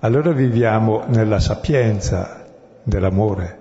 allora 0.00 0.32
viviamo 0.32 1.04
nella 1.06 1.38
sapienza 1.38 2.44
dell'amore, 2.82 3.58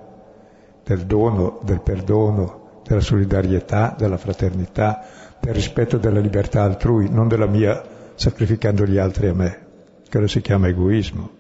del 0.84 1.06
dono, 1.06 1.60
del 1.62 1.82
perdono, 1.82 2.82
della 2.84 3.00
solidarietà, 3.00 3.94
della 3.96 4.18
fraternità, 4.18 5.06
del 5.40 5.54
rispetto 5.54 6.00
della 6.00 6.20
libertà 6.20 6.64
altrui, 6.64 7.12
non 7.12 7.28
della 7.28 7.46
mia 7.46 7.80
sacrificando 8.16 8.86
gli 8.86 8.98
altri 8.98 9.28
a 9.28 9.36
me. 9.36 9.66
Quello 10.10 10.26
si 10.26 10.42
chiama 10.42 10.68
egoismo. 10.68 11.39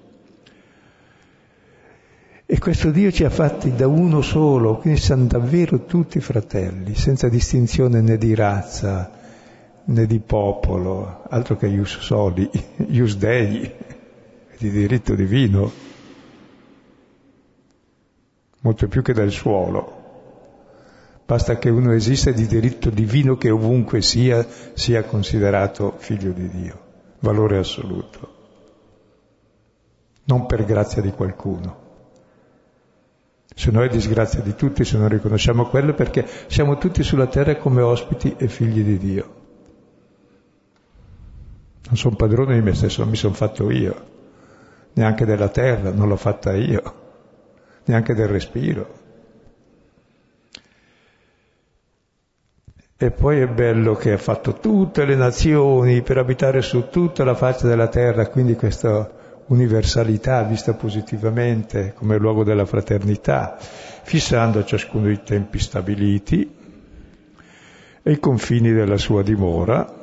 E 2.52 2.58
questo 2.58 2.90
Dio 2.90 3.12
ci 3.12 3.24
ha 3.26 3.30
fatti 3.30 3.76
da 3.76 3.86
uno 3.86 4.24
solo, 4.24 4.78
quindi 4.78 5.00
siamo 5.00 5.26
davvero 5.26 5.86
tutti 5.86 6.20
fratelli, 6.20 6.96
senza 6.96 7.30
distinzione 7.30 8.02
né 8.02 8.18
di 8.18 8.34
razza 8.34 9.12
né 9.84 10.08
di 10.08 10.20
popolo, 10.20 11.26
altro 11.30 11.56
che 11.58 11.68
ius 11.68 12.00
soli, 12.00 12.50
ius 12.90 13.18
dei 13.18 13.72
di 14.58 14.72
diritto 14.72 15.14
divino, 15.14 15.72
molto 18.62 18.88
più 18.88 19.04
che 19.04 19.14
del 19.14 19.30
suolo. 19.30 19.98
Basta 21.28 21.60
che 21.60 21.70
uno 21.70 21.94
esista 21.94 22.32
di 22.32 22.48
diritto 22.48 22.90
divino 22.90 23.38
che 23.38 23.52
ovunque 23.52 24.02
sia, 24.02 24.44
sia 24.74 25.04
considerato 25.04 25.98
figlio 26.00 26.32
di 26.32 26.50
Dio, 26.50 26.82
valore 27.20 27.60
assoluto, 27.60 28.34
non 30.24 30.48
per 30.48 30.66
grazia 30.66 31.04
di 31.04 31.12
qualcuno. 31.12 31.89
Se 33.60 33.72
no 33.72 33.84
è 33.84 33.90
disgrazia 33.90 34.40
di 34.40 34.56
tutti 34.56 34.86
se 34.86 34.98
non 34.98 35.10
riconosciamo 35.10 35.66
quello 35.66 35.94
perché 35.94 36.26
siamo 36.48 36.78
tutti 36.78 37.04
sulla 37.04 37.28
terra 37.28 37.58
come 37.58 37.82
ospiti 37.82 38.36
e 38.38 38.48
figli 38.48 38.82
di 38.82 38.98
Dio. 38.98 39.34
Non 41.88 41.98
sono 41.98 42.16
padrone 42.16 42.54
di 42.54 42.62
me 42.62 42.74
stesso, 42.74 43.02
non 43.02 43.10
mi 43.10 43.18
sono 43.18 43.34
fatto 43.34 43.70
io 43.70 44.06
neanche 44.94 45.26
della 45.26 45.50
terra, 45.50 45.92
non 45.92 46.08
l'ho 46.08 46.16
fatta 46.16 46.54
io, 46.54 46.82
neanche 47.84 48.14
del 48.14 48.30
respiro. 48.30 48.94
E 52.96 53.12
poi 53.12 53.42
è 53.42 53.48
bello 53.48 53.94
che 53.96 54.14
ha 54.14 54.18
fatto 54.18 54.54
tutte 54.54 55.04
le 55.04 55.16
nazioni 55.16 56.02
per 56.02 56.18
abitare 56.18 56.62
su 56.62 56.88
tutta 56.88 57.26
la 57.26 57.36
faccia 57.36 57.68
della 57.68 57.90
terra, 57.90 58.28
quindi 58.28 58.56
questa 58.56 59.19
universalità 59.50 60.44
vista 60.44 60.74
positivamente 60.74 61.94
come 61.96 62.18
luogo 62.18 62.44
della 62.44 62.66
fraternità, 62.66 63.58
fissando 63.60 64.60
a 64.60 64.66
ciascuno 64.66 65.10
i 65.10 65.22
tempi 65.24 65.60
stabiliti 65.60 66.56
e 68.02 68.12
i 68.12 68.20
confini 68.20 68.72
della 68.72 68.98
sua 68.98 69.22
dimora, 69.22 69.98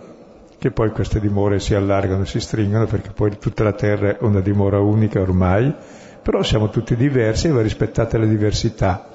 che 0.58 0.70
poi 0.70 0.90
queste 0.90 1.20
dimore 1.20 1.60
si 1.60 1.74
allargano 1.74 2.22
e 2.22 2.26
si 2.26 2.40
stringono 2.40 2.86
perché 2.86 3.10
poi 3.10 3.36
tutta 3.38 3.62
la 3.62 3.72
terra 3.72 4.10
è 4.10 4.16
una 4.20 4.40
dimora 4.40 4.80
unica 4.80 5.20
ormai, 5.20 5.74
però 6.22 6.42
siamo 6.42 6.70
tutti 6.70 6.96
diversi 6.96 7.46
e 7.46 7.50
va 7.50 7.62
rispettata 7.62 8.18
la 8.18 8.26
diversità. 8.26 9.14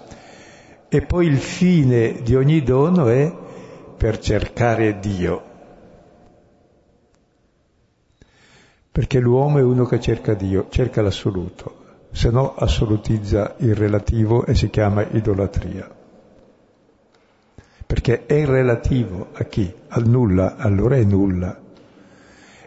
E 0.88 1.02
poi 1.02 1.28
il 1.28 1.38
fine 1.38 2.22
di 2.22 2.36
ogni 2.36 2.64
dono 2.64 3.08
è 3.08 3.34
per 3.98 4.20
cercare 4.20 5.00
Dio. 5.00 5.51
Perché 8.92 9.20
l'uomo 9.20 9.60
è 9.60 9.62
uno 9.62 9.86
che 9.86 10.00
cerca 10.00 10.34
Dio, 10.34 10.68
cerca 10.70 11.02
l'assoluto. 11.02 11.80
se 12.12 12.30
no 12.30 12.56
assolutizza 12.56 13.56
il 13.60 13.74
relativo 13.74 14.46
e 14.46 14.54
si 14.54 14.70
chiama 14.70 15.08
idolatria. 15.12 15.90
Perché 17.88 18.26
è 18.26 18.46
relativo 18.46 19.30
a 19.32 19.46
chi? 19.46 19.74
Al 19.88 20.08
nulla, 20.08 20.58
allora 20.58 20.98
è 20.98 21.04
nulla. 21.04 21.58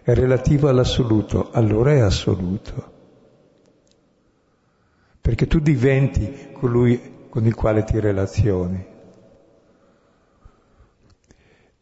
È 0.02 0.14
relativo 0.14 0.68
all'assoluto, 0.68 1.50
allora 1.50 1.92
è 1.92 2.00
assoluto. 2.00 2.92
Perché 5.20 5.46
tu 5.46 5.60
diventi 5.60 6.48
colui 6.52 7.26
con 7.28 7.44
il 7.46 7.54
quale 7.54 7.84
ti 7.84 7.98
relazioni. 8.00 8.86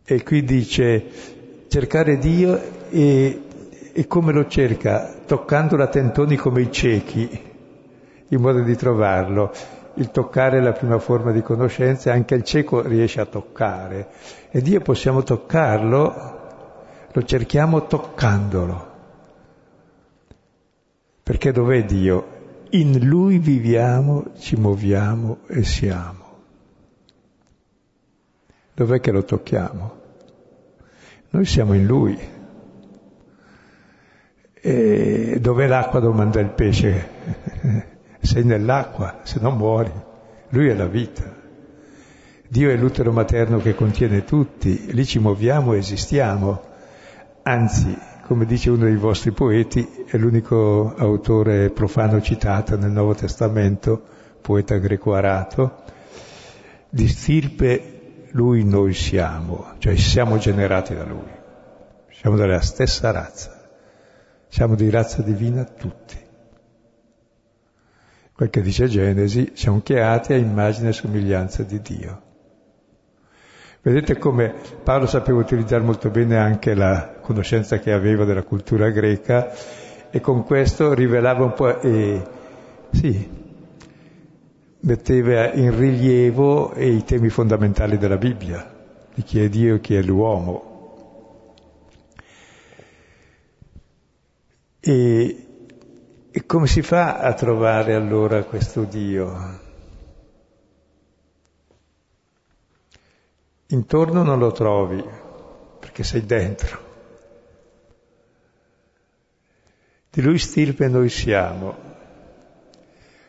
E 0.04 0.22
qui 0.22 0.44
dice 0.44 1.04
cercare 1.68 2.18
Dio 2.18 2.60
e, 2.90 3.42
e 3.92 4.06
come 4.06 4.32
lo 4.32 4.46
cerca? 4.46 5.14
Toccandolo 5.26 5.82
a 5.82 5.88
tentoni 5.88 6.36
come 6.36 6.62
i 6.62 6.72
ciechi, 6.72 7.28
in 8.28 8.40
modo 8.40 8.62
di 8.62 8.74
trovarlo. 8.76 9.52
Il 9.94 10.10
toccare 10.10 10.58
è 10.58 10.60
la 10.60 10.72
prima 10.72 10.98
forma 10.98 11.32
di 11.32 11.42
conoscenza 11.42 12.12
anche 12.12 12.34
il 12.34 12.44
cieco 12.44 12.80
riesce 12.80 13.20
a 13.20 13.26
toccare. 13.26 14.08
E 14.50 14.62
Dio 14.62 14.80
possiamo 14.80 15.22
toccarlo, 15.22 16.40
lo 17.12 17.22
cerchiamo 17.24 17.86
toccandolo. 17.86 18.90
Perché 21.22 21.52
dov'è 21.52 21.84
Dio? 21.84 22.40
In 22.70 23.06
Lui 23.06 23.38
viviamo, 23.38 24.32
ci 24.38 24.56
muoviamo 24.56 25.40
e 25.46 25.62
siamo. 25.62 26.20
Dov'è 28.74 29.00
che 29.00 29.10
lo 29.10 29.22
tocchiamo? 29.22 30.00
Noi 31.30 31.44
siamo 31.44 31.74
in 31.74 31.84
Lui. 31.84 32.40
E 34.64 35.38
dov'è 35.40 35.66
l'acqua 35.66 35.98
domanda 35.98 36.38
il 36.38 36.50
pesce? 36.50 37.08
Sei 38.20 38.44
nell'acqua, 38.44 39.18
se 39.24 39.40
no 39.40 39.50
muori. 39.50 39.92
Lui 40.50 40.68
è 40.68 40.74
la 40.74 40.86
vita. 40.86 41.40
Dio 42.46 42.70
è 42.70 42.76
l'utero 42.76 43.10
materno 43.10 43.58
che 43.58 43.74
contiene 43.74 44.22
tutti, 44.22 44.92
lì 44.92 45.04
ci 45.04 45.18
muoviamo 45.18 45.72
e 45.72 45.78
esistiamo. 45.78 46.62
Anzi, 47.42 47.98
come 48.26 48.44
dice 48.44 48.70
uno 48.70 48.84
dei 48.84 48.94
vostri 48.94 49.32
poeti, 49.32 50.04
è 50.06 50.16
l'unico 50.16 50.94
autore 50.96 51.70
profano 51.70 52.20
citato 52.20 52.76
nel 52.76 52.90
Nuovo 52.92 53.14
Testamento, 53.14 54.00
poeta 54.40 54.76
greco-arato, 54.76 55.82
di 56.88 57.08
stirpe 57.08 58.26
lui 58.32 58.64
noi 58.64 58.92
siamo, 58.92 59.72
cioè 59.78 59.96
siamo 59.96 60.38
generati 60.38 60.94
da 60.94 61.04
lui, 61.04 61.30
siamo 62.10 62.36
della 62.36 62.60
stessa 62.60 63.10
razza, 63.10 63.61
siamo 64.52 64.74
di 64.74 64.90
razza 64.90 65.22
divina 65.22 65.64
tutti. 65.64 66.14
Quel 68.34 68.50
che 68.50 68.60
dice 68.60 68.86
Genesi, 68.86 69.52
siamo 69.54 69.80
creati 69.82 70.34
a 70.34 70.36
immagine 70.36 70.90
e 70.90 70.92
somiglianza 70.92 71.62
di 71.62 71.80
Dio. 71.80 72.22
Vedete 73.80 74.18
come 74.18 74.52
Paolo 74.82 75.06
sapeva 75.06 75.38
utilizzare 75.38 75.82
molto 75.82 76.10
bene 76.10 76.36
anche 76.36 76.74
la 76.74 77.14
conoscenza 77.22 77.78
che 77.78 77.92
aveva 77.92 78.26
della 78.26 78.42
cultura 78.42 78.90
greca 78.90 79.54
e 80.10 80.20
con 80.20 80.44
questo 80.44 80.92
rivelava 80.92 81.44
un 81.44 81.54
po', 81.54 81.80
e, 81.80 82.22
sì, 82.90 83.30
metteva 84.80 85.50
in 85.54 85.74
rilievo 85.74 86.74
i 86.76 87.02
temi 87.04 87.30
fondamentali 87.30 87.96
della 87.96 88.18
Bibbia, 88.18 88.70
di 89.14 89.22
chi 89.22 89.42
è 89.42 89.48
Dio 89.48 89.76
e 89.76 89.80
chi 89.80 89.94
è 89.94 90.02
l'uomo. 90.02 90.71
E, 94.84 95.46
e 96.32 96.44
come 96.44 96.66
si 96.66 96.82
fa 96.82 97.18
a 97.18 97.34
trovare 97.34 97.94
allora 97.94 98.42
questo 98.42 98.82
Dio? 98.82 99.60
Intorno 103.66 104.24
non 104.24 104.40
lo 104.40 104.50
trovi, 104.50 105.00
perché 105.78 106.02
sei 106.02 106.26
dentro. 106.26 106.90
Di 110.10 110.20
lui 110.20 110.38
stirpe 110.38 110.88
noi 110.88 111.08
siamo. 111.08 111.76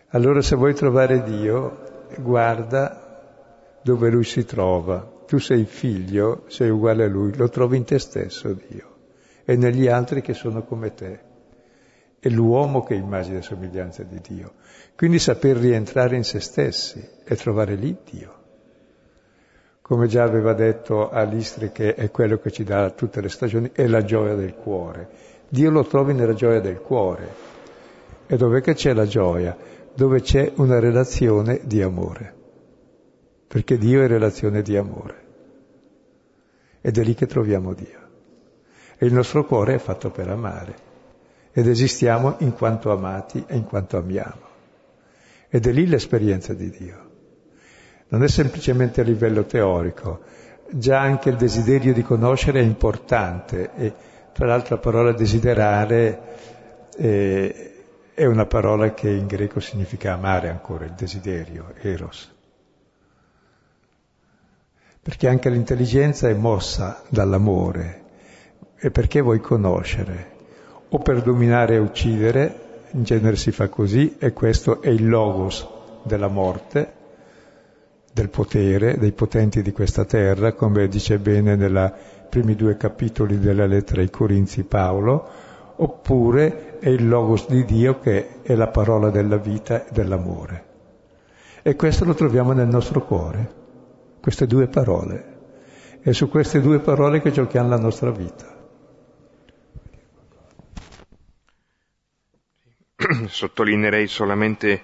Allora 0.07 0.41
se 0.41 0.55
vuoi 0.55 0.73
trovare 0.73 1.21
Dio, 1.21 2.07
guarda 2.17 3.77
dove 3.83 4.09
lui 4.09 4.23
si 4.23 4.43
trova. 4.43 5.07
Tu 5.27 5.37
sei 5.37 5.65
figlio, 5.65 6.45
sei 6.47 6.71
uguale 6.71 7.03
a 7.03 7.07
lui, 7.07 7.35
lo 7.35 7.47
trovi 7.49 7.77
in 7.77 7.83
te 7.83 7.99
stesso 7.99 8.53
Dio 8.53 8.89
e 9.45 9.55
negli 9.55 9.87
altri 9.87 10.21
che 10.23 10.33
sono 10.33 10.63
come 10.63 10.95
te. 10.95 11.32
È 12.23 12.29
l'uomo 12.29 12.83
che 12.83 12.93
immagina 12.93 13.39
e 13.39 13.41
somiglianza 13.41 14.03
di 14.03 14.19
Dio. 14.21 14.53
Quindi 14.95 15.19
saper 15.19 15.57
rientrare 15.57 16.15
in 16.15 16.23
se 16.23 16.39
stessi 16.39 17.05
e 17.25 17.35
trovare 17.35 17.75
lì 17.75 17.97
Dio 18.09 18.41
come 19.83 20.07
già 20.07 20.23
aveva 20.23 20.53
detto 20.53 21.09
Alistri, 21.09 21.73
che 21.73 21.93
è 21.93 22.09
quello 22.09 22.37
che 22.37 22.51
ci 22.51 22.63
dà 22.63 22.89
tutte 22.91 23.19
le 23.19 23.27
stagioni, 23.27 23.69
è 23.73 23.85
la 23.85 24.01
gioia 24.01 24.33
del 24.33 24.55
cuore. 24.55 25.09
Dio 25.49 25.69
lo 25.69 25.83
trovi 25.85 26.13
nella 26.13 26.33
gioia 26.33 26.61
del 26.61 26.79
cuore. 26.79 27.27
E 28.25 28.37
dove 28.37 28.61
c'è 28.61 28.93
la 28.93 29.05
gioia? 29.05 29.55
Dove 29.93 30.21
c'è 30.21 30.53
una 30.55 30.79
relazione 30.79 31.59
di 31.65 31.81
amore. 31.81 32.33
Perché 33.45 33.77
Dio 33.77 34.01
è 34.01 34.07
relazione 34.07 34.61
di 34.61 34.77
amore. 34.77 35.23
Ed 36.79 36.97
è 36.97 37.03
lì 37.03 37.13
che 37.13 37.27
troviamo 37.27 37.73
Dio. 37.73 37.99
E 38.97 39.05
il 39.05 39.13
nostro 39.13 39.43
cuore 39.45 39.75
è 39.75 39.79
fatto 39.79 40.11
per 40.11 40.29
amare. 40.29 40.92
Ed 41.53 41.67
esistiamo 41.67 42.35
in 42.39 42.53
quanto 42.53 42.91
amati 42.91 43.43
e 43.47 43.55
in 43.55 43.63
quanto 43.63 43.97
amiamo. 43.97 44.51
Ed 45.49 45.67
è 45.67 45.71
lì 45.71 45.87
l'esperienza 45.87 46.53
di 46.53 46.69
Dio 46.69 47.11
non 48.13 48.21
è 48.21 48.27
semplicemente 48.27 49.01
a 49.01 49.03
livello 49.03 49.43
teorico, 49.45 50.21
già 50.69 51.01
anche 51.01 51.29
il 51.29 51.35
desiderio 51.35 51.93
di 51.93 52.03
conoscere 52.03 52.59
è 52.59 52.63
importante 52.63 53.71
e 53.75 53.93
tra 54.31 54.45
l'altro 54.45 54.75
la 54.75 54.81
parola 54.81 55.11
desiderare 55.13 56.21
eh, 56.95 57.73
è 58.13 58.25
una 58.25 58.45
parola 58.45 58.93
che 58.93 59.09
in 59.09 59.25
greco 59.25 59.59
significa 59.59 60.13
amare 60.13 60.49
ancora, 60.49 60.85
il 60.85 60.93
desiderio, 60.93 61.73
eros. 61.81 62.31
Perché 65.01 65.27
anche 65.27 65.49
l'intelligenza 65.49 66.29
è 66.29 66.33
mossa 66.35 67.01
dall'amore 67.09 68.01
e 68.77 68.91
perché 68.91 69.21
vuoi 69.21 69.39
conoscere, 69.39 70.32
o 70.95 70.99
per 70.99 71.23
dominare 71.23 71.73
e 71.73 71.79
uccidere, 71.79 72.59
in 72.91 73.03
genere 73.03 73.35
si 73.35 73.51
fa 73.51 73.67
così, 73.67 74.15
e 74.19 74.31
questo 74.31 74.79
è 74.79 74.89
il 74.89 75.09
logos 75.09 75.67
della 76.03 76.27
morte, 76.27 76.93
del 78.13 78.29
potere, 78.29 78.99
dei 78.99 79.11
potenti 79.11 79.63
di 79.63 79.71
questa 79.71 80.05
terra, 80.05 80.53
come 80.53 80.87
dice 80.87 81.17
bene 81.17 81.55
nei 81.55 81.91
primi 82.29 82.53
due 82.53 82.77
capitoli 82.77 83.39
della 83.39 83.65
lettera 83.65 84.01
ai 84.01 84.11
Corinzi 84.11 84.65
Paolo, 84.65 85.27
oppure 85.77 86.77
è 86.77 86.89
il 86.89 87.07
logos 87.07 87.47
di 87.47 87.65
Dio 87.65 87.99
che 87.99 88.43
è 88.43 88.53
la 88.53 88.67
parola 88.67 89.09
della 89.09 89.37
vita 89.37 89.87
e 89.87 89.91
dell'amore. 89.91 90.65
E 91.63 91.75
questo 91.75 92.05
lo 92.05 92.13
troviamo 92.13 92.51
nel 92.51 92.67
nostro 92.67 93.03
cuore, 93.03 93.51
queste 94.21 94.45
due 94.45 94.67
parole. 94.67 95.31
È 96.01 96.11
su 96.11 96.29
queste 96.29 96.61
due 96.61 96.77
parole 96.77 97.19
che 97.19 97.31
giochiamo 97.31 97.69
la 97.69 97.79
nostra 97.79 98.11
vita. 98.11 98.52
Sottolineerei 103.27 104.07
solamente 104.07 104.81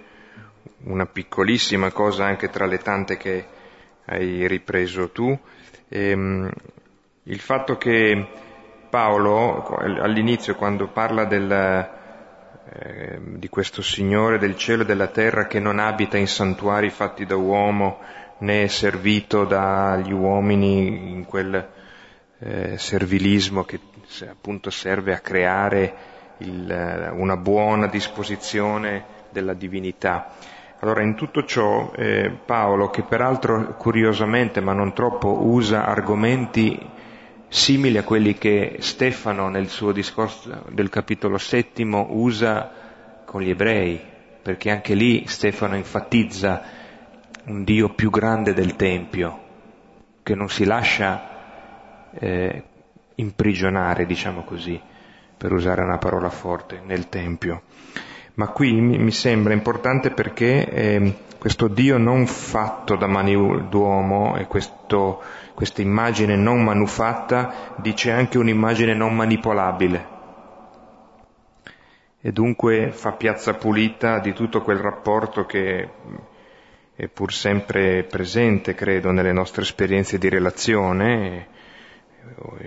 una 0.84 1.06
piccolissima 1.06 1.90
cosa 1.90 2.24
anche 2.24 2.50
tra 2.50 2.66
le 2.66 2.78
tante 2.78 3.16
che 3.16 3.46
hai 4.06 4.46
ripreso 4.46 5.10
tu, 5.10 5.38
ehm, 5.88 6.50
il 7.24 7.40
fatto 7.40 7.76
che 7.76 8.26
Paolo 8.90 9.64
all'inizio 9.78 10.56
quando 10.56 10.88
parla 10.88 11.24
del, 11.24 11.50
eh, 12.72 13.18
di 13.22 13.48
questo 13.48 13.82
Signore 13.82 14.38
del 14.38 14.56
cielo 14.56 14.82
e 14.82 14.86
della 14.86 15.06
terra 15.06 15.46
che 15.46 15.60
non 15.60 15.78
abita 15.78 16.16
in 16.16 16.26
santuari 16.26 16.90
fatti 16.90 17.24
da 17.24 17.36
uomo 17.36 18.00
né 18.38 18.64
è 18.64 18.66
servito 18.66 19.44
dagli 19.44 20.12
uomini 20.12 21.12
in 21.12 21.24
quel 21.24 21.68
eh, 22.38 22.78
servilismo 22.78 23.64
che 23.64 23.78
appunto 24.28 24.70
serve 24.70 25.12
a 25.12 25.20
creare 25.20 26.09
il, 26.40 27.12
una 27.14 27.36
buona 27.36 27.86
disposizione 27.86 29.04
della 29.30 29.54
divinità. 29.54 30.32
Allora 30.80 31.02
in 31.02 31.14
tutto 31.14 31.44
ciò 31.44 31.92
eh, 31.94 32.30
Paolo, 32.44 32.88
che 32.88 33.02
peraltro 33.02 33.74
curiosamente 33.76 34.60
ma 34.60 34.72
non 34.72 34.92
troppo 34.92 35.44
usa 35.44 35.84
argomenti 35.84 36.78
simili 37.48 37.98
a 37.98 38.04
quelli 38.04 38.38
che 38.38 38.76
Stefano 38.78 39.48
nel 39.48 39.68
suo 39.68 39.92
discorso 39.92 40.64
del 40.70 40.88
capitolo 40.88 41.36
settimo 41.36 42.06
usa 42.10 42.70
con 43.24 43.42
gli 43.42 43.50
ebrei, 43.50 44.00
perché 44.42 44.70
anche 44.70 44.94
lì 44.94 45.26
Stefano 45.26 45.74
enfatizza 45.74 46.62
un 47.46 47.64
Dio 47.64 47.90
più 47.90 48.08
grande 48.10 48.54
del 48.54 48.76
Tempio, 48.76 49.38
che 50.22 50.34
non 50.34 50.48
si 50.48 50.64
lascia 50.64 52.10
eh, 52.12 52.62
imprigionare, 53.16 54.06
diciamo 54.06 54.42
così, 54.44 54.80
per 55.40 55.54
usare 55.54 55.80
una 55.80 55.96
parola 55.96 56.28
forte, 56.28 56.82
nel 56.84 57.08
Tempio. 57.08 57.62
Ma 58.34 58.48
qui 58.48 58.78
mi 58.78 59.10
sembra 59.10 59.54
importante 59.54 60.10
perché 60.10 60.68
eh, 60.68 61.14
questo 61.38 61.66
Dio 61.66 61.96
non 61.96 62.26
fatto 62.26 62.94
da 62.94 63.06
mani 63.06 63.34
d'uomo 63.70 64.36
e 64.36 64.46
questo, 64.46 65.22
questa 65.54 65.80
immagine 65.80 66.36
non 66.36 66.62
manufatta 66.62 67.72
dice 67.76 68.10
anche 68.10 68.36
un'immagine 68.36 68.92
non 68.92 69.16
manipolabile 69.16 70.18
e 72.20 72.32
dunque 72.32 72.90
fa 72.92 73.12
piazza 73.12 73.54
pulita 73.54 74.18
di 74.18 74.34
tutto 74.34 74.60
quel 74.60 74.76
rapporto 74.76 75.46
che 75.46 75.88
è 76.94 77.06
pur 77.08 77.32
sempre 77.32 78.02
presente, 78.02 78.74
credo, 78.74 79.10
nelle 79.10 79.32
nostre 79.32 79.62
esperienze 79.62 80.18
di 80.18 80.28
relazione, 80.28 81.46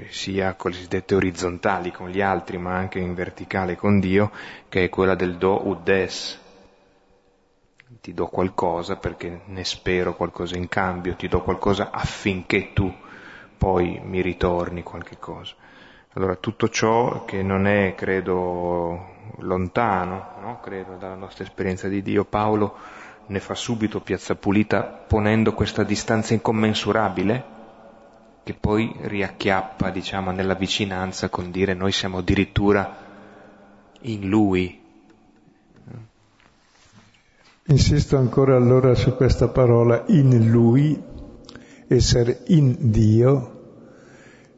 sia 0.09 0.53
cosiddette 0.55 1.15
orizzontali 1.15 1.91
con 1.91 2.09
gli 2.09 2.21
altri, 2.21 2.57
ma 2.57 2.75
anche 2.75 2.99
in 2.99 3.13
verticale 3.13 3.75
con 3.75 3.99
Dio, 3.99 4.31
che 4.69 4.85
è 4.85 4.89
quella 4.89 5.15
del 5.15 5.37
do 5.37 5.67
ud 5.67 5.83
des. 5.83 6.39
Ti 8.01 8.13
do 8.13 8.27
qualcosa 8.27 8.97
perché 8.97 9.41
ne 9.45 9.63
spero 9.63 10.15
qualcosa 10.15 10.57
in 10.57 10.67
cambio, 10.67 11.15
ti 11.15 11.27
do 11.27 11.41
qualcosa 11.41 11.91
affinché 11.91 12.73
tu 12.73 12.93
poi 13.57 14.01
mi 14.03 14.21
ritorni 14.21 14.83
qualche 14.83 15.17
cosa. 15.19 15.53
Allora 16.13 16.35
tutto 16.35 16.69
ciò 16.69 17.23
che 17.25 17.41
non 17.41 17.65
è, 17.65 17.95
credo, 17.95 19.33
lontano, 19.37 20.31
no? 20.41 20.59
credo, 20.59 20.95
dalla 20.95 21.15
nostra 21.15 21.43
esperienza 21.43 21.87
di 21.87 22.01
Dio, 22.01 22.25
Paolo 22.25 22.75
ne 23.27 23.39
fa 23.39 23.55
subito 23.55 24.01
piazza 24.01 24.35
pulita 24.35 24.83
ponendo 24.83 25.53
questa 25.53 25.83
distanza 25.83 26.33
incommensurabile 26.33 27.52
che 28.43 28.53
poi 28.53 28.93
riacchiappa, 28.99 29.89
diciamo, 29.89 30.31
nella 30.31 30.55
vicinanza 30.55 31.29
con 31.29 31.49
dire 31.49 31.73
noi 31.73 31.91
siamo 31.93 32.17
addirittura 32.17 32.97
in 34.01 34.27
Lui. 34.27 34.81
Insisto 37.67 38.17
ancora 38.17 38.57
allora 38.57 38.93
su 38.95 39.15
questa 39.15 39.47
parola 39.47 40.03
in 40.07 40.49
Lui, 40.49 41.01
essere 41.87 42.41
in 42.47 42.91
Dio, 42.91 43.61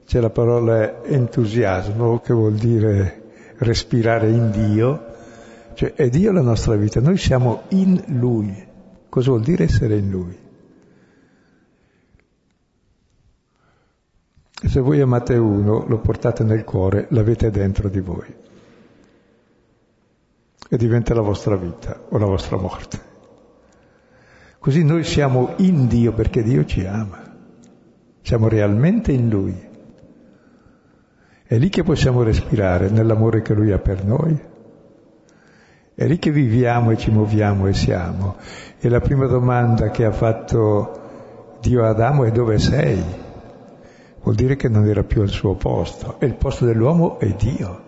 c'è 0.05 0.19
la 0.19 0.31
parola 0.31 1.03
entusiasmo 1.03 2.19
che 2.19 2.33
vuol 2.33 2.55
dire 2.55 3.23
respirare 3.57 4.31
in 4.31 4.49
Dio, 4.49 5.13
cioè 5.75 5.93
è 5.93 6.09
Dio 6.09 6.31
la 6.31 6.41
nostra 6.41 6.75
vita, 6.75 6.99
noi 6.99 7.17
siamo 7.17 7.63
in 7.69 8.01
Lui. 8.07 8.73
Cosa 9.09 9.29
vuol 9.29 9.43
dire 9.43 9.65
essere 9.65 9.97
in 9.97 10.09
Lui? 10.09 10.44
Se 14.67 14.79
voi 14.79 14.99
amate 14.99 15.35
uno, 15.35 15.85
lo 15.87 15.99
portate 15.99 16.43
nel 16.43 16.63
cuore, 16.63 17.05
l'avete 17.09 17.51
dentro 17.51 17.87
di 17.87 17.99
voi. 17.99 18.33
E 20.67 20.77
diventa 20.77 21.13
la 21.13 21.21
vostra 21.21 21.55
vita 21.55 22.01
o 22.09 22.17
la 22.17 22.25
vostra 22.25 22.57
morte. 22.57 22.99
Così 24.59 24.83
noi 24.83 25.03
siamo 25.03 25.53
in 25.57 25.87
Dio 25.87 26.13
perché 26.13 26.41
Dio 26.41 26.65
ci 26.65 26.83
ama. 26.83 27.21
Siamo 28.21 28.47
realmente 28.47 29.11
in 29.11 29.29
Lui. 29.29 29.55
È 31.43 31.57
lì 31.57 31.69
che 31.69 31.83
possiamo 31.83 32.23
respirare, 32.23 32.89
nell'amore 32.89 33.43
che 33.43 33.53
Lui 33.53 33.71
ha 33.71 33.77
per 33.77 34.03
noi. 34.03 34.37
È 35.93 36.05
lì 36.07 36.17
che 36.17 36.31
viviamo 36.31 36.89
e 36.89 36.97
ci 36.97 37.11
muoviamo 37.11 37.67
e 37.67 37.73
siamo. 37.73 38.37
E 38.79 38.89
la 38.89 38.99
prima 38.99 39.27
domanda 39.27 39.91
che 39.91 40.03
ha 40.03 40.11
fatto 40.11 41.57
Dio 41.61 41.85
ad 41.85 41.99
Adamo 41.99 42.23
è 42.23 42.31
dove 42.31 42.57
sei? 42.57 43.23
Vuol 44.25 44.37
dire 44.37 44.55
che 44.55 44.69
non 44.69 44.87
era 44.87 45.03
più 45.03 45.21
al 45.21 45.29
suo 45.29 45.53
posto. 45.53 46.19
E 46.19 46.25
il 46.25 46.33
posto 46.33 46.65
dell'uomo 46.65 47.19
è 47.19 47.27
Dio. 47.35 47.83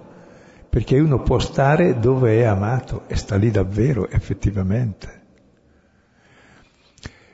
Perché 0.70 1.00
uno 1.00 1.24
può 1.24 1.40
stare 1.40 1.98
dove 1.98 2.40
è 2.40 2.44
amato 2.44 3.06
e 3.08 3.16
sta 3.16 3.38
lì 3.38 3.50
davvero, 3.50 4.08
effettivamente. 4.08 5.22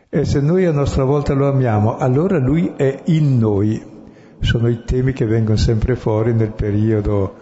E 0.07 0.23
se 0.23 0.39
noi 0.39 0.65
a 0.65 0.71
nostra 0.71 1.03
volta 1.03 1.33
lo 1.33 1.49
amiamo, 1.49 1.97
allora 1.97 2.37
Lui 2.37 2.71
è 2.77 3.01
in 3.07 3.37
noi, 3.39 3.85
sono 4.39 4.69
i 4.69 4.83
temi 4.85 5.11
che 5.11 5.25
vengono 5.25 5.57
sempre 5.57 5.97
fuori 5.97 6.33
nel 6.33 6.53
periodo 6.53 7.35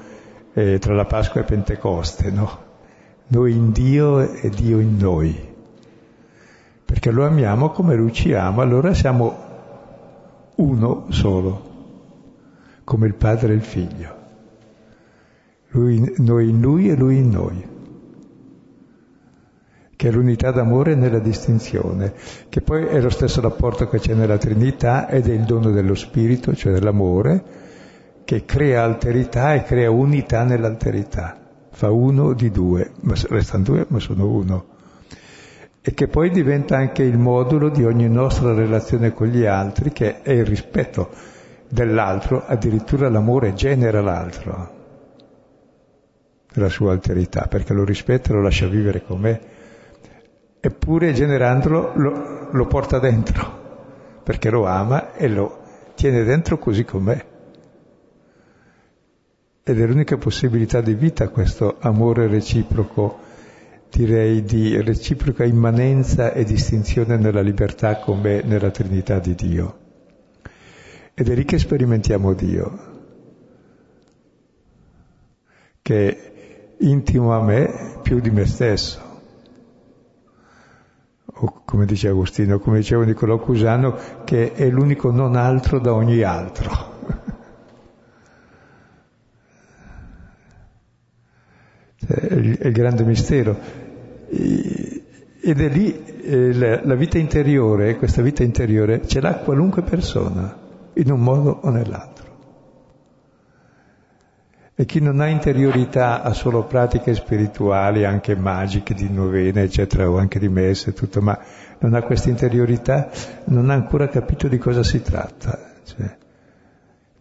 eh, 0.54 0.80
tra 0.80 0.96
la 0.96 1.06
Pasqua 1.06 1.42
e 1.42 1.44
Pentecoste, 1.44 2.32
no? 2.32 2.60
Noi 3.28 3.52
in 3.52 3.72
Dio 3.72 4.20
e 4.20 4.50
Dio 4.50 4.80
in 4.80 4.98
noi. 4.98 5.50
Perché 6.86 7.12
lo 7.12 7.24
amiamo 7.24 7.70
come 7.70 7.94
Lui 7.94 8.14
ci 8.14 8.34
ama, 8.34 8.64
allora 8.64 8.96
siamo 8.96 9.50
uno 10.62 11.06
solo, 11.10 11.70
come 12.84 13.08
il 13.08 13.16
Padre 13.16 13.54
e 13.54 13.56
il 13.56 13.64
Figlio. 13.64 14.16
Lui, 15.70 16.14
noi 16.18 16.50
in 16.50 16.62
Lui 16.62 16.90
e 16.90 16.96
Lui 16.96 17.18
in 17.18 17.30
noi 17.30 17.70
che 20.02 20.08
è 20.08 20.12
l'unità 20.12 20.50
d'amore 20.50 20.96
nella 20.96 21.20
distinzione, 21.20 22.16
che 22.50 22.62
poi 22.62 22.86
è 22.86 23.00
lo 23.00 23.12
stesso 23.12 23.40
rapporto 23.40 23.88
che 23.88 24.00
c'è 24.00 24.16
nella 24.16 24.40
Trinità 24.40 25.08
ed 25.08 25.30
è 25.30 25.32
il 25.32 25.44
dono 25.44 25.70
dello 25.70 25.94
Spirito, 25.94 26.56
cioè 26.56 26.74
dell'amore, 26.74 27.44
che 28.26 28.44
crea 28.44 28.84
alterità 28.84 29.54
e 29.54 29.62
crea 29.62 29.92
unità 29.92 30.44
nell'alterità. 30.44 31.38
Fa 31.70 31.92
uno 31.92 32.34
di 32.34 32.50
due, 32.50 32.94
ma 33.02 33.14
restano 33.30 33.64
due, 33.64 33.86
ma 33.90 34.00
sono 34.00 34.28
uno. 34.28 34.66
E 35.82 35.94
che 35.94 36.08
poi 36.08 36.30
diventa 36.30 36.78
anche 36.78 37.04
il 37.04 37.18
modulo 37.18 37.70
di 37.70 37.84
ogni 37.84 38.08
nostra 38.08 38.54
relazione 38.54 39.14
con 39.14 39.28
gli 39.28 39.46
altri, 39.46 39.92
che 39.92 40.22
è 40.22 40.32
il 40.32 40.46
rispetto 40.46 41.10
dell'altro, 41.68 42.44
addirittura 42.46 43.10
l'amore 43.10 43.54
genera 43.54 44.02
l'altro, 44.02 44.80
la 46.54 46.70
sua 46.70 46.92
alterità, 46.92 47.48
perché 47.48 47.74
lo 47.74 47.84
rispetta 47.84 48.30
e 48.30 48.34
lo 48.34 48.42
lascia 48.42 48.68
vivere 48.68 49.04
com'è 49.04 49.40
eppure 50.64 51.12
generandolo 51.12 51.94
lo, 51.96 52.48
lo 52.52 52.68
porta 52.68 53.00
dentro, 53.00 54.20
perché 54.24 54.52
lo 54.52 54.68
ama 54.68 55.14
e 55.14 55.28
lo 55.28 55.60
tiene 55.96 56.24
dentro 56.24 56.60
così 56.60 56.86
com'è. 56.86 57.26
Ed 59.64 59.80
è 59.80 59.86
l'unica 59.86 60.18
possibilità 60.18 60.80
di 60.82 60.94
vita 60.94 61.30
questo 61.30 61.78
amore 61.80 62.28
reciproco, 62.28 63.30
direi 63.92 64.44
di 64.44 64.82
reciproca 64.82 65.44
immanenza 65.44 66.34
e 66.34 66.44
distinzione 66.44 67.18
nella 67.18 67.42
libertà 67.42 67.98
come 67.98 68.42
nella 68.42 68.72
Trinità 68.72 69.20
di 69.20 69.36
Dio. 69.36 69.80
Ed 71.14 71.30
è 71.30 71.36
lì 71.36 71.44
che 71.44 71.60
sperimentiamo 71.60 72.34
Dio, 72.34 72.80
che 75.82 76.10
è 76.10 76.32
intimo 76.80 77.34
a 77.36 77.44
me 77.44 78.00
più 78.02 78.20
di 78.20 78.32
me 78.32 78.46
stesso 78.46 79.10
o 81.44 81.62
come 81.66 81.86
dice 81.86 82.10
Agostino, 82.10 82.60
come 82.60 82.78
diceva 82.78 83.04
Niccolò 83.04 83.40
Cusano, 83.40 83.98
che 84.26 84.54
è 84.54 84.70
l'unico 84.70 85.12
non 85.12 85.36
altro 85.36 85.80
da 85.80 85.94
ogni 85.94 86.22
altro. 86.22 86.90
è 92.06 92.34
il 92.34 92.72
grande 92.72 93.04
mistero. 93.04 93.81
Ed 94.34 95.60
è 95.60 95.70
lì 95.70 96.04
eh, 96.22 96.82
la 96.84 96.96
vita 96.96 97.18
interiore, 97.18 97.98
questa 97.98 98.22
vita 98.22 98.44
interiore, 98.44 99.06
ce 99.08 99.20
l'ha 99.20 99.36
qualunque 99.36 99.82
persona, 99.82 100.58
in 100.94 101.12
un 101.12 101.20
modo 101.20 101.60
o 101.64 101.70
nell'altro. 101.70 102.30
E 104.74 104.86
chi 104.86 105.00
non 105.02 105.20
ha 105.20 105.28
interiorità 105.28 106.24
ha 106.24 106.34
solo 106.34 106.64
pratiche 106.64 107.14
spirituali, 107.14 108.06
anche 108.06 108.36
magiche, 108.36 108.94
di 108.94 109.10
novena, 109.12 109.62
eccetera, 109.62 110.10
o 110.10 110.18
anche 110.18 110.40
di 110.40 110.48
messe 110.48 110.94
tutto, 110.94 111.22
ma 111.22 111.38
non 111.80 111.94
ha 111.94 112.02
questa 112.02 112.30
interiorità, 112.30 113.10
non 113.46 113.70
ha 113.70 113.74
ancora 113.74 114.08
capito 114.08 114.48
di 114.48 114.58
cosa 114.58 114.82
si 114.82 115.02
tratta. 115.02 115.74
Cioè, 115.84 116.18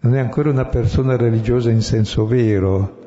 non 0.00 0.14
è 0.14 0.20
ancora 0.20 0.48
una 0.48 0.66
persona 0.66 1.16
religiosa 1.16 1.70
in 1.70 1.82
senso 1.82 2.26
vero. 2.26 2.99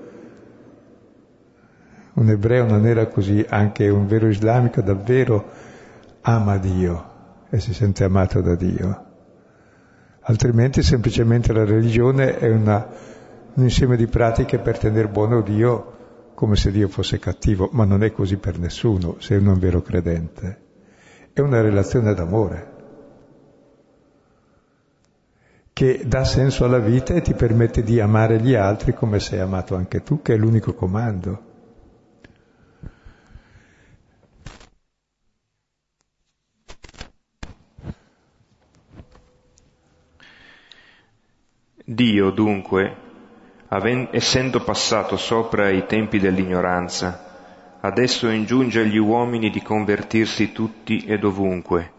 Un 2.14 2.30
ebreo 2.30 2.66
non 2.66 2.86
era 2.86 3.08
così, 3.08 3.46
anche 3.48 3.90
un 3.90 4.08
vero 4.08 4.28
islamico 4.28 4.82
davvero 4.82 5.50
ama 6.22 6.58
Dio 6.58 7.12
e 7.50 7.60
si 7.60 7.74
sente 7.74 8.04
amato 8.04 8.42
da 8.42 8.56
Dio. 8.56 9.06
Altrimenti 10.22 10.82
semplicemente 10.84 11.52
la 11.52 11.66
religione 11.66 12.38
è 12.38 12.50
una 12.50 12.88
un 13.56 13.64
insieme 13.64 13.96
di 13.96 14.08
pratiche 14.08 14.58
per 14.58 14.80
tenere 14.80 15.08
buono 15.08 15.42
Dio 15.42 15.92
come 16.34 16.56
se 16.56 16.72
Dio 16.72 16.88
fosse 16.88 17.20
cattivo, 17.20 17.70
ma 17.74 17.86
non 17.86 18.04
è 18.04 18.12
così 18.12 18.38
per 18.38 18.58
nessuno, 18.58 19.18
se 19.20 19.36
è 19.36 19.38
un 19.38 19.60
vero 19.60 19.82
credente. 19.82 20.62
È 21.32 21.40
una 21.40 21.62
relazione 21.62 22.14
d'amore 22.14 22.72
che 25.72 26.04
dà 26.06 26.24
senso 26.24 26.66
alla 26.66 26.80
vita 26.80 27.14
e 27.14 27.22
ti 27.22 27.34
permette 27.34 27.84
di 27.84 28.00
amare 28.00 28.40
gli 28.40 28.54
altri 28.54 28.94
come 28.94 29.20
sei 29.20 29.40
amato 29.40 29.76
anche 29.76 30.02
tu, 30.02 30.22
che 30.22 30.34
è 30.34 30.38
l'unico 30.38 30.74
comando. 30.74 31.52
Dio 41.86 42.30
dunque 42.30 42.96
essendo 44.12 44.64
passato 44.64 45.18
sopra 45.18 45.70
i 45.70 45.86
tempi 45.86 46.18
dell'ignoranza, 46.18 47.78
adesso 47.82 48.30
ingiunge 48.30 48.80
agli 48.80 48.98
uomini 48.98 49.50
di 49.50 49.62
convertirsi 49.62 50.54
tutti 50.54 51.04
e 51.04 51.18
dovunque, 51.18 51.92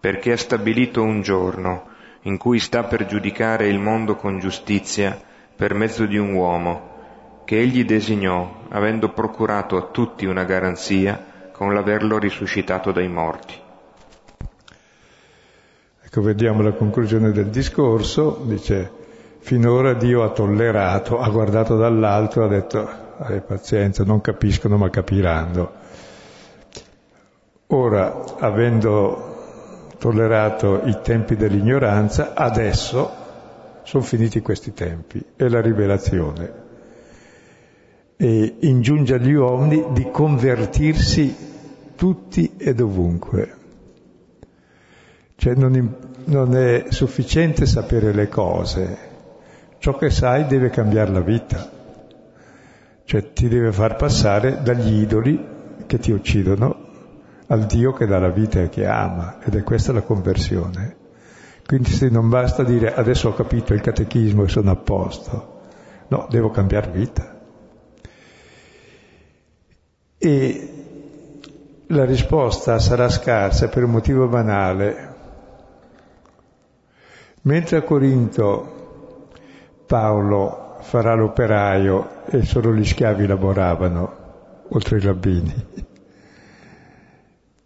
perché 0.00 0.32
ha 0.32 0.36
stabilito 0.36 1.04
un 1.04 1.22
giorno 1.22 1.90
in 2.22 2.36
cui 2.36 2.58
sta 2.58 2.82
per 2.82 3.06
giudicare 3.06 3.68
il 3.68 3.78
mondo 3.78 4.16
con 4.16 4.40
giustizia 4.40 5.16
per 5.54 5.74
mezzo 5.74 6.04
di 6.06 6.16
un 6.16 6.32
uomo, 6.32 7.42
che 7.44 7.60
egli 7.60 7.84
designò, 7.84 8.62
avendo 8.70 9.10
procurato 9.10 9.76
a 9.76 9.82
tutti 9.92 10.24
una 10.24 10.42
garanzia 10.42 11.50
con 11.52 11.72
l'averlo 11.72 12.18
risuscitato 12.18 12.90
dai 12.90 13.08
morti. 13.08 13.54
Ecco, 16.02 16.22
vediamo 16.22 16.62
la 16.62 16.72
conclusione 16.72 17.30
del 17.30 17.50
discorso, 17.50 18.42
dice, 18.46 19.00
finora 19.42 19.92
Dio 19.94 20.22
ha 20.22 20.30
tollerato, 20.30 21.18
ha 21.18 21.28
guardato 21.28 21.76
dall'alto, 21.76 22.44
ha 22.44 22.48
detto, 22.48 22.88
hai 23.18 23.40
pazienza, 23.40 24.04
non 24.04 24.20
capiscono 24.20 24.76
ma 24.76 24.88
capiranno. 24.88 25.80
Ora, 27.66 28.36
avendo 28.38 29.94
tollerato 29.98 30.82
i 30.84 30.96
tempi 31.02 31.34
dell'ignoranza, 31.34 32.34
adesso 32.34 33.10
sono 33.82 34.04
finiti 34.04 34.40
questi 34.40 34.72
tempi, 34.72 35.22
è 35.34 35.48
la 35.48 35.60
rivelazione. 35.60 36.60
E 38.16 38.56
ingiunge 38.60 39.14
agli 39.14 39.32
uomini 39.32 39.86
di 39.90 40.08
convertirsi 40.10 41.34
tutti 41.96 42.54
e 42.56 42.74
dovunque. 42.74 43.56
Cioè 45.34 45.54
non, 45.56 45.96
non 46.26 46.56
è 46.56 46.84
sufficiente 46.90 47.66
sapere 47.66 48.12
le 48.12 48.28
cose, 48.28 49.10
ciò 49.82 49.96
che 49.96 50.10
sai 50.10 50.46
deve 50.46 50.70
cambiare 50.70 51.10
la 51.10 51.22
vita, 51.22 51.68
cioè 53.02 53.32
ti 53.32 53.48
deve 53.48 53.72
far 53.72 53.96
passare 53.96 54.62
dagli 54.62 55.02
idoli 55.02 55.44
che 55.86 55.98
ti 55.98 56.12
uccidono 56.12 56.86
al 57.48 57.66
Dio 57.66 57.92
che 57.92 58.06
dà 58.06 58.20
la 58.20 58.30
vita 58.30 58.60
e 58.60 58.68
che 58.68 58.86
ama, 58.86 59.40
ed 59.42 59.56
è 59.56 59.64
questa 59.64 59.92
la 59.92 60.02
conversione. 60.02 60.96
Quindi 61.66 61.90
se 61.90 62.08
non 62.10 62.28
basta 62.28 62.62
dire 62.62 62.94
adesso 62.94 63.30
ho 63.30 63.34
capito 63.34 63.74
il 63.74 63.80
catechismo 63.80 64.44
e 64.44 64.48
sono 64.48 64.70
a 64.70 64.76
posto, 64.76 65.62
no, 66.06 66.28
devo 66.30 66.50
cambiare 66.50 66.90
vita. 66.92 67.40
E 70.16 70.72
la 71.88 72.04
risposta 72.04 72.78
sarà 72.78 73.08
scarsa 73.08 73.68
per 73.68 73.82
un 73.82 73.90
motivo 73.90 74.28
banale. 74.28 75.14
Mentre 77.40 77.78
a 77.78 77.82
Corinto 77.82 78.78
Paolo 79.92 80.78
farà 80.80 81.12
l'operaio 81.12 82.24
e 82.24 82.46
solo 82.46 82.72
gli 82.72 82.82
schiavi 82.82 83.26
lavoravano, 83.26 84.12
oltre 84.70 84.96
ai 84.96 85.02
rabbini, 85.02 85.66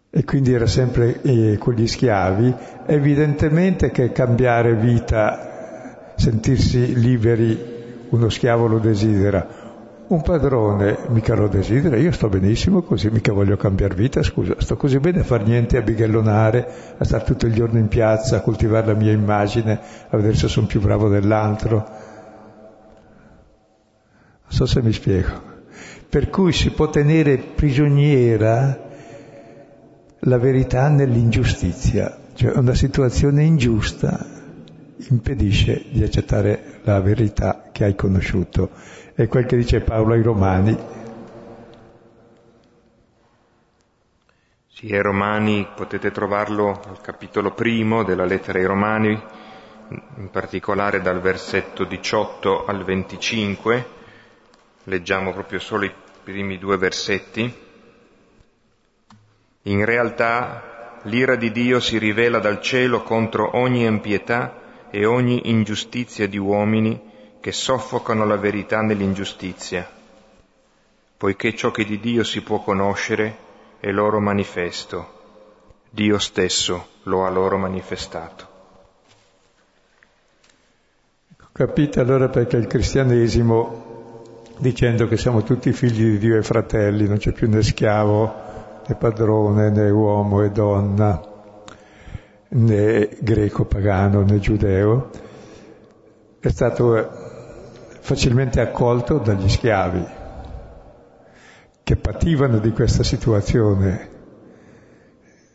e 0.09 0.23
quindi 0.25 0.51
era 0.51 0.65
sempre 0.65 1.21
eh, 1.21 1.57
con 1.57 1.73
gli 1.73 1.87
schiavi, 1.87 2.53
evidentemente 2.85 3.91
che 3.91 4.11
cambiare 4.11 4.75
vita, 4.75 6.13
sentirsi 6.17 6.99
liberi, 6.99 8.05
uno 8.09 8.27
schiavo 8.27 8.67
lo 8.67 8.79
desidera, 8.79 9.47
un 10.07 10.21
padrone 10.21 10.97
mica 11.07 11.33
lo 11.33 11.47
desidera, 11.47 11.95
io 11.95 12.11
sto 12.11 12.27
benissimo 12.27 12.81
così, 12.81 13.09
mica 13.09 13.31
voglio 13.31 13.55
cambiare 13.55 13.95
vita, 13.95 14.21
scusa, 14.21 14.55
sto 14.57 14.75
così 14.75 14.99
bene 14.99 15.21
a 15.21 15.23
far 15.23 15.45
niente, 15.45 15.77
a 15.77 15.81
bighellonare, 15.81 16.67
a 16.97 17.05
stare 17.05 17.23
tutto 17.23 17.45
il 17.45 17.53
giorno 17.53 17.79
in 17.79 17.87
piazza, 17.87 18.35
a 18.35 18.41
coltivare 18.41 18.87
la 18.87 18.95
mia 18.95 19.13
immagine, 19.13 19.79
a 20.09 20.17
vedere 20.17 20.35
se 20.35 20.49
sono 20.49 20.67
più 20.67 20.81
bravo 20.81 21.07
dell'altro. 21.07 21.96
Non 24.47 24.55
so 24.55 24.65
se 24.65 24.81
mi 24.81 24.93
spiego. 24.93 25.55
Per 26.07 26.29
cui 26.29 26.53
si 26.53 26.71
può 26.71 26.89
tenere 26.89 27.37
prigioniera 27.37 28.85
la 30.19 30.37
verità 30.37 30.87
nell'ingiustizia, 30.87 32.17
cioè 32.33 32.57
una 32.57 32.73
situazione 32.73 33.43
ingiusta 33.43 34.25
impedisce 35.09 35.85
di 35.89 36.01
accettare 36.01 36.79
la 36.83 37.01
verità 37.01 37.69
che 37.73 37.83
hai 37.83 37.95
conosciuto. 37.95 38.69
È 39.13 39.27
quel 39.27 39.45
che 39.45 39.57
dice 39.57 39.81
Paolo 39.81 40.13
ai 40.13 40.21
Romani. 40.21 40.77
Sì, 44.69 44.93
ai 44.93 45.01
Romani 45.01 45.67
potete 45.75 46.09
trovarlo 46.11 46.69
al 46.87 47.01
capitolo 47.01 47.51
primo 47.51 48.03
della 48.03 48.25
lettera 48.25 48.59
ai 48.59 48.65
Romani, 48.65 49.21
in 50.17 50.29
particolare 50.31 51.01
dal 51.01 51.19
versetto 51.19 51.83
18 51.83 52.65
al 52.65 52.85
25. 52.85 53.95
Leggiamo 54.89 55.33
proprio 55.33 55.59
solo 55.59 55.83
i 55.83 55.93
primi 56.23 56.57
due 56.57 56.77
versetti. 56.77 57.53
In 59.63 59.83
realtà 59.83 60.99
l'ira 61.03 61.35
di 61.35 61.51
Dio 61.51 61.81
si 61.81 61.97
rivela 61.97 62.39
dal 62.39 62.61
cielo 62.61 63.03
contro 63.03 63.57
ogni 63.57 63.83
impietà 63.83 64.87
e 64.89 65.03
ogni 65.03 65.49
ingiustizia 65.49 66.25
di 66.25 66.37
uomini 66.37 67.01
che 67.41 67.51
soffocano 67.51 68.25
la 68.25 68.37
verità 68.37 68.81
nell'ingiustizia, 68.81 69.85
poiché 71.17 71.53
ciò 71.53 71.69
che 71.71 71.83
di 71.83 71.99
Dio 71.99 72.23
si 72.23 72.41
può 72.41 72.61
conoscere 72.61 73.37
è 73.81 73.91
loro 73.91 74.21
manifesto. 74.21 75.15
Dio 75.89 76.17
stesso 76.17 76.87
lo 77.03 77.25
ha 77.25 77.29
loro 77.29 77.57
manifestato. 77.57 78.55
Capite 81.51 81.99
allora 81.99 82.29
perché 82.29 82.55
il 82.55 82.67
cristianesimo, 82.67 83.86
dicendo 84.57 85.07
che 85.07 85.17
siamo 85.17 85.43
tutti 85.43 85.71
figli 85.71 86.11
di 86.11 86.17
Dio 86.17 86.37
e 86.37 86.41
fratelli, 86.41 87.07
non 87.07 87.17
c'è 87.17 87.31
più 87.31 87.49
né 87.49 87.61
schiavo, 87.61 88.33
né 88.87 88.95
padrone, 88.95 89.69
né 89.69 89.89
uomo 89.89 90.43
e 90.43 90.51
donna, 90.51 91.21
né 92.49 93.09
greco 93.19 93.65
pagano, 93.65 94.21
né 94.21 94.39
giudeo, 94.39 95.09
è 96.39 96.49
stato 96.49 97.25
facilmente 97.99 98.61
accolto 98.61 99.17
dagli 99.17 99.49
schiavi 99.49 100.05
che 101.83 101.95
pativano 101.95 102.59
di 102.59 102.71
questa 102.71 103.03
situazione 103.03 104.15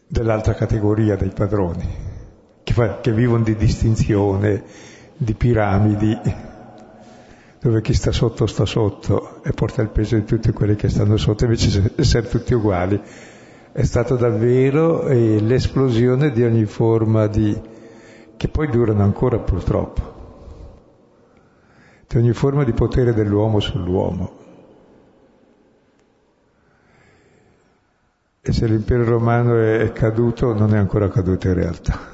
dell'altra 0.07 0.55
categoria 0.55 1.17
dei 1.17 1.31
padroni, 1.31 1.89
che, 2.63 2.73
fa, 2.73 3.01
che 3.01 3.13
vivono 3.13 3.43
di 3.43 3.57
distinzione, 3.57 4.63
di 5.17 5.35
piramidi, 5.35 6.19
dove 7.63 7.81
chi 7.81 7.95
sta 7.95 8.11
sotto 8.11 8.47
sta 8.47 8.65
sotto 8.65 9.41
e 9.45 9.53
porta 9.53 9.83
il 9.83 9.91
peso 9.91 10.17
di 10.17 10.25
tutti 10.25 10.51
quelli 10.51 10.75
che 10.75 10.89
stanno 10.89 11.17
sotto, 11.17 11.45
invece 11.45 11.93
essere 11.95 12.29
tutti 12.29 12.55
uguali. 12.55 13.01
È 13.71 13.83
stata 13.85 14.17
davvero 14.17 15.07
eh, 15.07 15.41
l'esplosione 15.41 16.33
di 16.33 16.43
ogni 16.43 16.65
forma 16.65 17.29
di... 17.29 17.57
che 18.37 18.49
poi 18.49 18.69
durano 18.69 19.05
ancora 19.05 19.39
purtroppo, 19.39 20.03
di 22.09 22.17
ogni 22.17 22.33
forma 22.33 22.65
di 22.65 22.73
potere 22.73 23.15
dell'uomo 23.15 23.61
sull'uomo. 23.61 24.41
E 28.43 28.53
se 28.53 28.67
l'impero 28.67 29.05
romano 29.05 29.57
è 29.57 29.93
caduto, 29.93 30.53
non 30.53 30.75
è 30.75 30.79
ancora 30.79 31.09
caduto 31.09 31.47
in 31.47 31.55
realtà. 31.55 32.12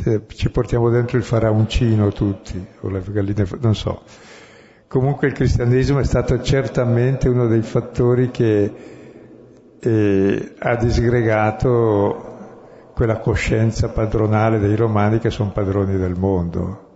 Se 0.00 0.22
ci 0.28 0.48
portiamo 0.50 0.90
dentro 0.90 1.16
il 1.16 1.24
faraoncino 1.24 2.12
tutti, 2.12 2.64
o 2.82 2.88
le 2.88 3.02
galline, 3.04 3.44
non 3.60 3.74
so. 3.74 4.02
Comunque 4.86 5.26
il 5.26 5.32
cristianesimo 5.32 5.98
è 5.98 6.04
stato 6.04 6.40
certamente 6.40 7.28
uno 7.28 7.48
dei 7.48 7.62
fattori 7.62 8.30
che 8.30 8.72
eh, 9.80 10.54
ha 10.56 10.76
disgregato 10.76 12.36
quella 12.94 13.18
coscienza 13.18 13.88
padronale 13.88 14.60
dei 14.60 14.76
romani 14.76 15.18
che 15.18 15.30
sono 15.30 15.50
padroni 15.50 15.96
del 15.96 16.14
mondo. 16.16 16.86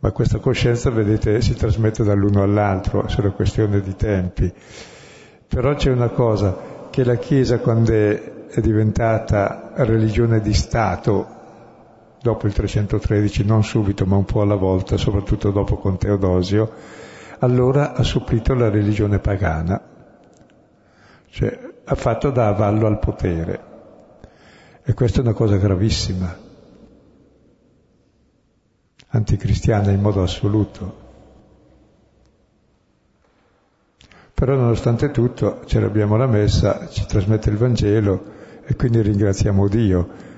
Ma 0.00 0.10
questa 0.10 0.38
coscienza, 0.38 0.90
vedete, 0.90 1.40
si 1.40 1.54
trasmette 1.54 2.02
dall'uno 2.02 2.42
all'altro, 2.42 3.04
è 3.04 3.08
solo 3.08 3.32
questione 3.32 3.80
di 3.80 3.94
tempi. 3.94 4.52
Però 5.46 5.74
c'è 5.76 5.92
una 5.92 6.08
cosa, 6.08 6.88
che 6.90 7.04
la 7.04 7.16
Chiesa 7.16 7.60
quando 7.60 7.92
è, 7.92 8.46
è 8.48 8.60
diventata 8.60 9.72
religione 9.76 10.40
di 10.40 10.52
Stato, 10.52 11.35
dopo 12.26 12.48
il 12.48 12.52
313, 12.52 13.44
non 13.44 13.62
subito 13.62 14.04
ma 14.04 14.16
un 14.16 14.24
po' 14.24 14.40
alla 14.40 14.56
volta, 14.56 14.96
soprattutto 14.96 15.52
dopo 15.52 15.76
con 15.76 15.96
Teodosio, 15.96 16.72
allora 17.38 17.94
ha 17.94 18.02
supplito 18.02 18.52
la 18.54 18.68
religione 18.68 19.20
pagana, 19.20 19.80
cioè 21.30 21.56
ha 21.84 21.94
fatto 21.94 22.30
da 22.30 22.48
avallo 22.48 22.88
al 22.88 22.98
potere. 22.98 23.74
E 24.82 24.92
questa 24.92 25.18
è 25.18 25.22
una 25.22 25.34
cosa 25.34 25.56
gravissima, 25.56 26.36
anticristiana 29.08 29.92
in 29.92 30.00
modo 30.00 30.22
assoluto. 30.24 31.04
Però 34.34 34.56
nonostante 34.56 35.12
tutto 35.12 35.62
ce 35.66 35.78
l'abbiamo 35.78 36.16
la 36.16 36.26
messa, 36.26 36.88
ci 36.88 37.06
trasmette 37.06 37.50
il 37.50 37.56
Vangelo 37.56 38.24
e 38.64 38.74
quindi 38.74 39.00
ringraziamo 39.00 39.68
Dio 39.68 40.34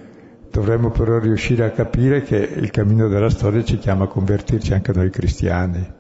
Dovremmo 0.51 0.91
però 0.91 1.19
riuscire 1.19 1.65
a 1.65 1.71
capire 1.71 2.23
che 2.23 2.37
il 2.37 2.71
cammino 2.71 3.09
della 3.09 3.31
storia 3.31 3.63
ci 3.63 3.79
chiama 3.79 4.05
a 4.05 4.09
convertirci 4.09 4.73
anche 4.73 4.93
noi 4.93 5.11
cristiani. 5.11 5.97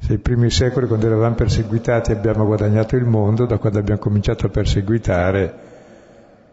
Se 0.00 0.12
i 0.12 0.18
primi 0.18 0.50
secoli, 0.50 0.86
quando 0.86 1.06
eravamo 1.06 1.34
perseguitati, 1.34 2.12
abbiamo 2.12 2.46
guadagnato 2.46 2.96
il 2.96 3.04
mondo, 3.04 3.46
da 3.46 3.58
quando 3.58 3.80
abbiamo 3.80 4.00
cominciato 4.00 4.46
a 4.46 4.48
perseguitare, 4.48 5.58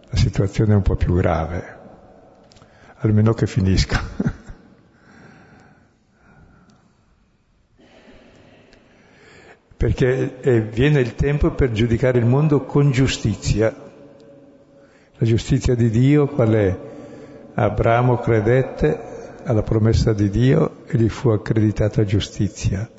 la 0.09 0.18
situazione 0.18 0.74
è 0.74 0.76
un 0.76 0.82
po' 0.82 0.95
più 0.95 1.13
grave. 1.13 1.78
Almeno 2.97 3.34
che 3.34 3.45
finisca. 3.45 4.01
Perché 9.78 10.39
eh, 10.41 10.61
viene 10.61 10.99
il 11.01 11.13
tempo 11.16 11.51
per 11.51 11.72
giudicare 11.72 12.18
il 12.18 12.26
mondo 12.26 12.66
con 12.66 12.91
giustizia. 12.91 13.85
La 15.18 15.26
giustizia 15.26 15.76
di 15.76 15.89
Dio 15.89 16.28
qual 16.28 16.51
è? 16.51 16.78
Abramo 17.53 18.18
credette 18.18 19.13
alla 19.45 19.63
promessa 19.63 20.11
di 20.11 20.30
Dio 20.30 20.84
e 20.88 20.97
gli 20.97 21.07
fu 21.07 21.30
accreditata 21.30 22.03
giustizia. 22.03 22.89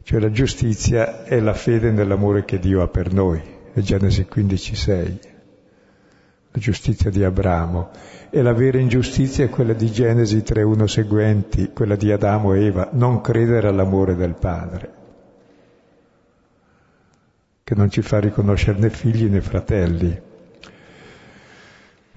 Cioè 0.00 0.20
la 0.20 0.30
giustizia 0.30 1.24
è 1.24 1.40
la 1.40 1.54
fede 1.54 1.90
nell'amore 1.90 2.44
che 2.44 2.60
Dio 2.60 2.82
ha 2.82 2.86
per 2.86 3.12
noi, 3.12 3.42
è 3.72 3.80
Genesi 3.80 4.28
15,6. 4.32 5.18
La 6.52 6.60
giustizia 6.60 7.10
di 7.10 7.24
Abramo. 7.24 7.90
E 8.30 8.40
la 8.40 8.52
vera 8.52 8.78
ingiustizia 8.78 9.44
è 9.44 9.50
quella 9.50 9.72
di 9.72 9.90
Genesi 9.90 10.36
3.1 10.36 10.84
seguenti, 10.84 11.72
quella 11.72 11.96
di 11.96 12.12
Adamo 12.12 12.54
e 12.54 12.64
Eva, 12.64 12.90
non 12.92 13.20
credere 13.20 13.66
all'amore 13.66 14.14
del 14.14 14.34
Padre, 14.34 14.92
che 17.64 17.74
non 17.74 17.90
ci 17.90 18.02
fa 18.02 18.20
riconoscere 18.20 18.78
né 18.78 18.90
figli 18.90 19.24
né 19.28 19.40
fratelli. 19.40 20.25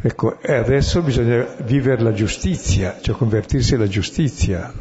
Ecco, 0.02 0.40
e 0.40 0.54
adesso 0.54 1.02
bisogna 1.02 1.46
vivere 1.64 2.02
la 2.02 2.14
giustizia, 2.14 3.00
cioè 3.02 3.18
convertirsi 3.18 3.76
alla 3.76 3.88
giustizia. 3.88 4.74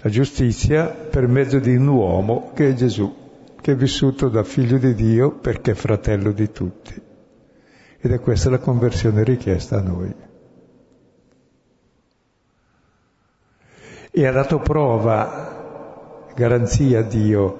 La 0.00 0.10
giustizia 0.10 0.88
per 0.88 1.26
mezzo 1.26 1.58
di 1.58 1.74
un 1.74 1.86
uomo 1.86 2.52
che 2.54 2.68
è 2.68 2.74
Gesù, 2.74 3.10
che 3.58 3.72
è 3.72 3.74
vissuto 3.74 4.28
da 4.28 4.44
figlio 4.44 4.76
di 4.76 4.94
Dio 4.94 5.30
perché 5.30 5.70
è 5.70 5.74
fratello 5.74 6.32
di 6.32 6.52
tutti. 6.52 7.00
Ed 8.00 8.12
è 8.12 8.20
questa 8.20 8.50
la 8.50 8.58
conversione 8.58 9.24
richiesta 9.24 9.78
a 9.78 9.82
noi. 9.82 10.14
E 14.10 14.26
ha 14.26 14.32
dato 14.32 14.58
prova, 14.58 16.26
garanzia 16.34 16.98
a 16.98 17.02
Dio, 17.02 17.58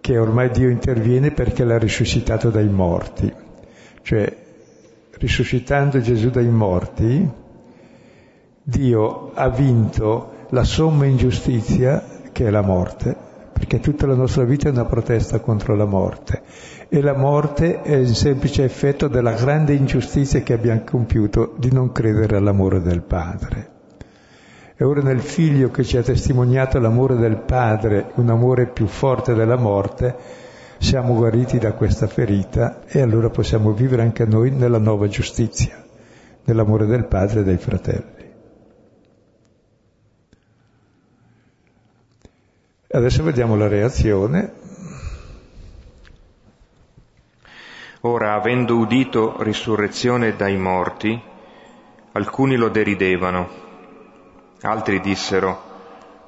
che 0.00 0.16
ormai 0.16 0.50
Dio 0.50 0.68
interviene 0.68 1.32
perché 1.32 1.64
l'ha 1.64 1.78
risuscitato 1.78 2.50
dai 2.50 2.68
morti. 2.68 3.34
Cioè 4.02 4.39
risuscitando 5.20 6.00
Gesù 6.00 6.30
dai 6.30 6.48
morti, 6.48 7.30
Dio 8.62 9.32
ha 9.34 9.48
vinto 9.50 10.46
la 10.48 10.64
somma 10.64 11.04
ingiustizia 11.04 12.02
che 12.32 12.46
è 12.46 12.50
la 12.50 12.62
morte, 12.62 13.14
perché 13.52 13.80
tutta 13.80 14.06
la 14.06 14.14
nostra 14.14 14.44
vita 14.44 14.68
è 14.68 14.72
una 14.72 14.86
protesta 14.86 15.40
contro 15.40 15.76
la 15.76 15.84
morte 15.84 16.42
e 16.88 17.02
la 17.02 17.14
morte 17.14 17.82
è 17.82 17.96
il 17.96 18.14
semplice 18.14 18.64
effetto 18.64 19.08
della 19.08 19.32
grande 19.32 19.74
ingiustizia 19.74 20.40
che 20.40 20.54
abbiamo 20.54 20.84
compiuto 20.84 21.54
di 21.58 21.70
non 21.70 21.92
credere 21.92 22.38
all'amore 22.38 22.80
del 22.80 23.02
Padre. 23.02 23.68
E 24.74 24.84
ora 24.84 25.02
nel 25.02 25.20
figlio 25.20 25.70
che 25.70 25.84
ci 25.84 25.98
ha 25.98 26.02
testimoniato 26.02 26.78
l'amore 26.78 27.16
del 27.16 27.36
Padre, 27.36 28.12
un 28.14 28.30
amore 28.30 28.68
più 28.68 28.86
forte 28.86 29.34
della 29.34 29.58
morte, 29.58 30.16
siamo 30.80 31.14
guariti 31.14 31.58
da 31.58 31.74
questa 31.74 32.06
ferita 32.06 32.86
e 32.86 33.02
allora 33.02 33.28
possiamo 33.28 33.72
vivere 33.72 34.00
anche 34.00 34.24
noi 34.24 34.50
nella 34.50 34.78
nuova 34.78 35.08
giustizia, 35.08 35.84
nell'amore 36.44 36.86
del 36.86 37.04
Padre 37.04 37.40
e 37.40 37.44
dei 37.44 37.58
fratelli. 37.58 38.32
Adesso 42.92 43.22
vediamo 43.22 43.56
la 43.56 43.68
reazione. 43.68 44.52
Ora, 48.00 48.32
avendo 48.32 48.78
udito 48.78 49.42
risurrezione 49.42 50.34
dai 50.34 50.56
morti, 50.56 51.22
alcuni 52.12 52.56
lo 52.56 52.70
deridevano, 52.70 53.48
altri 54.62 55.00
dissero, 55.00 55.62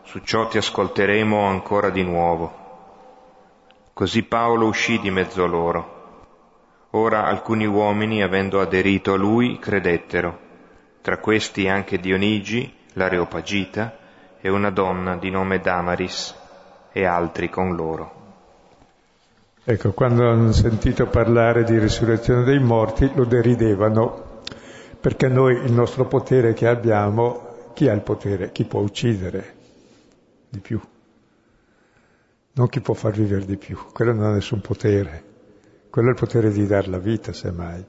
su 0.03 0.19
ciò 0.19 0.47
ti 0.49 0.59
ascolteremo 0.59 1.41
ancora 1.41 1.89
di 1.89 2.03
nuovo. 2.03 2.62
Così 3.95 4.23
Paolo 4.23 4.67
uscì 4.67 4.99
di 5.01 5.11
mezzo 5.11 5.45
a 5.45 5.47
loro. 5.47 6.01
Ora 6.93 7.27
alcuni 7.27 7.67
uomini, 7.67 8.23
avendo 8.23 8.61
aderito 8.61 9.13
a 9.13 9.17
lui, 9.17 9.59
credettero, 9.59 10.39
tra 11.03 11.19
questi 11.19 11.69
anche 11.69 11.99
Dionigi, 11.99 12.75
l'Areopagita, 12.95 13.99
e 14.41 14.49
una 14.51 14.71
donna 14.71 15.17
di 15.17 15.31
nome 15.31 15.61
Damaris, 15.61 16.35
e 16.91 17.05
altri 17.05 17.51
con 17.51 17.75
loro. 17.75 18.21
Ecco, 19.65 19.93
quando 19.93 20.29
hanno 20.29 20.53
sentito 20.53 21.07
parlare 21.07 21.63
di 21.63 21.79
risurrezione 21.79 22.45
dei 22.45 22.59
morti 22.59 23.11
lo 23.15 23.25
deridevano, 23.25 24.41
perché 24.99 25.29
noi 25.29 25.55
il 25.57 25.73
nostro 25.73 26.07
potere 26.07 26.55
che 26.55 26.67
abbiamo, 26.67 27.71
chi 27.75 27.89
ha 27.89 27.93
il 27.93 28.03
potere? 28.03 28.53
Chi 28.53 28.65
può 28.65 28.81
uccidere 28.81 29.55
di 30.49 30.61
più? 30.61 30.81
Non 32.55 32.69
chi 32.69 32.81
può 32.81 32.95
far 32.95 33.13
vivere 33.13 33.47
di 33.47 33.57
più, 33.57 33.79
quello 33.93 34.13
non 34.13 34.25
ha 34.25 34.33
nessun 34.33 34.61
potere, 34.61 35.25
quello 35.89 36.09
è 36.09 36.11
il 36.13 36.19
potere 36.19 36.51
di 36.51 36.67
dar 36.67 36.89
la 36.89 36.99
vita, 36.99 37.33
semmai. 37.33 37.85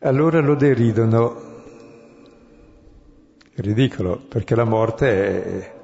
Allora 0.00 0.40
lo 0.40 0.54
deridono. 0.54 1.54
Ridicolo, 3.54 4.20
perché 4.28 4.54
la 4.54 4.64
morte 4.64 5.44
è... 5.44 5.74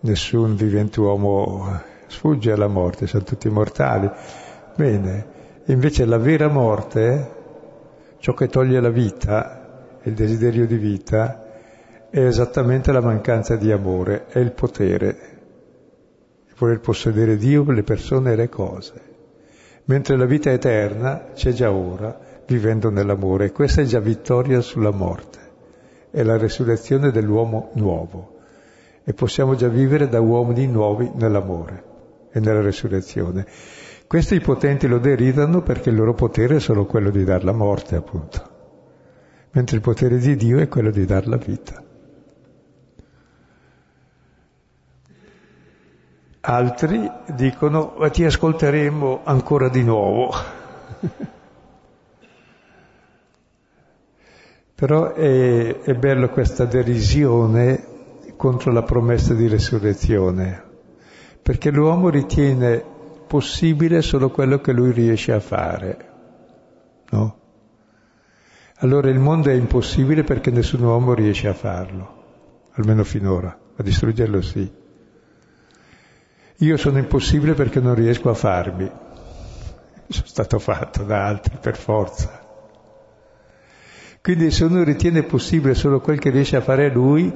nessun 0.00 0.56
vivente 0.56 0.98
uomo 1.00 1.80
sfugge 2.06 2.52
alla 2.52 2.68
morte, 2.68 3.06
sono 3.06 3.24
tutti 3.24 3.48
mortali. 3.50 4.10
Bene, 4.74 5.26
invece 5.66 6.06
la 6.06 6.18
vera 6.18 6.48
morte, 6.48 7.30
ciò 8.18 8.32
che 8.32 8.48
toglie 8.48 8.80
la 8.80 8.90
vita, 8.90 9.98
il 10.02 10.14
desiderio 10.14 10.66
di 10.66 10.76
vita, 10.76 11.44
è 12.08 12.18
esattamente 12.18 12.92
la 12.92 13.00
mancanza 13.00 13.56
di 13.56 13.70
amore, 13.70 14.26
è 14.26 14.38
il 14.38 14.52
potere 14.52 15.31
voler 16.62 16.78
possedere 16.78 17.36
Dio, 17.36 17.68
le 17.70 17.82
persone 17.82 18.32
e 18.32 18.36
le 18.36 18.48
cose. 18.48 19.10
Mentre 19.86 20.16
la 20.16 20.26
vita 20.26 20.52
eterna 20.52 21.30
c'è 21.34 21.50
già 21.50 21.72
ora, 21.72 22.16
vivendo 22.46 22.88
nell'amore. 22.88 23.46
E 23.46 23.52
questa 23.52 23.82
è 23.82 23.84
già 23.84 23.98
vittoria 23.98 24.60
sulla 24.60 24.92
morte. 24.92 25.40
È 26.10 26.22
la 26.22 26.36
resurrezione 26.36 27.10
dell'uomo 27.10 27.70
nuovo. 27.74 28.36
E 29.02 29.12
possiamo 29.12 29.56
già 29.56 29.66
vivere 29.66 30.08
da 30.08 30.20
uomini 30.20 30.68
nuovi 30.68 31.10
nell'amore 31.14 31.82
e 32.30 32.38
nella 32.38 32.60
resurrezione. 32.60 33.44
Questi 34.06 34.38
potenti 34.40 34.86
lo 34.86 34.98
deridano 34.98 35.62
perché 35.62 35.90
il 35.90 35.96
loro 35.96 36.14
potere 36.14 36.56
è 36.56 36.60
solo 36.60 36.86
quello 36.86 37.10
di 37.10 37.24
dar 37.24 37.42
la 37.42 37.52
morte, 37.52 37.96
appunto. 37.96 38.50
Mentre 39.50 39.76
il 39.76 39.82
potere 39.82 40.18
di 40.18 40.36
Dio 40.36 40.58
è 40.58 40.68
quello 40.68 40.92
di 40.92 41.04
dar 41.04 41.26
la 41.26 41.38
vita. 41.38 41.82
Altri 46.44 47.08
dicono 47.36 47.94
ma 47.98 48.10
ti 48.10 48.24
ascolteremo 48.24 49.20
ancora 49.22 49.68
di 49.68 49.84
nuovo. 49.84 50.34
Però 54.74 55.12
è, 55.12 55.78
è 55.82 55.94
bello 55.94 56.28
questa 56.30 56.64
derisione 56.64 57.86
contro 58.36 58.72
la 58.72 58.82
promessa 58.82 59.34
di 59.34 59.46
resurrezione, 59.46 60.60
perché 61.40 61.70
l'uomo 61.70 62.08
ritiene 62.08 62.84
possibile 63.28 64.02
solo 64.02 64.30
quello 64.30 64.60
che 64.60 64.72
lui 64.72 64.90
riesce 64.90 65.30
a 65.30 65.38
fare, 65.38 66.08
no? 67.10 67.36
Allora 68.78 69.08
il 69.10 69.20
mondo 69.20 69.48
è 69.48 69.52
impossibile 69.52 70.24
perché 70.24 70.50
nessun 70.50 70.82
uomo 70.82 71.14
riesce 71.14 71.46
a 71.46 71.54
farlo, 71.54 72.70
almeno 72.72 73.04
finora, 73.04 73.56
a 73.76 73.82
distruggerlo 73.84 74.42
sì. 74.42 74.81
Io 76.62 76.76
sono 76.76 76.98
impossibile 76.98 77.54
perché 77.54 77.80
non 77.80 77.96
riesco 77.96 78.30
a 78.30 78.34
farmi. 78.34 78.88
Sono 80.06 80.26
stato 80.26 80.60
fatto 80.60 81.02
da 81.02 81.26
altri 81.26 81.58
per 81.60 81.76
forza. 81.76 82.40
Quindi 84.20 84.52
se 84.52 84.64
uno 84.64 84.84
ritiene 84.84 85.24
possibile 85.24 85.74
solo 85.74 86.00
quel 86.00 86.20
che 86.20 86.30
riesce 86.30 86.54
a 86.54 86.60
fare 86.60 86.88
lui, 86.88 87.34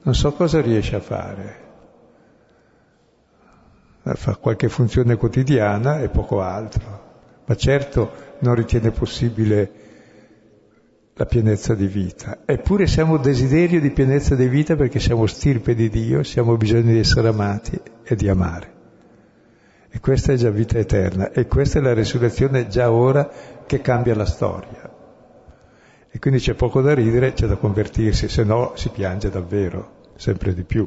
non 0.00 0.14
so 0.14 0.32
cosa 0.32 0.62
riesce 0.62 0.96
a 0.96 1.00
fare. 1.00 1.64
Fa 4.00 4.36
qualche 4.36 4.70
funzione 4.70 5.16
quotidiana 5.16 6.00
e 6.00 6.08
poco 6.08 6.40
altro. 6.40 7.04
Ma 7.44 7.54
certo 7.54 8.12
non 8.38 8.54
ritiene 8.54 8.92
possibile 8.92 9.85
la 11.18 11.24
pienezza 11.24 11.74
di 11.74 11.86
vita. 11.86 12.40
Eppure 12.44 12.86
siamo 12.86 13.16
desiderio 13.16 13.80
di 13.80 13.90
pienezza 13.90 14.34
di 14.34 14.48
vita 14.48 14.76
perché 14.76 15.00
siamo 15.00 15.24
stirpe 15.24 15.74
di 15.74 15.88
Dio, 15.88 16.22
siamo 16.22 16.58
bisogno 16.58 16.92
di 16.92 16.98
essere 16.98 17.28
amati 17.28 17.80
e 18.02 18.14
di 18.14 18.28
amare. 18.28 18.74
E 19.88 19.98
questa 19.98 20.34
è 20.34 20.36
già 20.36 20.50
vita 20.50 20.76
eterna 20.76 21.30
e 21.30 21.46
questa 21.46 21.78
è 21.78 21.82
la 21.82 21.94
risurrezione 21.94 22.68
già 22.68 22.90
ora 22.90 23.30
che 23.64 23.80
cambia 23.80 24.14
la 24.14 24.26
storia. 24.26 24.92
E 26.10 26.18
quindi 26.18 26.38
c'è 26.38 26.52
poco 26.52 26.82
da 26.82 26.92
ridere, 26.92 27.32
c'è 27.32 27.46
da 27.46 27.56
convertirsi, 27.56 28.28
se 28.28 28.44
no 28.44 28.72
si 28.74 28.90
piange 28.90 29.30
davvero, 29.30 30.10
sempre 30.16 30.52
di 30.52 30.64
più. 30.64 30.86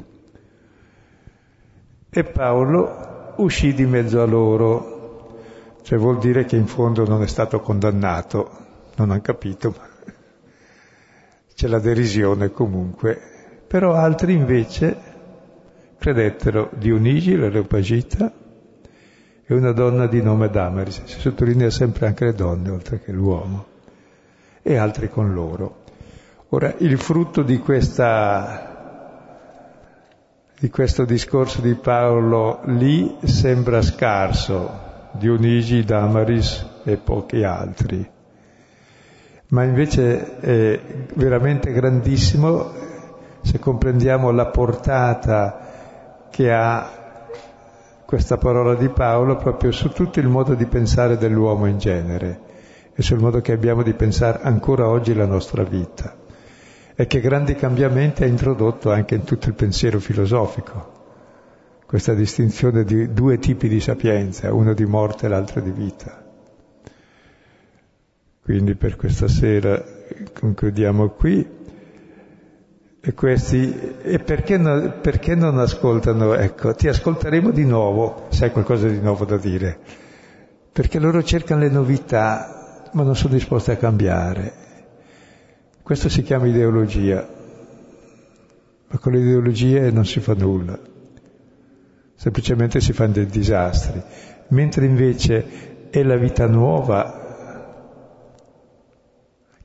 E 2.08 2.24
Paolo 2.24 3.34
uscì 3.38 3.74
di 3.74 3.84
mezzo 3.84 4.22
a 4.22 4.26
loro, 4.26 5.38
cioè 5.82 5.98
vuol 5.98 6.18
dire 6.18 6.44
che 6.44 6.54
in 6.54 6.68
fondo 6.68 7.04
non 7.04 7.20
è 7.20 7.26
stato 7.26 7.58
condannato, 7.58 8.48
non 8.94 9.10
hanno 9.10 9.20
capito, 9.22 9.74
ma 9.76 9.89
c'è 11.60 11.68
la 11.68 11.78
derisione 11.78 12.50
comunque. 12.50 13.20
Però 13.66 13.92
altri 13.92 14.32
invece 14.32 14.96
credettero 15.98 16.70
Dionigi, 16.74 17.36
l'Areopagita, 17.36 18.32
e 19.44 19.54
una 19.54 19.72
donna 19.72 20.06
di 20.06 20.22
nome 20.22 20.48
Damaris, 20.48 21.04
si 21.04 21.20
sottolinea 21.20 21.68
sempre 21.68 22.06
anche 22.06 22.24
le 22.24 22.32
donne 22.32 22.70
oltre 22.70 23.00
che 23.00 23.12
l'uomo, 23.12 23.66
e 24.62 24.76
altri 24.78 25.10
con 25.10 25.34
loro. 25.34 25.82
Ora, 26.50 26.72
il 26.78 26.98
frutto 26.98 27.42
di, 27.42 27.58
questa, 27.58 28.64
di 30.58 30.70
questo 30.70 31.04
discorso 31.04 31.60
di 31.60 31.74
Paolo 31.74 32.62
lì 32.64 33.18
sembra 33.24 33.82
scarso, 33.82 35.10
Dionigi, 35.12 35.84
Damaris 35.84 36.66
e 36.84 36.96
pochi 36.96 37.42
altri, 37.44 38.10
ma 39.50 39.64
invece 39.64 40.38
è 40.38 40.80
veramente 41.14 41.72
grandissimo 41.72 42.72
se 43.42 43.58
comprendiamo 43.58 44.30
la 44.30 44.46
portata 44.46 46.28
che 46.30 46.52
ha 46.52 46.98
questa 48.04 48.38
parola 48.38 48.74
di 48.74 48.88
Paolo 48.88 49.36
proprio 49.36 49.70
su 49.72 49.90
tutto 49.90 50.20
il 50.20 50.28
modo 50.28 50.54
di 50.54 50.66
pensare 50.66 51.16
dell'uomo 51.16 51.66
in 51.66 51.78
genere 51.78 52.40
e 52.94 53.02
sul 53.02 53.18
modo 53.18 53.40
che 53.40 53.52
abbiamo 53.52 53.82
di 53.82 53.92
pensare 53.94 54.40
ancora 54.42 54.88
oggi 54.88 55.14
la 55.14 55.26
nostra 55.26 55.62
vita 55.62 56.16
e 56.94 57.06
che 57.06 57.20
grandi 57.20 57.54
cambiamenti 57.54 58.24
ha 58.24 58.26
introdotto 58.26 58.92
anche 58.92 59.14
in 59.14 59.24
tutto 59.24 59.48
il 59.48 59.54
pensiero 59.54 59.98
filosofico, 60.00 60.98
questa 61.86 62.12
distinzione 62.12 62.84
di 62.84 63.12
due 63.14 63.38
tipi 63.38 63.68
di 63.68 63.80
sapienza, 63.80 64.52
uno 64.52 64.74
di 64.74 64.84
morte 64.84 65.24
e 65.26 65.28
l'altro 65.30 65.62
di 65.62 65.70
vita. 65.70 66.19
Quindi 68.50 68.74
per 68.74 68.96
questa 68.96 69.28
sera 69.28 69.80
concludiamo 70.32 71.10
qui. 71.10 71.46
E 73.00 73.14
questi, 73.14 73.72
e 74.02 74.18
perché, 74.18 74.56
no, 74.56 74.98
perché 75.00 75.36
non 75.36 75.60
ascoltano? 75.60 76.34
Ecco, 76.34 76.74
ti 76.74 76.88
ascolteremo 76.88 77.52
di 77.52 77.64
nuovo, 77.64 78.26
se 78.30 78.46
hai 78.46 78.50
qualcosa 78.50 78.88
di 78.88 78.98
nuovo 78.98 79.24
da 79.24 79.36
dire. 79.36 79.78
Perché 80.72 80.98
loro 80.98 81.22
cercano 81.22 81.60
le 81.60 81.68
novità, 81.68 82.88
ma 82.90 83.04
non 83.04 83.14
sono 83.14 83.34
disposti 83.34 83.70
a 83.70 83.76
cambiare. 83.76 84.52
Questo 85.80 86.08
si 86.08 86.22
chiama 86.22 86.48
ideologia, 86.48 87.24
ma 88.88 88.98
con 88.98 89.12
le 89.12 89.20
ideologie 89.20 89.92
non 89.92 90.04
si 90.04 90.18
fa 90.18 90.34
nulla, 90.34 90.76
semplicemente 92.16 92.80
si 92.80 92.92
fanno 92.92 93.12
dei 93.12 93.26
disastri. 93.26 94.02
Mentre 94.48 94.86
invece 94.86 95.88
è 95.88 96.02
la 96.02 96.16
vita 96.16 96.48
nuova 96.48 97.28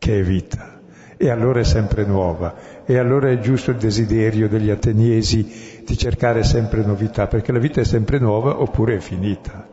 che 0.06 0.20
è 0.20 0.22
vita 0.24 0.82
e 1.18 1.30
allora 1.32 1.62
è 1.62 1.64
sempre 1.64 2.06
nuova. 2.06 2.84
E 2.86 3.00
allora 3.00 3.32
è 3.32 3.40
giusto 3.40 3.72
il 3.72 3.78
desiderio 3.78 4.48
degli 4.48 4.70
ateniesi 4.70 5.82
di 5.84 5.98
cercare 5.98 6.44
sempre 6.44 6.86
novità, 6.86 7.26
perché 7.26 7.52
la 7.52 7.58
vita 7.58 7.82
è 7.82 7.84
sempre 7.86 8.20
nuova 8.20 8.62
oppure 8.62 8.98
è 8.98 9.00
finita. 9.00 9.68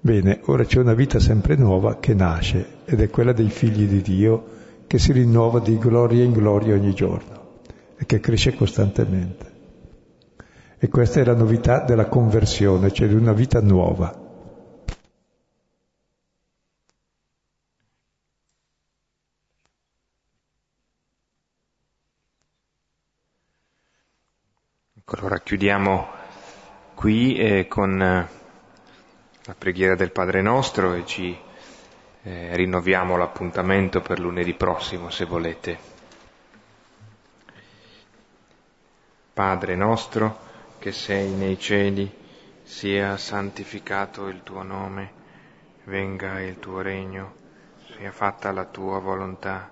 Bene, 0.00 0.40
ora 0.46 0.64
c'è 0.64 0.80
una 0.80 0.94
vita 0.94 1.20
sempre 1.20 1.54
nuova 1.54 2.00
che 2.00 2.12
nasce 2.12 2.66
ed 2.86 3.00
è 3.00 3.08
quella 3.08 3.32
dei 3.32 3.48
figli 3.48 3.86
di 3.86 4.02
Dio 4.02 4.44
che 4.88 4.98
si 4.98 5.12
rinnova 5.12 5.60
di 5.60 5.78
gloria 5.78 6.24
in 6.24 6.32
gloria 6.32 6.74
ogni 6.74 6.92
giorno 6.92 7.60
e 7.96 8.04
che 8.04 8.18
cresce 8.18 8.54
costantemente. 8.54 9.52
E 10.76 10.88
questa 10.88 11.20
è 11.20 11.24
la 11.24 11.34
novità 11.34 11.84
della 11.84 12.06
conversione, 12.06 12.92
cioè 12.92 13.06
di 13.06 13.14
una 13.14 13.32
vita 13.32 13.60
nuova. 13.60 14.25
Allora 25.08 25.38
chiudiamo 25.38 26.08
qui 26.96 27.36
eh, 27.36 27.68
con 27.68 28.02
eh, 28.02 28.28
la 29.44 29.54
preghiera 29.56 29.94
del 29.94 30.10
Padre 30.10 30.42
nostro 30.42 30.94
e 30.94 31.06
ci 31.06 31.38
eh, 32.24 32.56
rinnoviamo 32.56 33.16
l'appuntamento 33.16 34.00
per 34.00 34.18
lunedì 34.18 34.54
prossimo, 34.54 35.08
se 35.10 35.24
volete. 35.24 35.78
Padre 39.32 39.76
nostro 39.76 40.40
che 40.80 40.90
sei 40.90 41.30
nei 41.30 41.56
cieli, 41.56 42.12
sia 42.64 43.16
santificato 43.16 44.26
il 44.26 44.42
tuo 44.42 44.64
nome, 44.64 45.12
venga 45.84 46.40
il 46.40 46.58
tuo 46.58 46.80
regno, 46.80 47.34
sia 47.96 48.10
fatta 48.10 48.50
la 48.50 48.64
tua 48.64 48.98
volontà, 48.98 49.70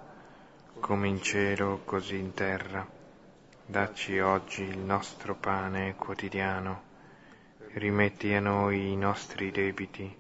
come 0.78 1.09
in 1.09 1.20
cielo 1.20 1.80
così 1.85 2.18
in 2.18 2.35
terra. 2.35 2.94
Dacci 3.67 4.19
oggi 4.19 4.62
il 4.62 4.79
nostro 4.79 5.35
pane 5.35 5.95
quotidiano, 5.97 6.83
rimetti 7.73 8.35
a 8.35 8.41
noi 8.41 8.93
i 8.93 8.97
nostri 8.97 9.51
debiti, 9.51 10.15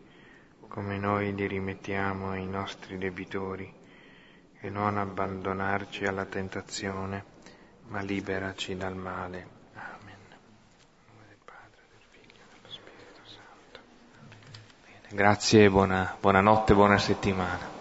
come 0.66 0.96
noi 0.96 1.34
li 1.34 1.46
rimettiamo 1.46 2.30
ai 2.30 2.46
nostri 2.46 2.96
debitori, 2.96 3.70
e 4.60 4.70
non 4.70 4.96
abbandonarci 4.96 6.06
alla 6.06 6.24
tentazione, 6.24 7.24
ma 7.88 8.00
liberaci 8.00 8.78
dal 8.78 8.96
male. 8.96 9.46
Amen. 9.74 10.18
Grazie 15.10 15.68
buona, 15.68 16.16
buonanotte, 16.18 16.72
buona 16.72 16.96
settimana. 16.96 17.73